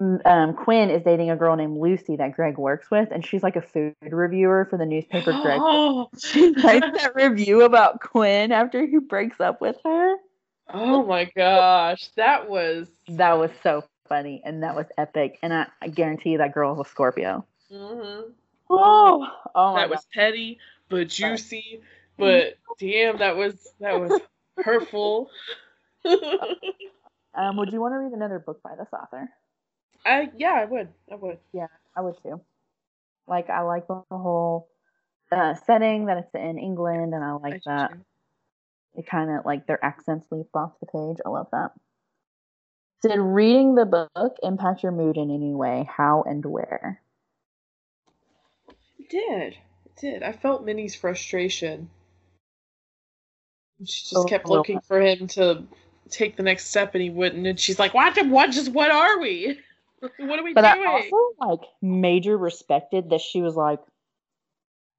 um, 0.00 0.54
Quinn 0.54 0.90
is 0.90 1.02
dating 1.02 1.30
a 1.30 1.36
girl 1.36 1.56
named 1.56 1.78
Lucy 1.78 2.16
that 2.16 2.32
Greg 2.34 2.58
works 2.58 2.90
with, 2.90 3.10
and 3.10 3.24
she's 3.24 3.42
like 3.42 3.56
a 3.56 3.62
food 3.62 3.94
reviewer 4.02 4.66
for 4.68 4.78
the 4.78 4.86
newspaper. 4.86 5.32
Greg 5.32 5.60
Oh, 5.62 6.08
she 6.18 6.52
writes 6.64 6.86
that 7.02 7.14
review 7.14 7.62
about 7.62 8.00
Quinn 8.00 8.52
after 8.52 8.86
he 8.86 8.98
breaks 8.98 9.40
up 9.40 9.60
with 9.60 9.76
her. 9.84 10.16
oh 10.72 11.04
my 11.04 11.24
gosh, 11.36 12.08
that 12.16 12.48
was. 12.48 12.88
That 13.08 13.38
was 13.38 13.50
so 13.62 13.84
funny 14.08 14.42
and 14.44 14.62
that 14.62 14.74
was 14.74 14.86
epic. 14.98 15.38
And 15.42 15.52
I, 15.52 15.66
I 15.80 15.88
guarantee 15.88 16.30
you 16.30 16.38
that 16.38 16.52
girl 16.54 16.74
was 16.74 16.86
a 16.86 16.90
Scorpio. 16.90 17.46
hmm 17.70 18.20
Oh, 18.72 19.26
oh 19.54 19.74
my 19.74 19.80
that 19.80 19.90
was 19.90 20.06
petty, 20.14 20.58
but 20.88 21.08
juicy, 21.08 21.80
but 22.16 22.54
damn, 22.78 23.18
that 23.18 23.36
was 23.36 23.54
that 23.80 23.98
was 23.98 24.20
hurtful. 24.58 25.30
Um, 27.32 27.56
would 27.58 27.72
you 27.72 27.80
want 27.80 27.92
to 27.94 27.98
read 27.98 28.12
another 28.12 28.40
book 28.40 28.60
by 28.62 28.74
this 28.76 28.88
author? 28.92 29.28
I 30.04 30.30
yeah, 30.36 30.54
I 30.54 30.64
would, 30.66 30.88
I 31.10 31.16
would. 31.16 31.38
Yeah, 31.52 31.68
I 31.96 32.00
would 32.02 32.16
too. 32.22 32.40
Like 33.28 33.50
I 33.50 33.62
like 33.62 33.86
the 33.88 34.02
whole 34.10 34.68
uh, 35.32 35.54
setting 35.66 36.06
that 36.06 36.18
it's 36.18 36.34
in 36.34 36.58
England, 36.58 37.14
and 37.14 37.24
I 37.24 37.32
like 37.32 37.56
I 37.56 37.60
that 37.66 37.90
too. 37.90 38.04
it 38.94 39.06
kind 39.06 39.30
of 39.30 39.44
like 39.46 39.66
their 39.66 39.84
accents 39.84 40.26
leap 40.30 40.48
off 40.54 40.72
the 40.80 40.86
page. 40.86 41.18
I 41.24 41.28
love 41.30 41.48
that. 41.52 41.72
Did 43.02 43.18
reading 43.20 43.74
the 43.76 43.86
book 43.86 44.36
impact 44.42 44.82
your 44.82 44.92
mood 44.92 45.16
in 45.16 45.30
any 45.30 45.54
way? 45.54 45.88
How 45.96 46.22
and 46.26 46.44
where? 46.44 47.00
It 48.98 49.08
did. 49.10 49.54
It 49.86 49.96
did. 50.00 50.22
I 50.22 50.32
felt 50.32 50.64
Minnie's 50.64 50.94
frustration. 50.94 51.90
She 53.84 54.08
just 54.10 54.14
Oh, 54.16 54.28
kept 54.28 54.48
looking 54.48 54.80
for 54.80 55.00
him 55.00 55.26
to 55.28 55.64
take 56.10 56.36
the 56.36 56.42
next 56.42 56.68
step, 56.68 56.94
and 56.94 57.02
he 57.02 57.10
wouldn't. 57.10 57.46
And 57.46 57.58
she's 57.60 57.78
like, 57.78 57.94
"What? 57.94 58.16
What? 58.28 58.50
Just 58.50 58.72
what 58.72 58.90
are 58.90 59.20
we? 59.20 59.58
What 60.18 60.38
are 60.38 60.44
we 60.44 60.54
But 60.54 60.64
I 60.64 60.84
also 60.86 61.16
like 61.38 61.60
major 61.82 62.36
respected 62.36 63.10
that 63.10 63.20
she 63.20 63.42
was 63.42 63.54
like, 63.54 63.80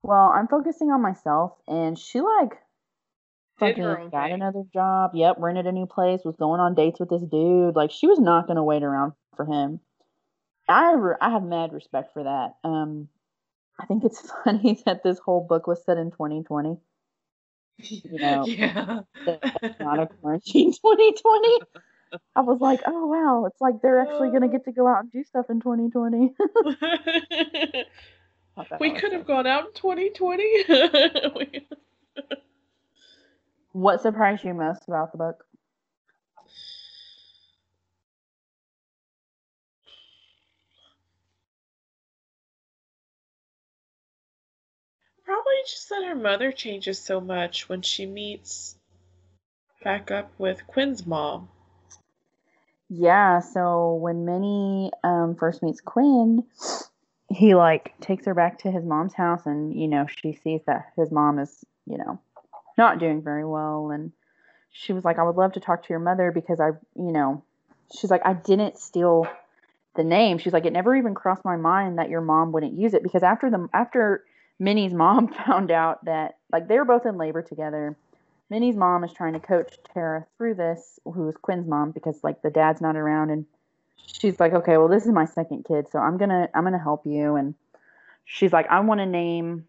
"Well, 0.04 0.32
I'm 0.34 0.48
focusing 0.48 0.92
on 0.92 1.02
myself," 1.02 1.54
and 1.68 1.98
she 1.98 2.22
like 2.22 2.58
fucking 3.60 4.10
got 4.12 4.26
thing. 4.26 4.34
another 4.34 4.64
job. 4.74 5.12
Yep, 5.14 5.38
rented 5.40 5.68
a 5.68 5.72
new 5.72 5.86
place. 5.86 6.22
Was 6.24 6.36
going 6.36 6.60
on 6.60 6.76
dates 6.76 7.00
with 7.00 7.10
this 7.10 7.24
dude. 7.24 7.76
Like 7.76 7.92
she 7.92 8.08
was 8.08 8.20
not 8.20 8.48
gonna 8.48 8.64
wait 8.64 8.84
around 8.84 9.14
for 9.36 9.46
him. 9.46 9.80
I 10.68 10.94
re- 10.94 11.16
I 11.20 11.32
have 11.32 11.44
mad 11.44 11.74
respect 11.74 12.14
for 12.14 12.24
that. 12.24 12.56
Um, 12.64 13.08
I 13.80 13.86
think 13.86 14.04
it's 14.04 14.32
funny 14.44 14.82
that 14.86 15.04
this 15.04 15.20
whole 15.20 15.46
book 15.48 15.68
was 15.68 15.84
set 15.84 15.98
in 15.98 16.12
2020. 16.12 16.78
you 17.80 18.20
know, 18.20 18.46
yeah. 18.48 19.02
not 19.80 20.00
a 20.00 20.08
quarantine 20.08 20.72
2020. 20.74 21.60
I 22.36 22.42
was 22.42 22.60
like, 22.62 22.82
oh 22.86 23.08
wow, 23.08 23.46
it's 23.46 23.62
like 23.62 23.82
they're 23.82 24.02
actually 24.02 24.32
gonna 24.32 24.48
uh. 24.48 24.50
get 24.50 24.66
to 24.66 24.72
go 24.72 24.88
out 24.88 25.02
and 25.04 25.12
do 25.12 25.24
stuff 25.24 25.50
in 25.50 25.60
2020. 25.62 26.34
We 28.80 28.92
could 28.94 29.14
have 29.14 29.26
gone 29.26 29.48
out 29.48 29.68
in 29.68 29.74
2020. 29.74 31.66
What 33.74 34.02
surprised 34.02 34.44
you 34.44 34.54
most 34.54 34.84
about 34.88 35.12
the 35.12 35.18
book? 35.18 35.46
Probably 45.24 45.62
just 45.68 45.90
that 45.90 46.04
her 46.04 46.16
mother 46.16 46.52
changes 46.52 47.00
so 47.00 47.20
much 47.22 47.70
when 47.70 47.82
she 47.82 48.06
meets 48.06 48.78
back 49.84 50.12
up 50.12 50.32
with 50.38 50.68
Quinn's 50.68 51.06
mom. 51.06 51.50
Yeah, 52.94 53.40
so 53.40 53.94
when 53.94 54.26
Minnie 54.26 54.92
um, 55.02 55.38
first 55.40 55.64
meets 55.64 55.80
Quinn, 55.80 56.44
he 57.30 57.56
like 57.56 57.94
takes 58.02 58.26
her 58.26 58.34
back 58.34 58.60
to 58.60 58.72
his 58.72 58.84
mom's 58.84 59.14
house, 59.14 59.46
and 59.46 59.74
you 59.74 59.88
know 59.88 60.08
she 60.08 60.34
sees 60.34 60.60
that 60.68 60.88
his 60.98 61.10
mom 61.10 61.40
is 61.40 61.64
you 61.88 61.98
know 61.98 62.20
not 62.78 63.00
doing 63.00 63.22
very 63.22 63.46
well, 63.46 63.92
and 63.92 64.12
she 64.72 64.92
was 64.92 65.06
like, 65.06 65.20
"I 65.20 65.24
would 65.24 65.38
love 65.38 65.54
to 65.54 65.62
talk 65.62 65.84
to 65.84 65.90
your 65.90 66.00
mother 66.00 66.34
because 66.34 66.60
I, 66.60 66.72
you 66.98 67.14
know," 67.14 67.46
she's 67.98 68.12
like, 68.12 68.26
"I 68.26 68.34
didn't 68.34 68.78
steal 68.78 69.26
the 69.96 70.04
name." 70.04 70.38
She's 70.38 70.52
like, 70.52 70.66
"It 70.66 70.74
never 70.74 70.94
even 70.94 71.16
crossed 71.16 71.46
my 71.46 71.56
mind 71.56 71.98
that 71.98 72.10
your 72.10 72.20
mom 72.20 72.52
wouldn't 72.52 72.78
use 72.78 72.94
it 72.94 73.04
because 73.04 73.24
after 73.24 73.50
the 73.50 73.70
after 73.74 74.26
Minnie's 74.60 74.94
mom 74.94 75.30
found 75.46 75.72
out 75.72 76.04
that 76.04 76.40
like 76.52 76.68
they 76.68 76.78
were 76.78 76.84
both 76.84 77.06
in 77.06 77.18
labor 77.18 77.42
together." 77.42 77.96
Minnie's 78.52 78.76
mom 78.76 79.06
is 79.06 79.14
trying 79.14 79.32
to 79.32 79.40
coach 79.40 79.78
Tara 79.94 80.26
through 80.38 80.56
this, 80.56 81.00
who 81.06 81.30
is 81.30 81.38
Quinn's 81.38 81.66
mom, 81.66 81.92
because 81.92 82.22
like 82.22 82.42
the 82.42 82.50
dad's 82.50 82.82
not 82.82 82.98
around, 82.98 83.30
and 83.30 83.46
she's 83.96 84.42
like, 84.42 84.52
okay, 84.52 84.76
well, 84.78 84.90
this 84.90 85.06
is 85.06 85.12
my 85.14 85.24
second 85.24 85.64
kid, 85.64 85.88
so 85.90 86.00
I'm 86.00 86.18
gonna 86.18 86.50
I'm 86.54 86.66
gonna 86.66 86.78
help 86.78 87.06
you, 87.06 87.38
and 87.38 87.56
she's 88.26 88.52
like, 88.52 88.68
I 88.70 88.82
want 88.82 89.00
to 89.00 89.06
name 89.06 89.66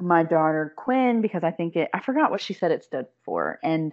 my 0.00 0.22
daughter 0.22 0.72
Quinn 0.76 1.20
because 1.20 1.44
I 1.44 1.50
think 1.50 1.76
it 1.76 1.90
I 1.92 2.00
forgot 2.00 2.30
what 2.30 2.40
she 2.40 2.54
said 2.54 2.70
it 2.72 2.82
stood 2.82 3.06
for, 3.22 3.60
and 3.62 3.92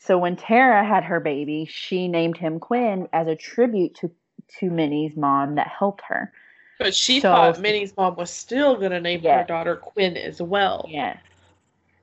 so 0.00 0.18
when 0.18 0.34
Tara 0.34 0.84
had 0.84 1.04
her 1.04 1.20
baby, 1.20 1.64
she 1.70 2.08
named 2.08 2.38
him 2.38 2.58
Quinn 2.58 3.08
as 3.12 3.28
a 3.28 3.36
tribute 3.36 3.94
to 4.00 4.10
to 4.58 4.68
Minnie's 4.68 5.16
mom 5.16 5.54
that 5.54 5.68
helped 5.68 6.02
her. 6.08 6.32
But 6.80 6.92
she 6.92 7.20
So- 7.20 7.30
thought 7.30 7.60
Minnie's 7.60 7.96
mom 7.96 8.16
was 8.16 8.30
still 8.30 8.74
gonna 8.76 9.00
name 9.00 9.20
Yeah. 9.22 9.42
her 9.42 9.46
daughter 9.46 9.76
Quinn 9.76 10.16
as 10.16 10.42
well. 10.42 10.86
Yes. 10.88 11.18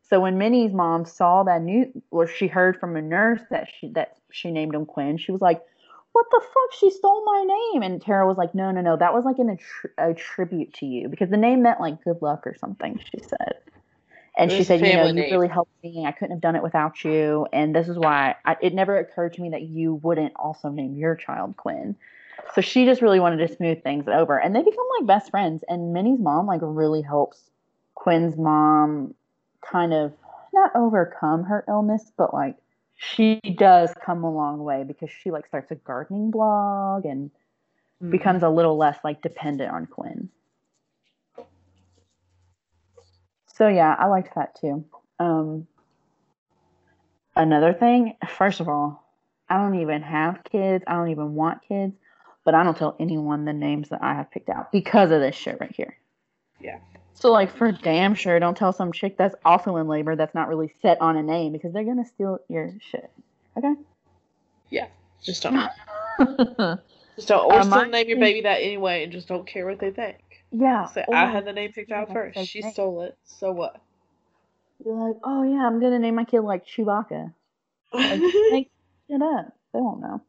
So 0.10 0.22
when 0.22 0.38
Minnie's 0.38 0.74
mom 0.74 1.06
saw 1.06 1.44
that 1.44 1.62
new, 1.62 1.92
or 2.12 2.28
she 2.28 2.48
heard 2.48 2.80
from 2.80 2.96
a 2.96 3.02
nurse 3.02 3.42
that 3.50 3.68
she 3.78 3.90
that 3.90 4.18
she 4.32 4.52
named 4.52 4.74
him 4.74 4.86
Quinn, 4.86 5.18
she 5.18 5.32
was 5.32 5.42
like, 5.42 5.62
"What 6.14 6.26
the 6.32 6.42
fuck? 6.42 6.74
She 6.80 6.90
stole 6.92 7.26
my 7.26 7.44
name!" 7.44 7.84
And 7.84 8.02
Tara 8.02 8.26
was 8.26 8.38
like, 8.38 8.56
"No, 8.56 8.72
no, 8.72 8.82
no. 8.82 8.96
That 8.96 9.14
was 9.14 9.26
like 9.26 9.40
an 9.40 9.58
attri- 9.58 9.92
a 9.98 10.14
tribute 10.14 10.74
to 10.76 10.86
you 10.86 11.10
because 11.10 11.30
the 11.30 11.38
name 11.38 11.62
meant 11.62 11.82
like 11.82 12.04
good 12.04 12.22
luck 12.22 12.48
or 12.48 12.56
something." 12.56 12.98
She 13.00 13.22
said, 13.22 13.56
and 14.38 14.50
she 14.50 14.64
said, 14.64 14.80
"You 14.80 14.94
know, 14.94 15.06
family 15.06 15.24
you 15.26 15.32
really 15.32 15.50
helped 15.50 15.72
me. 15.84 16.06
I 16.06 16.14
couldn't 16.14 16.32
have 16.32 16.42
done 16.42 16.56
it 16.56 16.64
without 16.64 17.04
you, 17.04 17.46
and 17.52 17.76
this 17.76 17.90
is 17.90 17.98
why 17.98 18.36
I, 18.46 18.56
it 18.62 18.74
never 18.74 18.98
occurred 18.98 19.34
to 19.34 19.42
me 19.42 19.50
that 19.50 19.64
you 19.64 19.96
wouldn't 19.96 20.34
also 20.38 20.70
name 20.70 20.96
your 20.96 21.16
child 21.16 21.58
Quinn." 21.58 21.98
So 22.54 22.62
she 22.62 22.86
just 22.86 23.02
really 23.02 23.20
wanted 23.20 23.46
to 23.46 23.54
smooth 23.54 23.84
things 23.84 24.08
over, 24.08 24.38
and 24.40 24.56
they 24.56 24.64
become 24.64 24.86
like 25.00 25.08
best 25.08 25.32
friends. 25.32 25.66
And 25.68 25.92
Minnie's 25.92 26.20
mom 26.20 26.46
like 26.46 26.62
really 26.64 27.02
helps 27.02 27.42
Quinn's 27.94 28.38
mom 28.38 29.14
kind 29.72 29.94
of 29.94 30.14
not 30.54 30.72
overcome 30.76 31.44
her 31.46 31.64
illness, 31.68 32.12
but 32.18 32.34
like 32.34 32.56
she 32.96 33.40
does 33.58 33.94
come 34.06 34.24
a 34.24 34.32
long 34.34 34.64
way 34.64 34.84
because 34.88 35.10
she 35.12 35.32
like 35.32 35.48
starts 35.48 35.72
a 35.72 35.76
gardening 35.76 36.32
blog 36.32 37.06
and 37.06 37.32
Mm-hmm. 38.04 38.12
becomes 38.12 38.44
a 38.44 38.50
little 38.50 38.78
less 38.78 38.98
like 39.04 39.22
dependent 39.22 39.72
on 39.72 39.86
Quinn. 39.88 40.30
So 43.56 43.68
yeah, 43.68 43.96
I 43.98 44.08
liked 44.08 44.36
that 44.36 44.60
too. 44.60 44.86
Um, 45.20 45.68
another 47.36 47.74
thing, 47.74 48.16
first 48.28 48.60
of 48.60 48.70
all, 48.70 49.04
I 49.50 49.58
don't 49.58 49.82
even 49.82 50.02
have 50.04 50.44
kids. 50.44 50.84
I 50.88 50.94
don't 50.96 51.10
even 51.12 51.36
want 51.36 51.62
kids, 51.68 51.96
but 52.46 52.56
I 52.56 52.64
don't 52.64 52.78
tell 52.78 52.96
anyone 53.00 53.46
the 53.46 53.54
names 53.54 53.90
that 53.90 54.04
I 54.04 54.14
have 54.16 54.32
picked 54.32 54.50
out 54.50 54.72
because 54.72 55.12
of 55.12 55.22
this 55.22 55.36
shit 55.36 55.58
right 55.60 55.74
here. 55.76 55.98
Yeah. 56.60 56.80
So 57.20 57.32
like 57.32 57.56
for 57.56 57.72
damn 57.72 58.14
sure, 58.14 58.40
don't 58.40 58.56
tell 58.56 58.72
some 58.72 58.92
chick 58.92 59.18
that's 59.18 59.36
also 59.44 59.78
in 59.78 59.88
labor 59.88 60.16
that's 60.16 60.36
not 60.36 60.48
really 60.48 60.72
set 60.84 61.02
on 61.02 61.18
a 61.18 61.24
name 61.24 61.52
because 61.52 61.74
they're 61.74 61.84
gonna 61.84 62.06
steal 62.06 62.38
your 62.48 62.72
shit. 62.80 63.10
Okay. 63.58 63.74
Yeah. 64.70 64.88
Just 65.24 65.42
don't. 65.42 65.56
Just 67.16 67.28
don't. 67.28 67.52
Or 67.52 67.60
Uh, 67.60 67.64
still 67.64 67.86
name 67.86 68.08
your 68.08 68.20
baby 68.20 68.42
that 68.42 68.62
anyway, 68.62 69.04
and 69.04 69.12
just 69.12 69.28
don't 69.28 69.48
care 69.48 69.66
what 69.66 69.80
they 69.80 69.90
think. 69.90 70.18
yeah. 70.52 70.86
Say 70.86 71.06
I 71.12 71.26
had 71.26 71.46
the 71.46 71.54
name 71.54 71.72
picked 71.74 71.92
out 71.92 72.14
first. 72.14 72.46
She 72.46 72.62
stole 72.62 73.02
it. 73.02 73.18
So 73.26 73.52
what? 73.52 73.82
You're 74.86 75.08
like, 75.08 75.18
oh 75.24 75.42
yeah, 75.42 75.66
I'm 75.66 75.80
gonna 75.80 75.98
name 75.98 76.14
my 76.14 76.24
kid 76.24 76.42
like 76.42 76.68
Chewbacca. 76.68 77.34
Like, 77.94 78.22
make 78.52 78.70
it 79.10 79.22
up. 79.24 79.56
They 79.74 79.80
won't 79.80 80.02
know. 80.02 80.22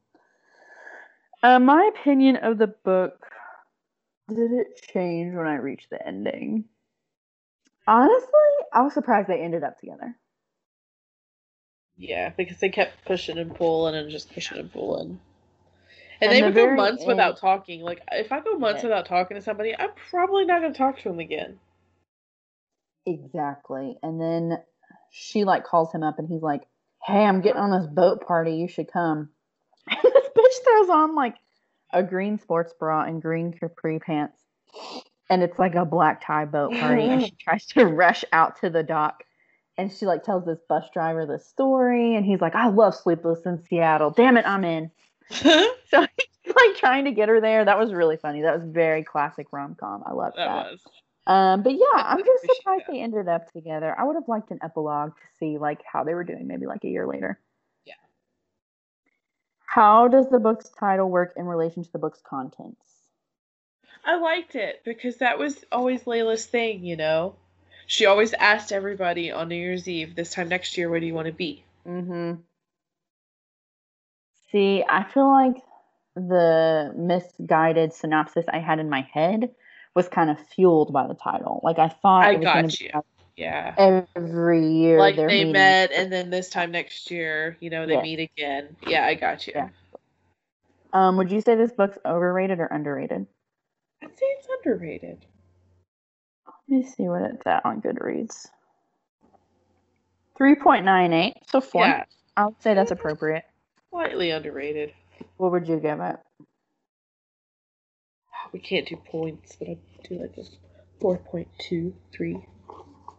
Uh, 1.42 1.58
my 1.58 1.90
opinion 1.94 2.36
of 2.36 2.56
the 2.56 2.68
book 2.68 3.26
did 4.34 4.52
it 4.52 4.80
change 4.92 5.34
when 5.34 5.46
I 5.46 5.56
reached 5.56 5.90
the 5.90 6.06
ending? 6.06 6.64
Honestly, 7.88 8.28
I 8.72 8.82
was 8.82 8.92
surprised 8.94 9.28
they 9.28 9.40
ended 9.40 9.64
up 9.64 9.78
together. 9.78 10.14
yeah, 11.96 12.28
because 12.36 12.58
they 12.58 12.68
kept 12.68 13.04
pushing 13.06 13.38
and 13.38 13.54
pulling 13.54 13.94
and 13.96 14.10
just 14.10 14.32
pushing 14.32 14.58
and 14.58 14.72
pulling. 14.72 15.18
And 16.20 16.30
And, 16.30 16.32
they 16.32 16.40
the 16.40 16.46
would 16.46 16.54
go 16.54 16.74
months 16.76 17.02
end- 17.02 17.08
without 17.08 17.38
talking. 17.38 17.80
Like 17.80 18.02
if 18.12 18.30
I 18.30 18.40
go 18.40 18.58
months 18.58 18.82
Yeah. 18.82 18.90
without 18.90 19.06
talking 19.06 19.36
to 19.36 19.42
somebody, 19.42 19.74
I'm 19.76 19.90
probably 20.10 20.44
not 20.44 20.60
gonna 20.60 20.74
talk 20.74 20.98
to 21.00 21.08
him 21.08 21.18
again. 21.18 21.58
Exactly. 23.06 23.96
And 24.02 24.20
then 24.20 24.58
she 25.10 25.44
like 25.44 25.64
calls 25.64 25.92
him 25.92 26.02
up 26.02 26.18
and 26.18 26.28
he's 26.28 26.42
like, 26.42 26.62
Hey, 27.04 27.24
I'm 27.24 27.40
getting 27.40 27.60
on 27.60 27.70
this 27.70 27.88
boat 27.90 28.26
party, 28.26 28.56
you 28.56 28.68
should 28.68 28.92
come. 28.92 29.30
And 29.90 29.98
this 30.02 30.28
bitch 30.36 30.64
throws 30.64 30.90
on 30.90 31.14
like 31.14 31.36
a 31.92 32.02
green 32.02 32.38
sports 32.38 32.74
bra 32.78 33.04
and 33.04 33.22
green 33.22 33.52
capri 33.52 33.98
pants. 33.98 34.38
And 35.30 35.42
it's 35.42 35.58
like 35.58 35.74
a 35.74 35.84
black 35.84 36.24
tie 36.24 36.46
boat 36.46 36.72
party. 36.74 37.02
and 37.04 37.22
she 37.22 37.30
tries 37.38 37.66
to 37.66 37.84
rush 37.84 38.24
out 38.32 38.60
to 38.60 38.70
the 38.70 38.82
dock. 38.82 39.24
And 39.76 39.92
she 39.92 40.06
like 40.06 40.24
tells 40.24 40.44
this 40.44 40.58
bus 40.68 40.84
driver 40.92 41.26
the 41.26 41.38
story. 41.38 42.16
And 42.16 42.24
he's 42.24 42.40
like, 42.40 42.54
I 42.54 42.68
love 42.68 42.94
Sleepless 42.94 43.46
in 43.46 43.62
Seattle. 43.64 44.10
Damn 44.10 44.36
it, 44.36 44.46
I'm 44.46 44.64
in. 44.64 44.90
So 45.90 46.06
he's 46.42 46.54
like 46.54 46.76
trying 46.76 47.04
to 47.06 47.12
get 47.12 47.28
her 47.30 47.40
there. 47.40 47.64
That 47.64 47.78
was 47.78 47.92
really 47.92 48.16
funny. 48.18 48.42
That 48.42 48.58
was 48.60 48.68
very 48.68 49.02
classic 49.04 49.46
rom 49.52 49.74
com. 49.78 50.02
I 50.04 50.12
love 50.12 50.32
that. 50.36 50.46
that 50.46 50.72
was. 50.72 50.80
Um, 51.26 51.62
but 51.62 51.72
yeah, 51.72 52.02
I'm 52.02 52.18
just 52.24 52.42
surprised 52.56 52.84
that. 52.86 52.92
they 52.92 53.00
ended 53.00 53.28
up 53.28 53.50
together. 53.52 53.94
I 53.98 54.04
would 54.04 54.16
have 54.16 54.28
liked 54.28 54.50
an 54.50 54.58
epilogue 54.62 55.14
to 55.14 55.22
see 55.38 55.58
like 55.58 55.80
how 55.90 56.04
they 56.04 56.14
were 56.14 56.24
doing, 56.24 56.46
maybe 56.46 56.66
like 56.66 56.84
a 56.84 56.88
year 56.88 57.06
later. 57.06 57.38
Yeah. 57.86 57.94
How 59.66 60.08
does 60.08 60.28
the 60.30 60.38
book's 60.38 60.70
title 60.70 61.10
work 61.10 61.34
in 61.36 61.44
relation 61.46 61.84
to 61.84 61.92
the 61.92 61.98
book's 61.98 62.20
contents? 62.22 62.97
I 64.04 64.16
liked 64.18 64.54
it 64.54 64.82
because 64.84 65.18
that 65.18 65.38
was 65.38 65.64
always 65.70 66.04
Layla's 66.04 66.46
thing, 66.46 66.84
you 66.84 66.96
know. 66.96 67.34
She 67.86 68.06
always 68.06 68.32
asked 68.34 68.72
everybody 68.72 69.30
on 69.30 69.48
New 69.48 69.56
Year's 69.56 69.88
Eve, 69.88 70.14
this 70.14 70.30
time 70.32 70.48
next 70.48 70.76
year, 70.76 70.90
where 70.90 71.00
do 71.00 71.06
you 71.06 71.14
want 71.14 71.26
to 71.26 71.32
be? 71.32 71.64
Mm-hmm. 71.86 72.40
See, 74.52 74.84
I 74.88 75.04
feel 75.04 75.30
like 75.30 75.56
the 76.14 76.92
misguided 76.96 77.92
synopsis 77.92 78.46
I 78.52 78.58
had 78.58 78.78
in 78.78 78.90
my 78.90 79.06
head 79.12 79.50
was 79.94 80.08
kind 80.08 80.30
of 80.30 80.38
fueled 80.54 80.92
by 80.92 81.06
the 81.06 81.14
title. 81.14 81.60
Like 81.62 81.78
I 81.78 81.88
thought 81.88 82.24
I 82.24 82.32
it 82.32 82.38
was 82.38 82.44
got 82.44 82.80
you. 82.80 82.90
like 82.94 83.04
Yeah. 83.36 83.74
every 84.16 84.72
year 84.72 84.98
Like 84.98 85.16
they 85.16 85.26
meeting. 85.26 85.52
met, 85.52 85.92
and 85.92 86.12
then 86.12 86.30
this 86.30 86.50
time 86.50 86.70
next 86.72 87.10
year, 87.10 87.56
you 87.60 87.70
know, 87.70 87.86
they 87.86 87.94
Yeah. 87.94 88.02
meet 88.02 88.20
again. 88.20 88.76
Yeah, 88.86 89.04
I 89.06 89.14
got 89.14 89.46
you. 89.46 89.52
Yeah. 89.56 89.68
Um, 90.92 91.16
would 91.18 91.30
you 91.30 91.40
say 91.40 91.54
this 91.54 91.72
book's 91.72 91.98
overrated 92.04 92.60
or 92.60 92.66
underrated? 92.66 93.26
I'd 94.02 94.10
say 94.18 94.26
it's 94.26 94.48
underrated. 94.64 95.26
Let 96.46 96.54
me 96.68 96.82
see 96.84 97.08
what 97.08 97.22
it's 97.22 97.46
at 97.46 97.64
on 97.64 97.80
Goodreads. 97.80 98.46
3.98, 100.38 101.32
so 101.50 101.60
four. 101.60 101.84
Yeah, 101.84 102.04
I 102.36 102.46
would 102.46 102.62
say 102.62 102.74
that's 102.74 102.90
appropriate. 102.92 103.44
slightly 103.90 104.30
underrated. 104.30 104.92
What 105.36 105.50
would 105.52 105.66
you 105.68 105.78
give 105.78 106.00
it? 106.00 106.16
We 108.52 108.60
can't 108.60 108.88
do 108.88 108.96
points, 108.96 109.56
but 109.56 109.68
I'd 109.68 109.78
do 110.08 110.20
like 110.20 110.36
a 110.38 111.04
4.23. 111.04 111.92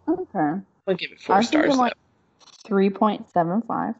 Okay. 0.08 0.62
I'll 0.88 0.96
give 0.96 1.12
it 1.12 1.20
four 1.22 1.36
I 1.36 1.40
was 1.40 1.48
stars. 1.50 1.78
like 1.78 1.94
3.75. 2.66 3.96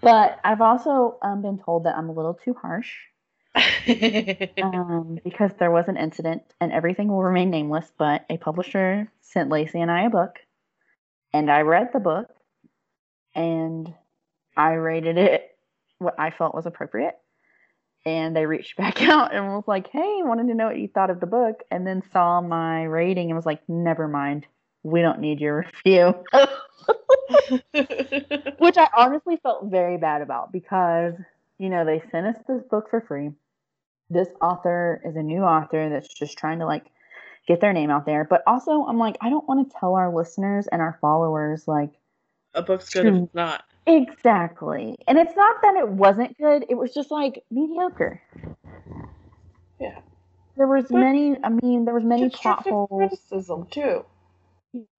But 0.00 0.40
I've 0.44 0.60
also 0.60 1.16
um, 1.22 1.42
been 1.42 1.58
told 1.58 1.84
that 1.84 1.96
I'm 1.96 2.08
a 2.08 2.12
little 2.12 2.34
too 2.34 2.54
harsh 2.54 2.90
though. 2.90 3.15
um, 4.62 5.18
because 5.24 5.52
there 5.58 5.70
was 5.70 5.88
an 5.88 5.96
incident 5.96 6.42
and 6.60 6.72
everything 6.72 7.08
will 7.08 7.22
remain 7.22 7.50
nameless. 7.50 7.90
But 7.98 8.24
a 8.28 8.36
publisher 8.36 9.10
sent 9.20 9.50
Lacey 9.50 9.80
and 9.80 9.90
I 9.90 10.04
a 10.04 10.10
book, 10.10 10.38
and 11.32 11.50
I 11.50 11.62
read 11.62 11.90
the 11.92 12.00
book, 12.00 12.28
and 13.34 13.92
I 14.56 14.72
rated 14.72 15.18
it 15.18 15.56
what 15.98 16.18
I 16.18 16.30
felt 16.30 16.54
was 16.54 16.66
appropriate. 16.66 17.16
And 18.04 18.36
they 18.36 18.46
reached 18.46 18.76
back 18.78 19.02
out 19.02 19.34
and 19.34 19.46
was 19.46 19.64
like, 19.66 19.88
"Hey, 19.88 20.22
wanted 20.22 20.48
to 20.48 20.54
know 20.54 20.66
what 20.66 20.78
you 20.78 20.88
thought 20.88 21.10
of 21.10 21.20
the 21.20 21.26
book," 21.26 21.62
and 21.70 21.86
then 21.86 22.02
saw 22.12 22.40
my 22.40 22.84
rating 22.84 23.30
and 23.30 23.36
was 23.36 23.46
like, 23.46 23.66
"Never 23.68 24.08
mind, 24.08 24.46
we 24.82 25.02
don't 25.02 25.20
need 25.20 25.40
your 25.40 25.66
review." 25.84 26.14
Which 28.58 28.76
I 28.78 28.88
honestly 28.96 29.38
felt 29.42 29.66
very 29.66 29.96
bad 29.98 30.22
about 30.22 30.52
because, 30.52 31.14
you 31.58 31.68
know, 31.68 31.84
they 31.84 32.02
sent 32.10 32.26
us 32.26 32.36
this 32.48 32.62
book 32.70 32.88
for 32.90 33.00
free. 33.00 33.30
This 34.08 34.28
author 34.40 35.00
is 35.04 35.16
a 35.16 35.22
new 35.22 35.42
author 35.42 35.88
that's 35.90 36.08
just 36.08 36.38
trying 36.38 36.60
to 36.60 36.66
like 36.66 36.86
get 37.48 37.60
their 37.60 37.72
name 37.72 37.90
out 37.90 38.06
there. 38.06 38.24
But 38.28 38.42
also, 38.46 38.84
I'm 38.84 38.98
like, 38.98 39.16
I 39.20 39.30
don't 39.30 39.46
want 39.48 39.68
to 39.70 39.76
tell 39.78 39.94
our 39.94 40.14
listeners 40.14 40.66
and 40.66 40.80
our 40.82 40.98
followers, 41.00 41.66
like, 41.66 41.90
a 42.54 42.62
book's 42.62 42.88
good 42.90 43.06
if 43.06 43.14
it's 43.14 43.34
not. 43.34 43.64
exactly. 43.86 44.96
And 45.06 45.18
it's 45.18 45.36
not 45.36 45.56
that 45.62 45.76
it 45.76 45.88
wasn't 45.88 46.36
good, 46.38 46.64
it 46.68 46.74
was 46.74 46.92
just 46.94 47.10
like 47.10 47.44
mediocre. 47.50 48.22
Yeah. 49.80 49.98
There 50.56 50.66
was 50.66 50.86
But 50.88 50.98
many, 51.00 51.36
I 51.44 51.50
mean, 51.50 51.84
there 51.84 51.94
was 51.94 52.04
many 52.04 52.30
plot 52.30 52.66
holes. 52.66 52.88
criticism 52.90 53.66
too. 53.70 54.04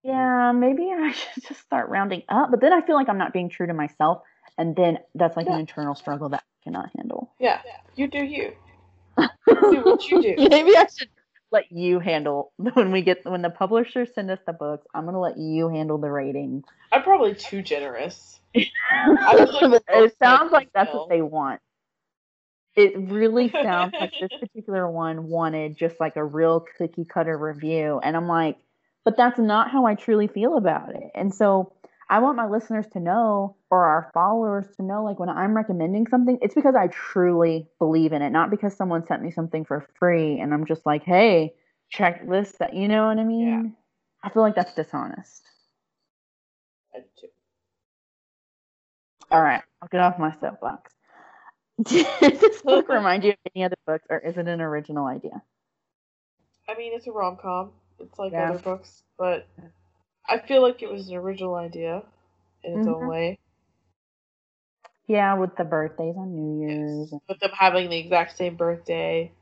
Yeah, 0.02 0.52
maybe 0.52 0.90
I 0.92 1.12
should 1.34 1.44
just 1.48 1.60
start 1.60 1.88
rounding 1.88 2.22
up. 2.28 2.50
But 2.50 2.60
then 2.60 2.72
I 2.72 2.80
feel 2.80 2.94
like 2.94 3.08
I'm 3.08 3.18
not 3.18 3.32
being 3.32 3.48
true 3.48 3.66
to 3.66 3.74
myself. 3.74 4.22
And 4.56 4.74
then 4.74 4.98
that's 5.14 5.36
like 5.36 5.46
an 5.46 5.58
internal 5.58 5.94
struggle 5.94 6.28
that 6.30 6.42
I 6.42 6.64
cannot 6.64 6.90
handle. 6.96 7.32
Yeah, 7.38 7.60
you 7.94 8.08
do 8.08 8.24
you. 8.24 8.52
Do 9.18 9.82
what 9.84 10.08
you 10.08 10.22
do. 10.22 10.34
maybe 10.50 10.76
I 10.76 10.86
should 10.96 11.08
let 11.50 11.70
you 11.70 11.98
handle 11.98 12.52
when 12.56 12.92
we 12.92 13.02
get 13.02 13.24
when 13.24 13.42
the 13.42 13.50
publishers 13.50 14.10
send 14.14 14.30
us 14.30 14.38
the 14.46 14.52
books. 14.52 14.86
I'm 14.94 15.04
gonna 15.04 15.20
let 15.20 15.38
you 15.38 15.68
handle 15.68 15.98
the 15.98 16.10
ratings. 16.10 16.64
I'm 16.92 17.02
probably 17.02 17.34
too 17.34 17.62
generous. 17.62 18.40
would 18.54 19.50
look 19.50 19.60
But 19.60 19.84
for 19.86 20.04
it 20.04 20.12
oh, 20.20 20.24
sounds 20.24 20.52
like 20.52 20.70
that's 20.74 20.92
what 20.92 21.08
they 21.08 21.22
want. 21.22 21.60
It 22.76 22.96
really 22.96 23.50
sounds 23.62 23.94
like 23.98 24.12
this 24.20 24.30
particular 24.40 24.90
one 24.90 25.28
wanted 25.28 25.76
just 25.76 25.98
like 25.98 26.16
a 26.16 26.24
real 26.24 26.64
cookie 26.76 27.04
cutter 27.04 27.36
review. 27.36 28.00
And 28.02 28.16
I'm 28.16 28.28
like, 28.28 28.56
but 29.04 29.16
that's 29.16 29.38
not 29.38 29.70
how 29.70 29.86
I 29.86 29.94
truly 29.94 30.28
feel 30.28 30.56
about 30.56 30.94
it. 30.94 31.10
And 31.14 31.34
so 31.34 31.72
I 32.10 32.20
want 32.20 32.36
my 32.36 32.46
listeners 32.46 32.86
to 32.94 33.00
know 33.00 33.56
or 33.70 33.84
our 33.84 34.10
followers 34.14 34.66
to 34.76 34.82
know 34.82 35.04
like 35.04 35.18
when 35.18 35.28
I'm 35.28 35.54
recommending 35.54 36.06
something, 36.06 36.38
it's 36.40 36.54
because 36.54 36.74
I 36.74 36.86
truly 36.88 37.68
believe 37.78 38.12
in 38.12 38.22
it, 38.22 38.30
not 38.30 38.50
because 38.50 38.74
someone 38.74 39.06
sent 39.06 39.22
me 39.22 39.30
something 39.30 39.64
for 39.64 39.86
free 39.98 40.40
and 40.40 40.54
I'm 40.54 40.64
just 40.64 40.86
like, 40.86 41.02
hey, 41.04 41.54
check 41.90 42.26
this. 42.28 42.52
That 42.60 42.74
you 42.74 42.88
know 42.88 43.06
what 43.06 43.18
I 43.18 43.24
mean? 43.24 43.64
Yeah. 43.64 44.28
I 44.28 44.32
feel 44.32 44.42
like 44.42 44.54
that's 44.54 44.74
dishonest. 44.74 45.42
I 46.94 47.00
do 47.00 47.04
too. 47.20 47.28
All 49.30 49.42
right, 49.42 49.62
I'll 49.82 49.88
get 49.88 50.00
off 50.00 50.18
my 50.18 50.32
soapbox. 50.40 50.92
Does 51.82 52.40
this 52.40 52.62
book 52.62 52.88
remind 52.88 53.24
you 53.24 53.30
of 53.32 53.36
any 53.54 53.64
other 53.64 53.76
books, 53.86 54.06
or 54.08 54.18
is 54.18 54.36
it 54.38 54.48
an 54.48 54.60
original 54.60 55.06
idea? 55.06 55.42
I 56.68 56.74
mean, 56.76 56.92
it's 56.94 57.06
a 57.06 57.12
rom 57.12 57.36
com. 57.36 57.70
It's 57.98 58.18
like 58.18 58.32
Yeah. 58.32 58.50
other 58.50 58.58
books, 58.58 59.02
but 59.18 59.46
I 60.28 60.38
feel 60.38 60.62
like 60.62 60.82
it 60.82 60.90
was 60.90 61.08
an 61.08 61.16
original 61.16 61.54
idea 61.54 62.02
in 62.62 62.74
its 62.74 62.86
own 62.86 63.02
Mhm. 63.02 63.08
way. 63.08 63.38
Yeah, 65.06 65.34
with 65.34 65.56
the 65.56 65.64
birthdays 65.64 66.16
on 66.16 66.34
New 66.34 66.66
Year's. 66.68 67.14
With 67.28 67.40
them 67.40 67.50
having 67.54 67.88
the 67.88 67.98
exact 67.98 68.36
same 68.36 68.56
birthday, 68.56 69.32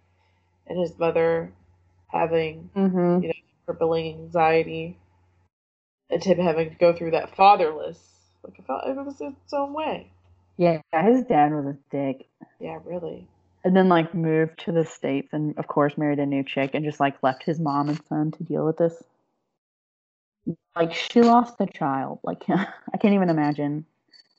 and 0.67 0.79
his 0.79 0.97
mother 0.99 1.53
having 2.09 2.71
Mm-hmm. 2.77 3.23
you 3.23 3.29
know 3.29 3.35
crippling 3.67 4.15
anxiety, 4.15 4.97
and 6.11 6.23
him 6.23 6.39
having 6.39 6.71
to 6.71 6.77
go 6.77 6.93
through 6.93 7.11
that 7.13 7.35
fatherless. 7.35 7.99
Like 8.45 8.61
I 8.61 8.63
felt 8.63 8.87
it 8.87 8.97
was 9.05 9.21
its 9.21 9.53
own 9.53 9.73
way. 9.73 10.11
Yeah, 10.57 10.79
his 11.03 11.25
dad 11.25 11.53
was 11.53 11.67
a 11.67 11.77
dick. 11.91 12.29
Yeah, 12.61 12.79
really. 12.85 13.27
And 13.65 13.77
then 13.77 13.89
like 13.89 14.15
moved 14.15 14.61
to 14.61 14.73
the 14.73 14.85
States 14.85 15.33
and 15.33 15.59
of 15.59 15.67
course 15.67 15.99
married 15.99 16.21
a 16.21 16.27
new 16.27 16.45
chick 16.45 16.71
and 16.75 16.85
just 16.85 17.01
like 17.01 17.23
left 17.23 17.43
his 17.43 17.59
mom 17.59 17.89
and 17.89 18.01
son 18.09 18.31
to 18.33 18.45
deal 18.45 18.65
with 18.65 18.77
this. 18.77 19.03
Like 20.75 20.93
she 20.95 21.23
lost 21.23 21.57
a 21.61 21.67
child. 21.67 22.21
Like 22.23 22.45
I 22.49 22.97
can't 23.01 23.15
even 23.15 23.31
imagine 23.31 23.87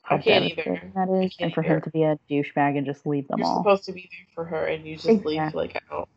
how 0.02 0.16
I 0.16 0.20
can't 0.20 0.44
either. 0.44 0.92
that 0.94 1.08
is. 1.24 1.34
And 1.40 1.52
for 1.52 1.62
either. 1.62 1.74
him 1.76 1.82
to 1.82 1.90
be 1.90 2.02
a 2.04 2.18
douchebag 2.30 2.76
and 2.78 2.86
just 2.86 3.06
leave 3.06 3.28
them 3.28 3.40
You're 3.40 3.48
all. 3.48 3.62
supposed 3.62 3.84
to 3.84 3.92
be 3.92 4.08
there 4.10 4.26
for 4.34 4.44
her, 4.44 4.66
and 4.66 4.86
you 4.86 4.96
just 4.96 5.24
leave 5.24 5.54
like 5.54 5.80
out. 5.90 6.08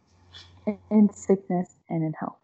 in- 0.66 0.78
in 0.90 1.12
sickness 1.14 1.74
and 1.90 2.04
in 2.04 2.14
health. 2.14 2.38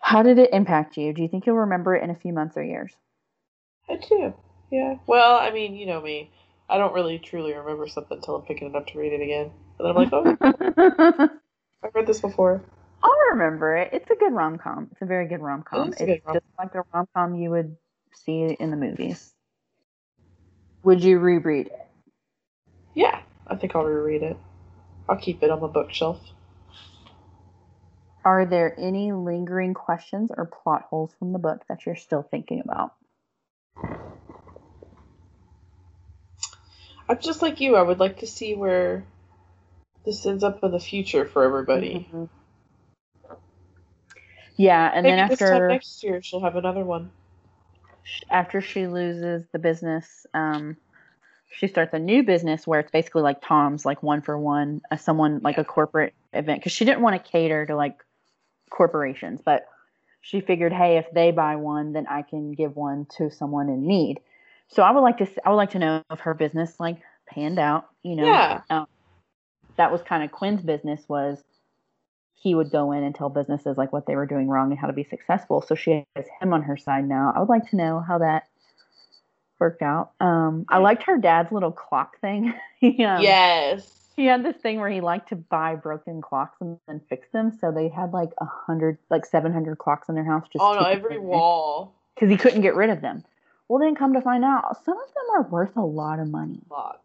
How 0.00 0.22
did 0.22 0.38
it 0.38 0.50
impact 0.52 0.96
you? 0.98 1.12
Do 1.14 1.22
you 1.22 1.28
think 1.28 1.46
you'll 1.46 1.56
remember 1.56 1.96
it 1.96 2.02
in 2.04 2.10
a 2.10 2.14
few 2.14 2.32
months 2.32 2.56
or 2.58 2.62
years? 2.62 2.92
I 3.88 3.96
do. 3.96 4.34
Yeah. 4.70 4.96
Well, 5.06 5.36
I 5.38 5.50
mean, 5.50 5.74
you 5.74 5.86
know 5.86 6.00
me. 6.00 6.30
I 6.68 6.78
don't 6.78 6.92
really 6.94 7.18
truly 7.18 7.54
remember 7.54 7.88
something 7.88 8.18
until 8.18 8.36
I'm 8.36 8.42
picking 8.42 8.68
it 8.68 8.76
up 8.76 8.86
to 8.88 8.98
read 8.98 9.12
it 9.12 9.22
again. 9.22 9.50
And 9.78 9.86
then 9.86 9.86
I'm 9.90 9.96
like, 9.96 10.12
oh, 10.12 11.28
I've 11.82 11.94
read 11.94 12.06
this 12.06 12.20
before. 12.20 12.62
I'll 13.04 13.18
remember 13.32 13.76
it. 13.76 13.90
It's 13.92 14.10
a 14.10 14.14
good 14.16 14.32
rom 14.32 14.56
com. 14.56 14.88
It's 14.92 15.02
a 15.02 15.06
very 15.06 15.28
good 15.28 15.40
rom 15.40 15.62
com. 15.62 15.88
It 15.88 15.88
is 15.88 15.92
It's 15.92 16.00
a 16.00 16.06
good 16.06 16.22
rom- 16.24 16.34
just 16.36 16.46
like 16.58 16.74
a 16.74 16.82
rom 16.94 17.06
com 17.14 17.34
you 17.34 17.50
would 17.50 17.76
see 18.14 18.56
in 18.58 18.70
the 18.70 18.76
movies. 18.76 19.32
Would 20.84 21.04
you 21.04 21.18
reread 21.18 21.66
it? 21.66 21.86
Yeah, 22.94 23.20
I 23.46 23.56
think 23.56 23.76
I'll 23.76 23.84
reread 23.84 24.22
it. 24.22 24.38
I'll 25.08 25.18
keep 25.18 25.42
it 25.42 25.50
on 25.50 25.60
the 25.60 25.68
bookshelf. 25.68 26.20
Are 28.24 28.46
there 28.46 28.74
any 28.78 29.12
lingering 29.12 29.74
questions 29.74 30.30
or 30.34 30.46
plot 30.46 30.86
holes 30.88 31.12
from 31.18 31.32
the 31.34 31.38
book 31.38 31.62
that 31.68 31.84
you're 31.84 31.96
still 31.96 32.22
thinking 32.22 32.62
about? 32.64 32.94
I'm 37.06 37.18
just 37.20 37.42
like 37.42 37.60
you. 37.60 37.76
I 37.76 37.82
would 37.82 37.98
like 37.98 38.20
to 38.20 38.26
see 38.26 38.54
where 38.54 39.04
this 40.06 40.24
ends 40.24 40.42
up 40.42 40.64
in 40.64 40.70
the 40.70 40.80
future 40.80 41.26
for 41.26 41.44
everybody. 41.44 42.08
Mhm. 42.10 42.30
Yeah, 44.56 44.90
and 44.94 45.04
Maybe 45.04 45.16
then 45.16 45.18
after 45.18 45.68
next 45.68 46.02
year 46.04 46.22
she'll 46.22 46.40
have 46.40 46.56
another 46.56 46.84
one. 46.84 47.10
after 48.30 48.60
she 48.60 48.86
loses 48.86 49.44
the 49.52 49.58
business, 49.58 50.26
um, 50.34 50.76
she 51.50 51.66
starts 51.68 51.92
a 51.94 51.98
new 51.98 52.22
business 52.22 52.66
where 52.66 52.80
it's 52.80 52.90
basically 52.90 53.22
like 53.22 53.40
Tom's, 53.40 53.84
like 53.84 54.02
one 54.02 54.22
for 54.22 54.38
one, 54.38 54.80
uh, 54.90 54.96
someone 54.96 55.40
like 55.42 55.58
a 55.58 55.64
corporate 55.64 56.14
event 56.32 56.60
because 56.60 56.72
she 56.72 56.84
didn't 56.84 57.02
want 57.02 57.22
to 57.22 57.30
cater 57.30 57.66
to 57.66 57.76
like 57.76 57.96
corporations, 58.70 59.40
but 59.44 59.66
she 60.20 60.40
figured, 60.40 60.72
hey, 60.72 60.98
if 60.98 61.06
they 61.12 61.30
buy 61.30 61.56
one, 61.56 61.92
then 61.92 62.06
I 62.08 62.22
can 62.22 62.52
give 62.52 62.76
one 62.76 63.06
to 63.18 63.30
someone 63.30 63.68
in 63.68 63.86
need. 63.86 64.20
So 64.68 64.82
I 64.82 64.90
would 64.90 65.00
like 65.00 65.18
to, 65.18 65.28
I 65.44 65.50
would 65.50 65.56
like 65.56 65.70
to 65.72 65.78
know 65.78 66.02
if 66.10 66.20
her 66.20 66.34
business 66.34 66.74
like 66.80 66.98
panned 67.28 67.58
out. 67.58 67.88
You 68.02 68.16
know, 68.16 68.32
Yeah. 68.32 68.60
um, 68.70 68.86
that 69.76 69.92
was 69.92 70.02
kind 70.02 70.24
of 70.24 70.32
Quinn's 70.32 70.62
business 70.62 71.02
was 71.08 71.42
he 72.34 72.54
would 72.54 72.70
go 72.70 72.92
in 72.92 73.02
and 73.02 73.14
tell 73.14 73.28
businesses 73.28 73.76
like 73.76 73.92
what 73.92 74.06
they 74.06 74.16
were 74.16 74.26
doing 74.26 74.48
wrong 74.48 74.70
and 74.70 74.78
how 74.78 74.86
to 74.86 74.92
be 74.92 75.04
successful. 75.04 75.62
So 75.62 75.74
she 75.74 76.04
has 76.14 76.26
him 76.40 76.52
on 76.52 76.62
her 76.62 76.76
side 76.76 77.08
now. 77.08 77.32
I 77.34 77.40
would 77.40 77.48
like 77.48 77.70
to 77.70 77.76
know 77.76 78.00
how 78.00 78.18
that 78.18 78.48
worked 79.58 79.82
out. 79.82 80.10
Um, 80.20 80.66
I 80.68 80.78
liked 80.78 81.04
her 81.04 81.16
dad's 81.16 81.52
little 81.52 81.72
clock 81.72 82.20
thing. 82.20 82.52
he, 82.80 83.02
um, 83.04 83.22
yes. 83.22 84.10
he 84.16 84.26
had 84.26 84.44
this 84.44 84.56
thing 84.56 84.78
where 84.78 84.90
he 84.90 85.00
liked 85.00 85.30
to 85.30 85.36
buy 85.36 85.74
broken 85.74 86.20
clocks 86.20 86.56
and 86.60 86.78
then 86.86 87.00
fix 87.08 87.28
them. 87.32 87.56
So 87.60 87.72
they 87.72 87.88
had 87.88 88.12
like 88.12 88.30
a 88.38 88.44
hundred, 88.44 88.98
like 89.10 89.24
seven 89.24 89.52
hundred 89.52 89.78
clocks 89.78 90.08
in 90.08 90.14
their 90.14 90.24
house 90.24 90.44
just 90.52 90.62
On 90.62 90.84
every 90.86 91.18
wall. 91.18 91.94
because 92.14 92.28
he 92.30 92.36
couldn't 92.36 92.60
get 92.60 92.74
rid 92.74 92.90
of 92.90 93.00
them. 93.00 93.24
Well, 93.68 93.78
then 93.78 93.94
come 93.94 94.12
to 94.12 94.20
find 94.20 94.44
out, 94.44 94.84
some 94.84 94.98
of 94.98 95.08
them 95.14 95.24
are 95.36 95.42
worth 95.48 95.76
a 95.76 95.84
lot 95.84 96.18
of 96.18 96.28
money. 96.28 96.60
Lots. 96.70 97.00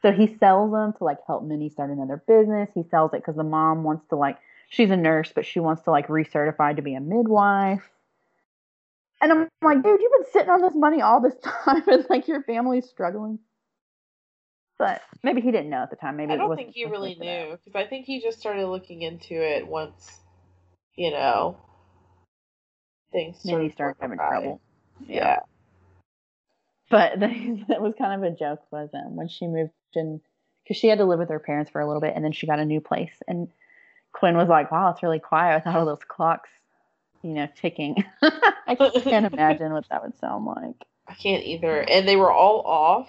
So 0.00 0.12
he 0.12 0.36
sells 0.38 0.72
them 0.72 0.94
to 0.94 1.04
like 1.04 1.18
help 1.26 1.44
Minnie 1.44 1.68
start 1.68 1.90
another 1.90 2.22
business. 2.26 2.70
He 2.74 2.84
sells 2.90 3.12
it 3.12 3.18
because 3.18 3.36
the 3.36 3.44
mom 3.44 3.82
wants 3.82 4.06
to 4.08 4.16
like 4.16 4.38
she's 4.68 4.90
a 4.90 4.96
nurse, 4.96 5.32
but 5.34 5.44
she 5.44 5.60
wants 5.60 5.82
to 5.82 5.90
like 5.90 6.08
recertify 6.08 6.76
to 6.76 6.82
be 6.82 6.94
a 6.94 7.00
midwife. 7.00 7.82
And 9.20 9.32
I'm 9.32 9.48
like, 9.62 9.82
dude, 9.82 10.00
you've 10.00 10.12
been 10.12 10.32
sitting 10.32 10.50
on 10.50 10.62
this 10.62 10.74
money 10.76 11.02
all 11.02 11.20
this 11.20 11.34
time, 11.42 11.82
and 11.88 12.06
like 12.08 12.28
your 12.28 12.42
family's 12.42 12.88
struggling. 12.88 13.40
But 14.78 15.02
maybe 15.24 15.40
he 15.40 15.50
didn't 15.50 15.70
know 15.70 15.82
at 15.82 15.90
the 15.90 15.96
time. 15.96 16.16
Maybe 16.16 16.32
I 16.32 16.36
don't 16.36 16.50
wasn't 16.50 16.68
think 16.68 16.76
he 16.76 16.84
really 16.84 17.16
knew 17.16 17.58
because 17.64 17.74
I 17.74 17.88
think 17.88 18.06
he 18.06 18.20
just 18.22 18.38
started 18.38 18.68
looking 18.68 19.02
into 19.02 19.34
it 19.34 19.66
once, 19.66 20.20
you 20.94 21.10
know, 21.10 21.56
things 23.10 23.42
he 23.42 23.70
started 23.70 23.96
having 24.00 24.18
trouble. 24.18 24.60
Yeah. 25.04 25.40
But 26.90 27.18
the, 27.18 27.64
that 27.68 27.82
was 27.82 27.94
kind 27.98 28.22
of 28.22 28.32
a 28.32 28.36
joke 28.36 28.60
was 28.70 28.90
um, 28.94 29.16
when 29.16 29.28
she 29.28 29.48
moved 29.48 29.72
in 29.94 30.20
because 30.62 30.76
she 30.76 30.86
had 30.86 30.98
to 30.98 31.04
live 31.04 31.18
with 31.18 31.30
her 31.30 31.40
parents 31.40 31.72
for 31.72 31.80
a 31.80 31.86
little 31.86 32.00
bit 32.00 32.12
and 32.14 32.24
then 32.24 32.32
she 32.32 32.46
got 32.46 32.60
a 32.60 32.64
new 32.64 32.80
place 32.80 33.14
and 33.26 33.48
Quinn 34.18 34.36
was 34.36 34.48
like, 34.48 34.72
"Wow, 34.72 34.90
it's 34.90 35.02
really 35.02 35.20
quiet 35.20 35.58
without 35.58 35.76
all 35.78 35.86
those 35.86 36.02
clocks, 36.06 36.50
you 37.22 37.30
know, 37.30 37.46
ticking." 37.54 38.02
I 38.66 38.74
can't 38.74 39.32
imagine 39.32 39.72
what 39.72 39.88
that 39.90 40.02
would 40.02 40.18
sound 40.18 40.44
like. 40.44 40.84
I 41.06 41.14
can't 41.14 41.44
either, 41.44 41.80
and 41.80 42.06
they 42.06 42.16
were 42.16 42.32
all 42.32 42.60
off. 42.62 43.08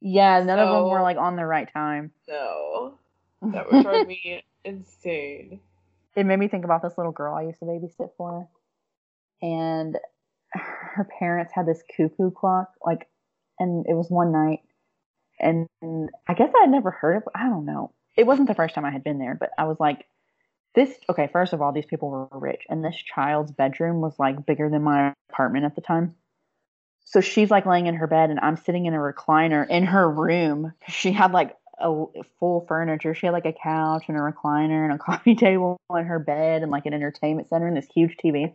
Yeah, 0.00 0.42
none 0.42 0.58
of 0.58 0.68
them 0.70 0.88
were 0.88 1.02
like 1.02 1.18
on 1.18 1.36
the 1.36 1.44
right 1.44 1.70
time. 1.70 2.12
No, 2.26 2.94
that 3.42 3.70
would 3.70 3.82
drive 3.84 4.06
me 4.06 4.42
insane. 4.64 5.60
it 6.16 6.24
made 6.24 6.38
me 6.38 6.48
think 6.48 6.64
about 6.64 6.82
this 6.82 6.96
little 6.96 7.12
girl 7.12 7.34
I 7.34 7.42
used 7.42 7.58
to 7.58 7.66
babysit 7.66 8.10
for, 8.16 8.48
and 9.42 9.98
her 10.52 11.06
parents 11.18 11.52
had 11.54 11.66
this 11.66 11.82
cuckoo 11.96 12.30
clock, 12.30 12.72
like, 12.84 13.08
and 13.58 13.84
it 13.86 13.94
was 13.94 14.08
one 14.08 14.32
night, 14.32 14.60
and 15.38 15.68
I 16.26 16.32
guess 16.32 16.50
I 16.56 16.62
had 16.62 16.70
never 16.70 16.90
heard 16.90 17.18
of. 17.18 17.24
I 17.34 17.48
don't 17.48 17.66
know. 17.66 17.92
It 18.16 18.26
wasn't 18.26 18.48
the 18.48 18.54
first 18.54 18.74
time 18.74 18.86
I 18.86 18.90
had 18.90 19.04
been 19.04 19.18
there, 19.18 19.36
but 19.38 19.50
I 19.58 19.64
was 19.64 19.78
like, 19.78 20.06
this. 20.74 20.90
Okay, 21.08 21.28
first 21.32 21.52
of 21.52 21.60
all, 21.60 21.72
these 21.72 21.86
people 21.86 22.10
were 22.10 22.28
rich, 22.38 22.62
and 22.68 22.84
this 22.84 22.96
child's 22.96 23.52
bedroom 23.52 24.00
was 24.00 24.18
like 24.18 24.46
bigger 24.46 24.68
than 24.68 24.82
my 24.82 25.12
apartment 25.30 25.64
at 25.64 25.74
the 25.74 25.80
time. 25.80 26.14
So 27.04 27.20
she's 27.20 27.50
like 27.50 27.66
laying 27.66 27.86
in 27.86 27.96
her 27.96 28.06
bed, 28.06 28.30
and 28.30 28.38
I'm 28.40 28.56
sitting 28.56 28.86
in 28.86 28.94
a 28.94 28.98
recliner 28.98 29.68
in 29.68 29.84
her 29.84 30.08
room. 30.08 30.72
She 30.88 31.12
had 31.12 31.32
like 31.32 31.56
a 31.80 32.04
full 32.38 32.64
furniture. 32.68 33.14
She 33.14 33.26
had 33.26 33.32
like 33.32 33.46
a 33.46 33.52
couch 33.52 34.04
and 34.08 34.16
a 34.16 34.20
recliner 34.20 34.84
and 34.84 34.92
a 34.92 34.98
coffee 35.04 35.34
table 35.34 35.80
in 35.94 36.04
her 36.04 36.18
bed 36.18 36.62
and 36.62 36.70
like 36.70 36.86
an 36.86 36.94
entertainment 36.94 37.48
center 37.48 37.66
and 37.66 37.76
this 37.76 37.88
huge 37.94 38.16
TV. 38.22 38.54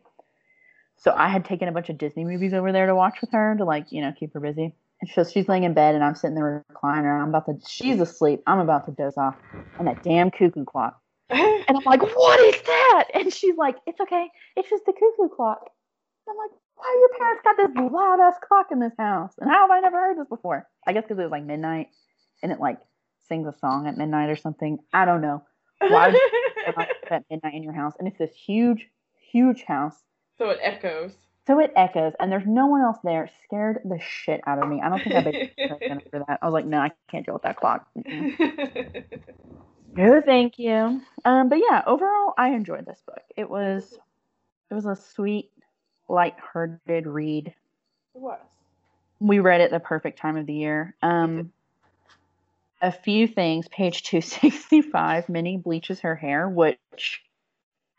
So 0.97 1.13
I 1.16 1.28
had 1.28 1.45
taken 1.45 1.68
a 1.68 1.72
bunch 1.72 1.89
of 1.89 1.97
Disney 1.97 2.24
movies 2.24 2.53
over 2.53 2.72
there 2.72 2.86
to 2.88 2.95
watch 2.95 3.18
with 3.22 3.32
her 3.32 3.55
to 3.57 3.66
like, 3.66 3.91
you 3.91 4.01
know, 4.01 4.13
keep 4.18 4.34
her 4.34 4.39
busy. 4.39 4.74
And 5.01 5.09
so 5.13 5.24
she's 5.24 5.47
laying 5.47 5.63
in 5.63 5.74
bed 5.74 5.95
and 5.95 6.03
I'm 6.03 6.16
sitting 6.16 6.38
in 6.38 6.43
the 6.43 6.63
recliner. 6.74 7.22
I'm 7.22 7.30
about 7.30 7.45
to, 7.47 7.59
she's 7.68 7.99
asleep. 7.99 8.41
I'm 8.47 8.59
about 8.59 8.86
to 8.86 8.91
doze 8.91 9.18
off 9.18 9.36
and 9.78 9.88
that 9.88 10.03
damn 10.03 10.32
cuckoo 10.32 10.63
clock. 10.63 11.01
And 11.67 11.77
I'm 11.77 11.83
like, 11.86 12.01
what 12.01 12.39
is 12.41 12.61
that? 12.61 13.05
And 13.13 13.33
she's 13.33 13.55
like, 13.57 13.75
it's 13.88 13.99
okay. 13.99 14.27
It's 14.55 14.69
just 14.69 14.86
the 14.86 14.93
cuckoo 14.93 15.33
clock. 15.36 15.59
And 16.27 16.33
I'm 16.33 16.38
like, 16.38 16.51
why 16.75 16.97
your 16.99 17.17
parents 17.17 17.41
got 17.43 17.57
this 17.57 17.91
loud 17.93 18.19
ass 18.19 18.36
clock 18.47 18.67
in 18.71 18.79
this 18.79 18.93
house? 18.97 19.33
And 19.39 19.49
how 19.49 19.61
have 19.61 19.71
I 19.71 19.79
never 19.79 19.97
heard 19.97 20.17
this 20.17 20.27
before? 20.27 20.67
I 20.86 20.93
guess 20.93 21.03
because 21.03 21.19
it 21.19 21.23
was 21.23 21.31
like 21.31 21.45
midnight 21.45 21.88
and 22.43 22.51
it 22.51 22.59
like 22.59 22.77
sings 23.27 23.47
a 23.47 23.57
song 23.59 23.88
at 23.88 23.97
midnight 23.97 24.29
or 24.29 24.36
something. 24.36 24.77
I 24.93 25.05
don't 25.05 25.21
know. 25.21 25.43
Why 25.79 26.07
would 26.07 26.15
you 26.15 26.86
at 27.11 27.23
midnight 27.29 27.53
in 27.53 27.63
your 27.63 27.73
house? 27.73 27.93
And 27.99 28.07
it's 28.07 28.17
this 28.19 28.33
huge, 28.33 28.88
huge 29.31 29.63
house. 29.63 29.95
so 30.38 30.49
it 30.49 30.59
echoes. 30.61 31.13
So 31.47 31.59
it 31.59 31.71
echoes, 31.75 32.13
and 32.19 32.31
there's 32.31 32.47
no 32.47 32.65
one 32.65 32.81
else 32.81 32.97
there. 33.03 33.25
It 33.25 33.31
scared 33.43 33.77
the 33.86 33.99
shit 34.01 34.41
out 34.47 34.57
of 34.57 34.67
me. 34.67 34.81
I 34.83 34.89
don't 34.89 35.03
think 35.03 35.15
I 35.15 35.21
babysat 35.21 36.09
for 36.09 36.19
that. 36.27 36.39
I 36.41 36.45
was 36.45 36.53
like, 36.53 36.65
no, 36.65 36.79
I 36.79 36.89
can't 37.11 37.23
deal 37.23 37.36
with 37.36 37.43
that 37.43 37.57
clock. 37.57 37.86
No, 39.96 40.22
thank 40.22 40.60
you. 40.60 41.02
Um, 41.24 41.50
but 41.50 41.60
yeah, 41.60 41.82
overall, 41.88 42.34
I 42.38 42.50
enjoyed 42.50 42.86
this 42.86 43.02
book. 43.06 43.22
It 43.38 43.50
was, 43.50 43.98
it 44.70 44.74
was 44.74 44.86
a 44.86 44.96
sweet, 44.96 45.52
light-hearted 46.10 47.08
read. 47.08 47.48
It 47.48 48.22
was. 48.22 48.39
We 49.20 49.39
read 49.39 49.62
it 49.62 49.72
the 49.72 49.80
perfect 49.80 50.20
time 50.20 50.36
of 50.36 50.46
the 50.46 50.54
year. 50.54 50.96
Um, 51.02 51.54
a 52.82 52.91
few 52.91 53.28
things. 53.28 53.68
Page 53.70 54.04
two 54.04 54.22
sixty 54.22 54.82
five. 54.82 55.30
Minnie 55.30 55.58
bleaches 55.58 56.02
her 56.02 56.16
hair, 56.16 56.48
which, 56.50 57.22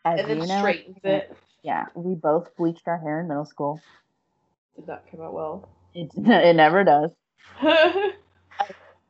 as 0.05 0.19
And 0.19 0.29
then 0.29 0.37
you 0.41 0.47
know, 0.47 0.59
straightens 0.59 0.97
it. 1.03 1.35
yeah, 1.63 1.85
we 1.95 2.13
both 2.13 2.55
bleached 2.55 2.87
our 2.87 2.97
hair 2.97 3.21
in 3.21 3.27
middle 3.27 3.45
school. 3.45 3.81
Did 4.75 4.87
that 4.87 5.05
come 5.09 5.21
out 5.21 5.33
well. 5.33 5.67
It 5.95 6.11
it 6.15 6.55
never 6.55 6.83
does. 6.83 7.09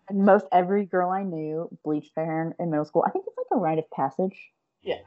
And 0.10 0.26
most 0.26 0.46
every 0.52 0.86
girl 0.86 1.10
I 1.10 1.24
knew 1.24 1.70
bleached 1.84 2.16
their 2.16 2.26
hair 2.26 2.42
in, 2.60 2.64
in 2.64 2.72
middle 2.72 2.86
school. 2.86 3.04
I 3.06 3.12
think 3.12 3.26
it's 3.28 3.38
like 3.38 3.58
a 3.58 3.62
rite 3.62 3.80
of 3.80 3.90
passage. 3.92 4.38
yeah. 4.82 5.00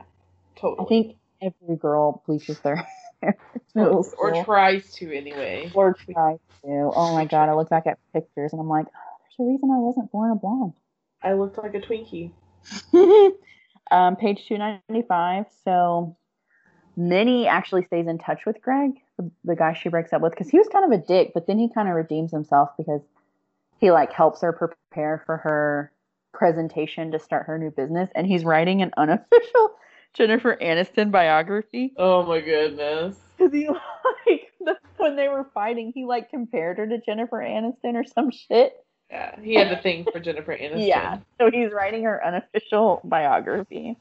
Totally. 0.57 0.84
I 0.84 0.88
think 0.88 1.16
every 1.40 1.76
girl 1.76 2.22
bleaches 2.26 2.61
their 2.61 2.76
hair 3.22 3.38
in 3.55 3.61
middle 3.74 3.98
or, 3.98 4.05
school. 4.05 4.40
or 4.40 4.44
tries 4.44 4.92
to 4.94 5.11
anyway. 5.16 5.70
Or 5.74 5.94
tries 5.94 6.38
to. 6.64 6.92
Oh 6.94 7.14
my 7.14 7.24
god, 7.24 7.48
I 7.48 7.55
look 7.55 7.70
back 7.70 7.86
at 7.86 7.98
pictures 8.12 8.53
and 8.53 8.61
I'm 8.61 8.68
like, 8.68 8.86
oh, 8.86 9.16
there's 9.38 9.48
a 9.48 9.51
reason 9.51 9.70
I 9.70 9.78
wasn't 9.78 10.12
born 10.12 10.32
a 10.32 10.34
blonde. 10.34 10.74
I 11.22 11.32
looked 11.34 11.59
like 11.59 11.74
a 11.74 11.80
Twinkie. 11.80 12.32
um, 13.90 14.16
page 14.16 14.46
295. 14.48 15.46
So 15.64 16.16
Minnie 16.96 17.46
actually 17.46 17.84
stays 17.86 18.07
in 18.07 18.18
touch 18.18 18.44
with 18.44 18.61
Greg, 18.61 18.92
the, 19.16 19.30
the 19.44 19.57
guy 19.57 19.72
she 19.72 19.88
breaks 19.88 20.12
up 20.12 20.20
with, 20.20 20.32
because 20.32 20.51
he 20.51 20.59
was 20.59 20.68
kind 20.68 20.92
of 20.92 20.98
a 20.98 21.03
dick, 21.03 21.32
but 21.32 21.46
then 21.46 21.59
he 21.59 21.70
kind 21.72 21.88
of 21.88 21.94
redeems 21.94 22.30
himself 22.30 22.70
because 22.76 23.01
he 23.81 23.91
like 23.91 24.12
helps 24.12 24.43
her 24.43 24.53
prepare 24.53 25.22
for 25.24 25.39
her 25.39 25.93
presentation 26.33 27.11
to 27.12 27.18
start 27.18 27.47
her 27.47 27.59
new 27.59 27.70
business, 27.70 28.11
and 28.14 28.26
he's 28.26 28.45
writing 28.45 28.83
an 28.83 28.93
unofficial 28.97 29.70
Jennifer 30.14 30.57
Aniston 30.61 31.11
biography. 31.11 31.95
Oh 31.97 32.24
my 32.24 32.41
goodness. 32.41 33.16
Because 33.37 33.53
he 33.53 33.68
like 34.26 34.53
the, 34.61 34.76
when 34.99 35.16
they 35.16 35.28
were 35.28 35.49
fighting, 35.55 35.93
he 35.95 36.05
like 36.05 36.31
compared 36.31 36.78
her 36.78 36.87
to 36.87 37.01
Jennifer 37.01 37.39
Aniston 37.39 37.95
or 37.95 38.05
some 38.05 38.31
shit. 38.31 38.74
Yeah, 39.11 39.41
he 39.41 39.55
had 39.55 39.72
a 39.72 39.81
thing 39.83 40.05
for 40.12 40.20
Jennifer 40.20 40.57
Aniston. 40.61 40.87
Yeah. 40.87 41.18
So 41.41 41.51
he's 41.51 41.72
writing 41.72 42.05
her 42.05 42.24
unofficial 42.24 43.01
biography. 43.03 43.97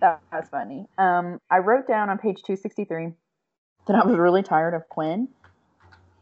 That 0.00 0.20
was 0.32 0.48
funny. 0.50 0.86
Um, 0.98 1.38
I 1.50 1.58
wrote 1.58 1.86
down 1.86 2.08
on 2.08 2.18
page 2.18 2.42
263 2.42 3.12
that 3.86 3.94
I 3.94 4.04
was 4.04 4.16
really 4.16 4.42
tired 4.42 4.74
of 4.74 4.88
Quinn 4.88 5.28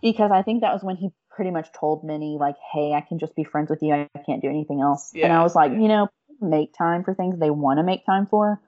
because 0.03 0.30
I 0.32 0.43
think 0.43 0.62
that 0.62 0.74
was 0.74 0.82
when 0.82 0.97
he 0.97 1.11
pretty 1.30 1.50
much 1.50 1.68
told 1.72 2.04
Minnie, 2.04 2.36
like, 2.38 2.56
hey, 2.72 2.92
I 2.92 3.00
can 3.00 3.18
just 3.18 3.34
be 3.34 3.44
friends 3.44 3.70
with 3.70 3.82
you. 3.82 3.94
I 3.94 4.08
can't 4.26 4.42
do 4.42 4.48
anything 4.48 4.80
else. 4.80 5.12
And 5.14 5.32
I 5.32 5.42
was 5.42 5.54
like, 5.54 5.72
you 5.72 5.88
know, 5.88 6.08
make 6.40 6.74
time 6.76 7.04
for 7.04 7.14
things 7.14 7.38
they 7.38 7.50
want 7.50 7.78
to 7.78 7.82
make 7.82 8.04
time 8.04 8.26
for, 8.26 8.60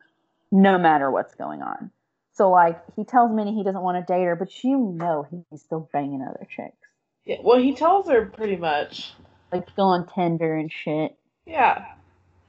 no 0.51 0.79
matter 0.79 1.11
what's 1.11 1.35
going 1.35 1.63
on. 1.63 1.91
So, 2.35 2.51
like, 2.51 2.81
he 2.97 3.05
tells 3.05 3.31
Minnie 3.31 3.55
he 3.55 3.65
doesn't 3.65 3.83
want 3.83 4.05
to 4.05 4.13
date 4.13 4.25
her, 4.25 4.37
but 4.37 4.49
you 4.65 4.79
know 4.79 5.27
he's 5.51 5.63
still 5.63 5.89
banging 5.93 6.23
other 6.23 6.47
chicks. 6.49 6.77
Yeah, 7.25 7.37
well, 7.43 7.59
he 7.59 7.75
tells 7.75 8.09
her 8.09 8.27
pretty 8.27 8.57
much. 8.57 9.13
Like, 9.53 9.69
still 9.71 9.89
on 9.89 10.07
Tinder 10.07 10.57
and 10.57 10.73
shit. 10.73 11.17
Yeah. 11.47 11.85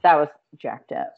that 0.02 0.16
was 0.16 0.28
jacked 0.58 0.92
up. 0.92 1.14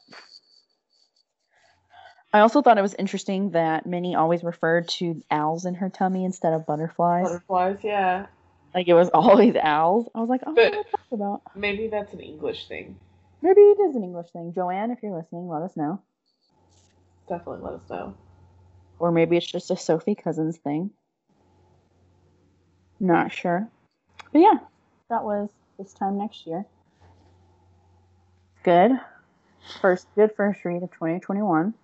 I 2.33 2.41
also 2.41 2.61
thought 2.61 2.77
it 2.77 2.83
was 2.83 2.95
interesting 2.95 3.53
that 3.53 3.87
Minnie 3.87 4.15
always 4.15 4.43
referred 4.43 4.89
to 4.89 5.23
owls 5.31 5.65
in 5.65 5.75
her 5.75 5.89
tummy 5.89 6.25
instead 6.25 6.53
of 6.53 6.67
butterflies. 6.67 7.25
Butterflies, 7.25 7.79
yeah. 7.83 8.27
Like 8.77 8.87
it 8.89 8.95
was 8.95 9.09
always 9.15 9.57
owls. 9.61 10.07
I 10.15 10.21
was 10.21 10.29
like, 10.29 10.43
oh, 10.47 10.55
But- 10.55 10.77
what 10.77 10.91
talk 10.91 11.01
about? 11.11 11.43
Maybe 11.57 11.89
that's 11.89 12.13
an 12.13 12.21
English 12.21 12.69
thing. 12.69 12.97
Maybe 13.43 13.61
it 13.61 13.81
is 13.81 13.97
an 13.97 14.05
English 14.05 14.31
thing. 14.33 14.53
Joanne, 14.55 14.91
if 14.91 14.99
you're 15.03 15.17
listening, 15.17 15.49
let 15.49 15.63
us 15.63 15.77
know. 15.77 16.01
Definitely 17.29 17.63
let 17.65 17.75
us 17.75 17.91
know. 17.91 18.15
Or 18.99 19.11
maybe 19.13 19.37
it's 19.37 19.47
just 19.47 19.71
a 19.71 19.77
Sophie 19.77 20.15
Cousens 20.15 20.57
thing. 20.59 20.91
Not 22.99 23.33
sure. 23.33 23.69
But 24.33 24.41
yeah, 24.41 24.59
that 25.11 25.23
was 25.23 25.51
this 25.79 25.93
time 25.93 26.17
next 26.19 26.47
year. 26.47 26.65
Good. 28.63 28.93
First, 29.81 30.07
good 30.15 30.33
first 30.37 30.65
read 30.65 30.83
of 30.83 30.91
2021. 30.93 31.75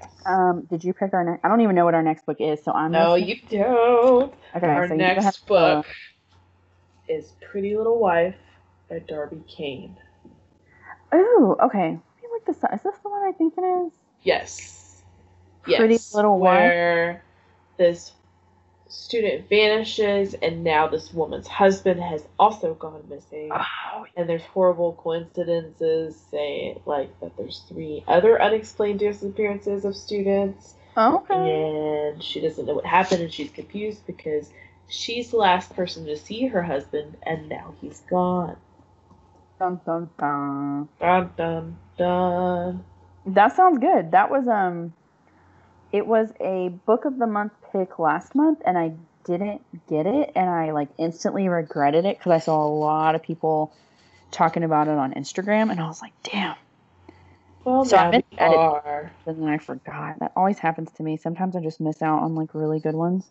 Yes. 0.00 0.10
Um, 0.26 0.66
did 0.68 0.84
you 0.84 0.92
pick 0.92 1.14
our 1.14 1.24
next? 1.24 1.44
I 1.44 1.48
don't 1.48 1.60
even 1.62 1.74
know 1.74 1.84
what 1.86 1.94
our 1.94 2.02
next 2.02 2.26
book 2.26 2.36
is, 2.40 2.62
so 2.62 2.72
I'm. 2.72 2.90
no, 2.92 3.14
you 3.14 3.36
don't. 3.48 4.34
Okay, 4.54 4.66
Our 4.66 4.88
so 4.88 4.94
next 4.94 5.40
to- 5.40 5.46
book 5.46 5.86
is 7.08 7.32
Pretty 7.50 7.76
Little 7.76 7.98
Wife 7.98 8.34
by 8.90 8.98
Darby 8.98 9.42
Kane. 9.48 9.96
Oh, 11.12 11.56
okay. 11.62 11.78
I 11.98 12.20
feel 12.20 12.30
like 12.32 12.44
this 12.46 12.56
is 12.56 12.82
this 12.82 12.98
the 13.02 13.08
one 13.08 13.22
I 13.26 13.32
think 13.32 13.54
it 13.56 13.62
is? 13.62 13.92
Yes. 14.22 15.02
Yes. 15.66 15.78
Pretty 15.78 15.98
Little 16.14 16.38
Wife? 16.38 16.58
Where 16.60 17.22
this 17.78 18.12
student 18.88 19.48
vanishes 19.48 20.34
and 20.34 20.62
now 20.62 20.86
this 20.86 21.12
woman's 21.12 21.46
husband 21.46 22.00
has 22.00 22.24
also 22.38 22.74
gone 22.74 23.02
missing. 23.08 23.50
Oh, 23.52 24.06
And 24.16 24.28
there's 24.28 24.44
horrible 24.44 24.94
coincidences 24.94 26.16
saying 26.30 26.80
like 26.86 27.18
that 27.20 27.36
there's 27.36 27.62
three 27.68 28.04
other 28.06 28.40
unexplained 28.40 29.00
disappearances 29.00 29.84
of 29.84 29.96
students 29.96 30.74
okay. 30.96 31.34
and 31.34 32.22
she 32.22 32.40
doesn't 32.40 32.66
know 32.66 32.74
what 32.74 32.86
happened 32.86 33.22
and 33.22 33.32
she's 33.32 33.50
confused 33.50 34.06
because 34.06 34.50
she's 34.88 35.30
the 35.30 35.36
last 35.36 35.74
person 35.74 36.06
to 36.06 36.16
see 36.16 36.46
her 36.46 36.62
husband 36.62 37.16
and 37.22 37.48
now 37.48 37.74
he's 37.80 38.00
gone. 38.08 38.56
Dun, 39.58 39.80
dun, 39.86 40.10
dun. 40.18 40.88
Dun 41.00 41.30
dun 41.36 41.76
dun. 41.96 42.84
That 43.26 43.56
sounds 43.56 43.78
good. 43.78 44.12
That 44.12 44.30
was 44.30 44.46
um, 44.46 44.92
it 45.92 46.06
was 46.06 46.30
a 46.40 46.68
book 46.86 47.04
of 47.04 47.18
the 47.18 47.26
month 47.26 47.52
pick 47.72 47.98
last 47.98 48.34
month, 48.34 48.60
and 48.66 48.76
I 48.78 48.92
didn't 49.24 49.62
get 49.88 50.06
it, 50.06 50.32
and 50.36 50.48
I 50.48 50.72
like 50.72 50.88
instantly 50.98 51.48
regretted 51.48 52.04
it 52.04 52.18
because 52.18 52.32
I 52.32 52.38
saw 52.38 52.64
a 52.64 52.68
lot 52.68 53.14
of 53.14 53.22
people 53.22 53.74
talking 54.30 54.62
about 54.64 54.88
it 54.88 54.98
on 54.98 55.14
Instagram, 55.14 55.70
and 55.70 55.80
I 55.80 55.86
was 55.86 56.02
like, 56.02 56.12
damn. 56.24 56.56
Well, 57.64 57.84
So 57.84 57.96
I 57.96 58.10
we 58.10 58.22
that 58.38 58.52
it- 58.52 59.12
And 59.26 59.42
then 59.42 59.48
I 59.48 59.58
forgot. 59.58 60.18
That 60.20 60.32
always 60.36 60.58
happens 60.58 60.92
to 60.92 61.02
me. 61.02 61.16
Sometimes 61.16 61.56
I 61.56 61.60
just 61.60 61.80
miss 61.80 62.00
out 62.02 62.22
on 62.22 62.34
like 62.34 62.54
really 62.54 62.80
good 62.80 62.94
ones. 62.94 63.24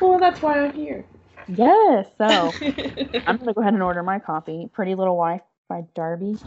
Well, 0.00 0.18
that's 0.18 0.40
why 0.40 0.60
I'm 0.64 0.72
here. 0.72 1.04
Yes. 1.48 2.06
So 2.16 2.24
I'm 3.26 3.36
gonna 3.36 3.52
go 3.52 3.60
ahead 3.60 3.74
and 3.74 3.82
order 3.82 4.02
my 4.02 4.18
copy. 4.18 4.70
Pretty 4.72 4.94
Little 4.94 5.16
Wife 5.16 5.42
by 5.68 5.82
Darby. 5.94 6.38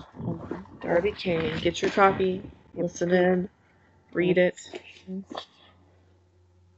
Darby 0.81 1.11
Kane, 1.11 1.57
get 1.59 1.81
your 1.81 1.91
copy, 1.91 2.43
listen 2.75 3.11
in, 3.11 3.49
read 4.17 4.37
it. 4.39 4.57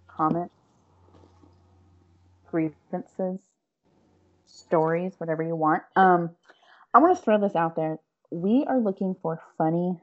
Comments, 0.07 0.53
grievances, 2.51 3.39
stories, 4.45 5.13
whatever 5.17 5.41
you 5.41 5.55
want. 5.55 5.83
Um, 5.95 6.31
I 6.93 6.99
want 6.99 7.17
to 7.17 7.23
throw 7.23 7.39
this 7.39 7.55
out 7.55 7.77
there. 7.77 7.97
We 8.29 8.65
are 8.67 8.77
looking 8.77 9.15
for 9.21 9.41
funny 9.57 9.97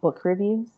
book 0.00 0.24
reviews. 0.24 0.68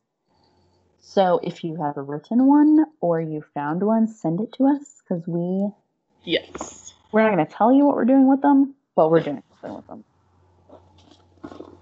So 1.01 1.41
if 1.43 1.63
you 1.65 1.77
have 1.77 1.97
a 1.97 2.03
written 2.03 2.45
one 2.47 2.85
or 3.01 3.21
you 3.21 3.45
found 3.55 3.83
one, 3.83 4.09
send 4.09 4.41
it 4.41 4.53
to 4.55 4.67
us 4.67 5.01
because 5.09 5.27
we 5.27 5.71
Yes. 6.25 6.93
we're 7.13 7.23
not 7.23 7.35
going 7.35 7.47
to 7.47 7.53
tell 7.53 7.73
you 7.73 7.87
what 7.87 7.95
we're 7.97 8.05
doing 8.05 8.29
with 8.29 8.43
them, 8.43 8.75
but 8.97 9.11
we're 9.11 9.21
doing 9.21 9.43
something 9.63 9.77
with 9.77 9.87
them. 9.87 10.05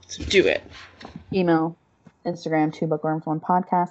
So 0.07 0.23
do 0.25 0.47
it. 0.47 0.63
email, 1.33 1.77
Instagram, 2.25 2.73
two 2.73 2.87
bookworms, 2.87 3.27
one 3.27 3.41
podcast. 3.41 3.91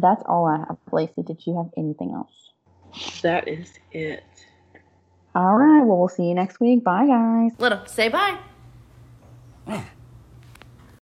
That's 0.00 0.22
all 0.26 0.46
I 0.46 0.58
have. 0.58 0.78
Lacey, 0.90 1.22
did 1.22 1.46
you 1.46 1.56
have 1.58 1.70
anything 1.76 2.12
else? 2.14 3.20
That 3.22 3.46
is 3.46 3.72
it. 3.90 4.24
All 5.34 5.54
right. 5.54 5.84
Well, 5.84 5.98
we'll 5.98 6.08
see 6.08 6.24
you 6.24 6.34
next 6.34 6.60
week. 6.60 6.82
Bye, 6.82 7.06
guys. 7.06 7.52
Little, 7.58 7.84
say 7.86 8.08
bye. 8.08 8.38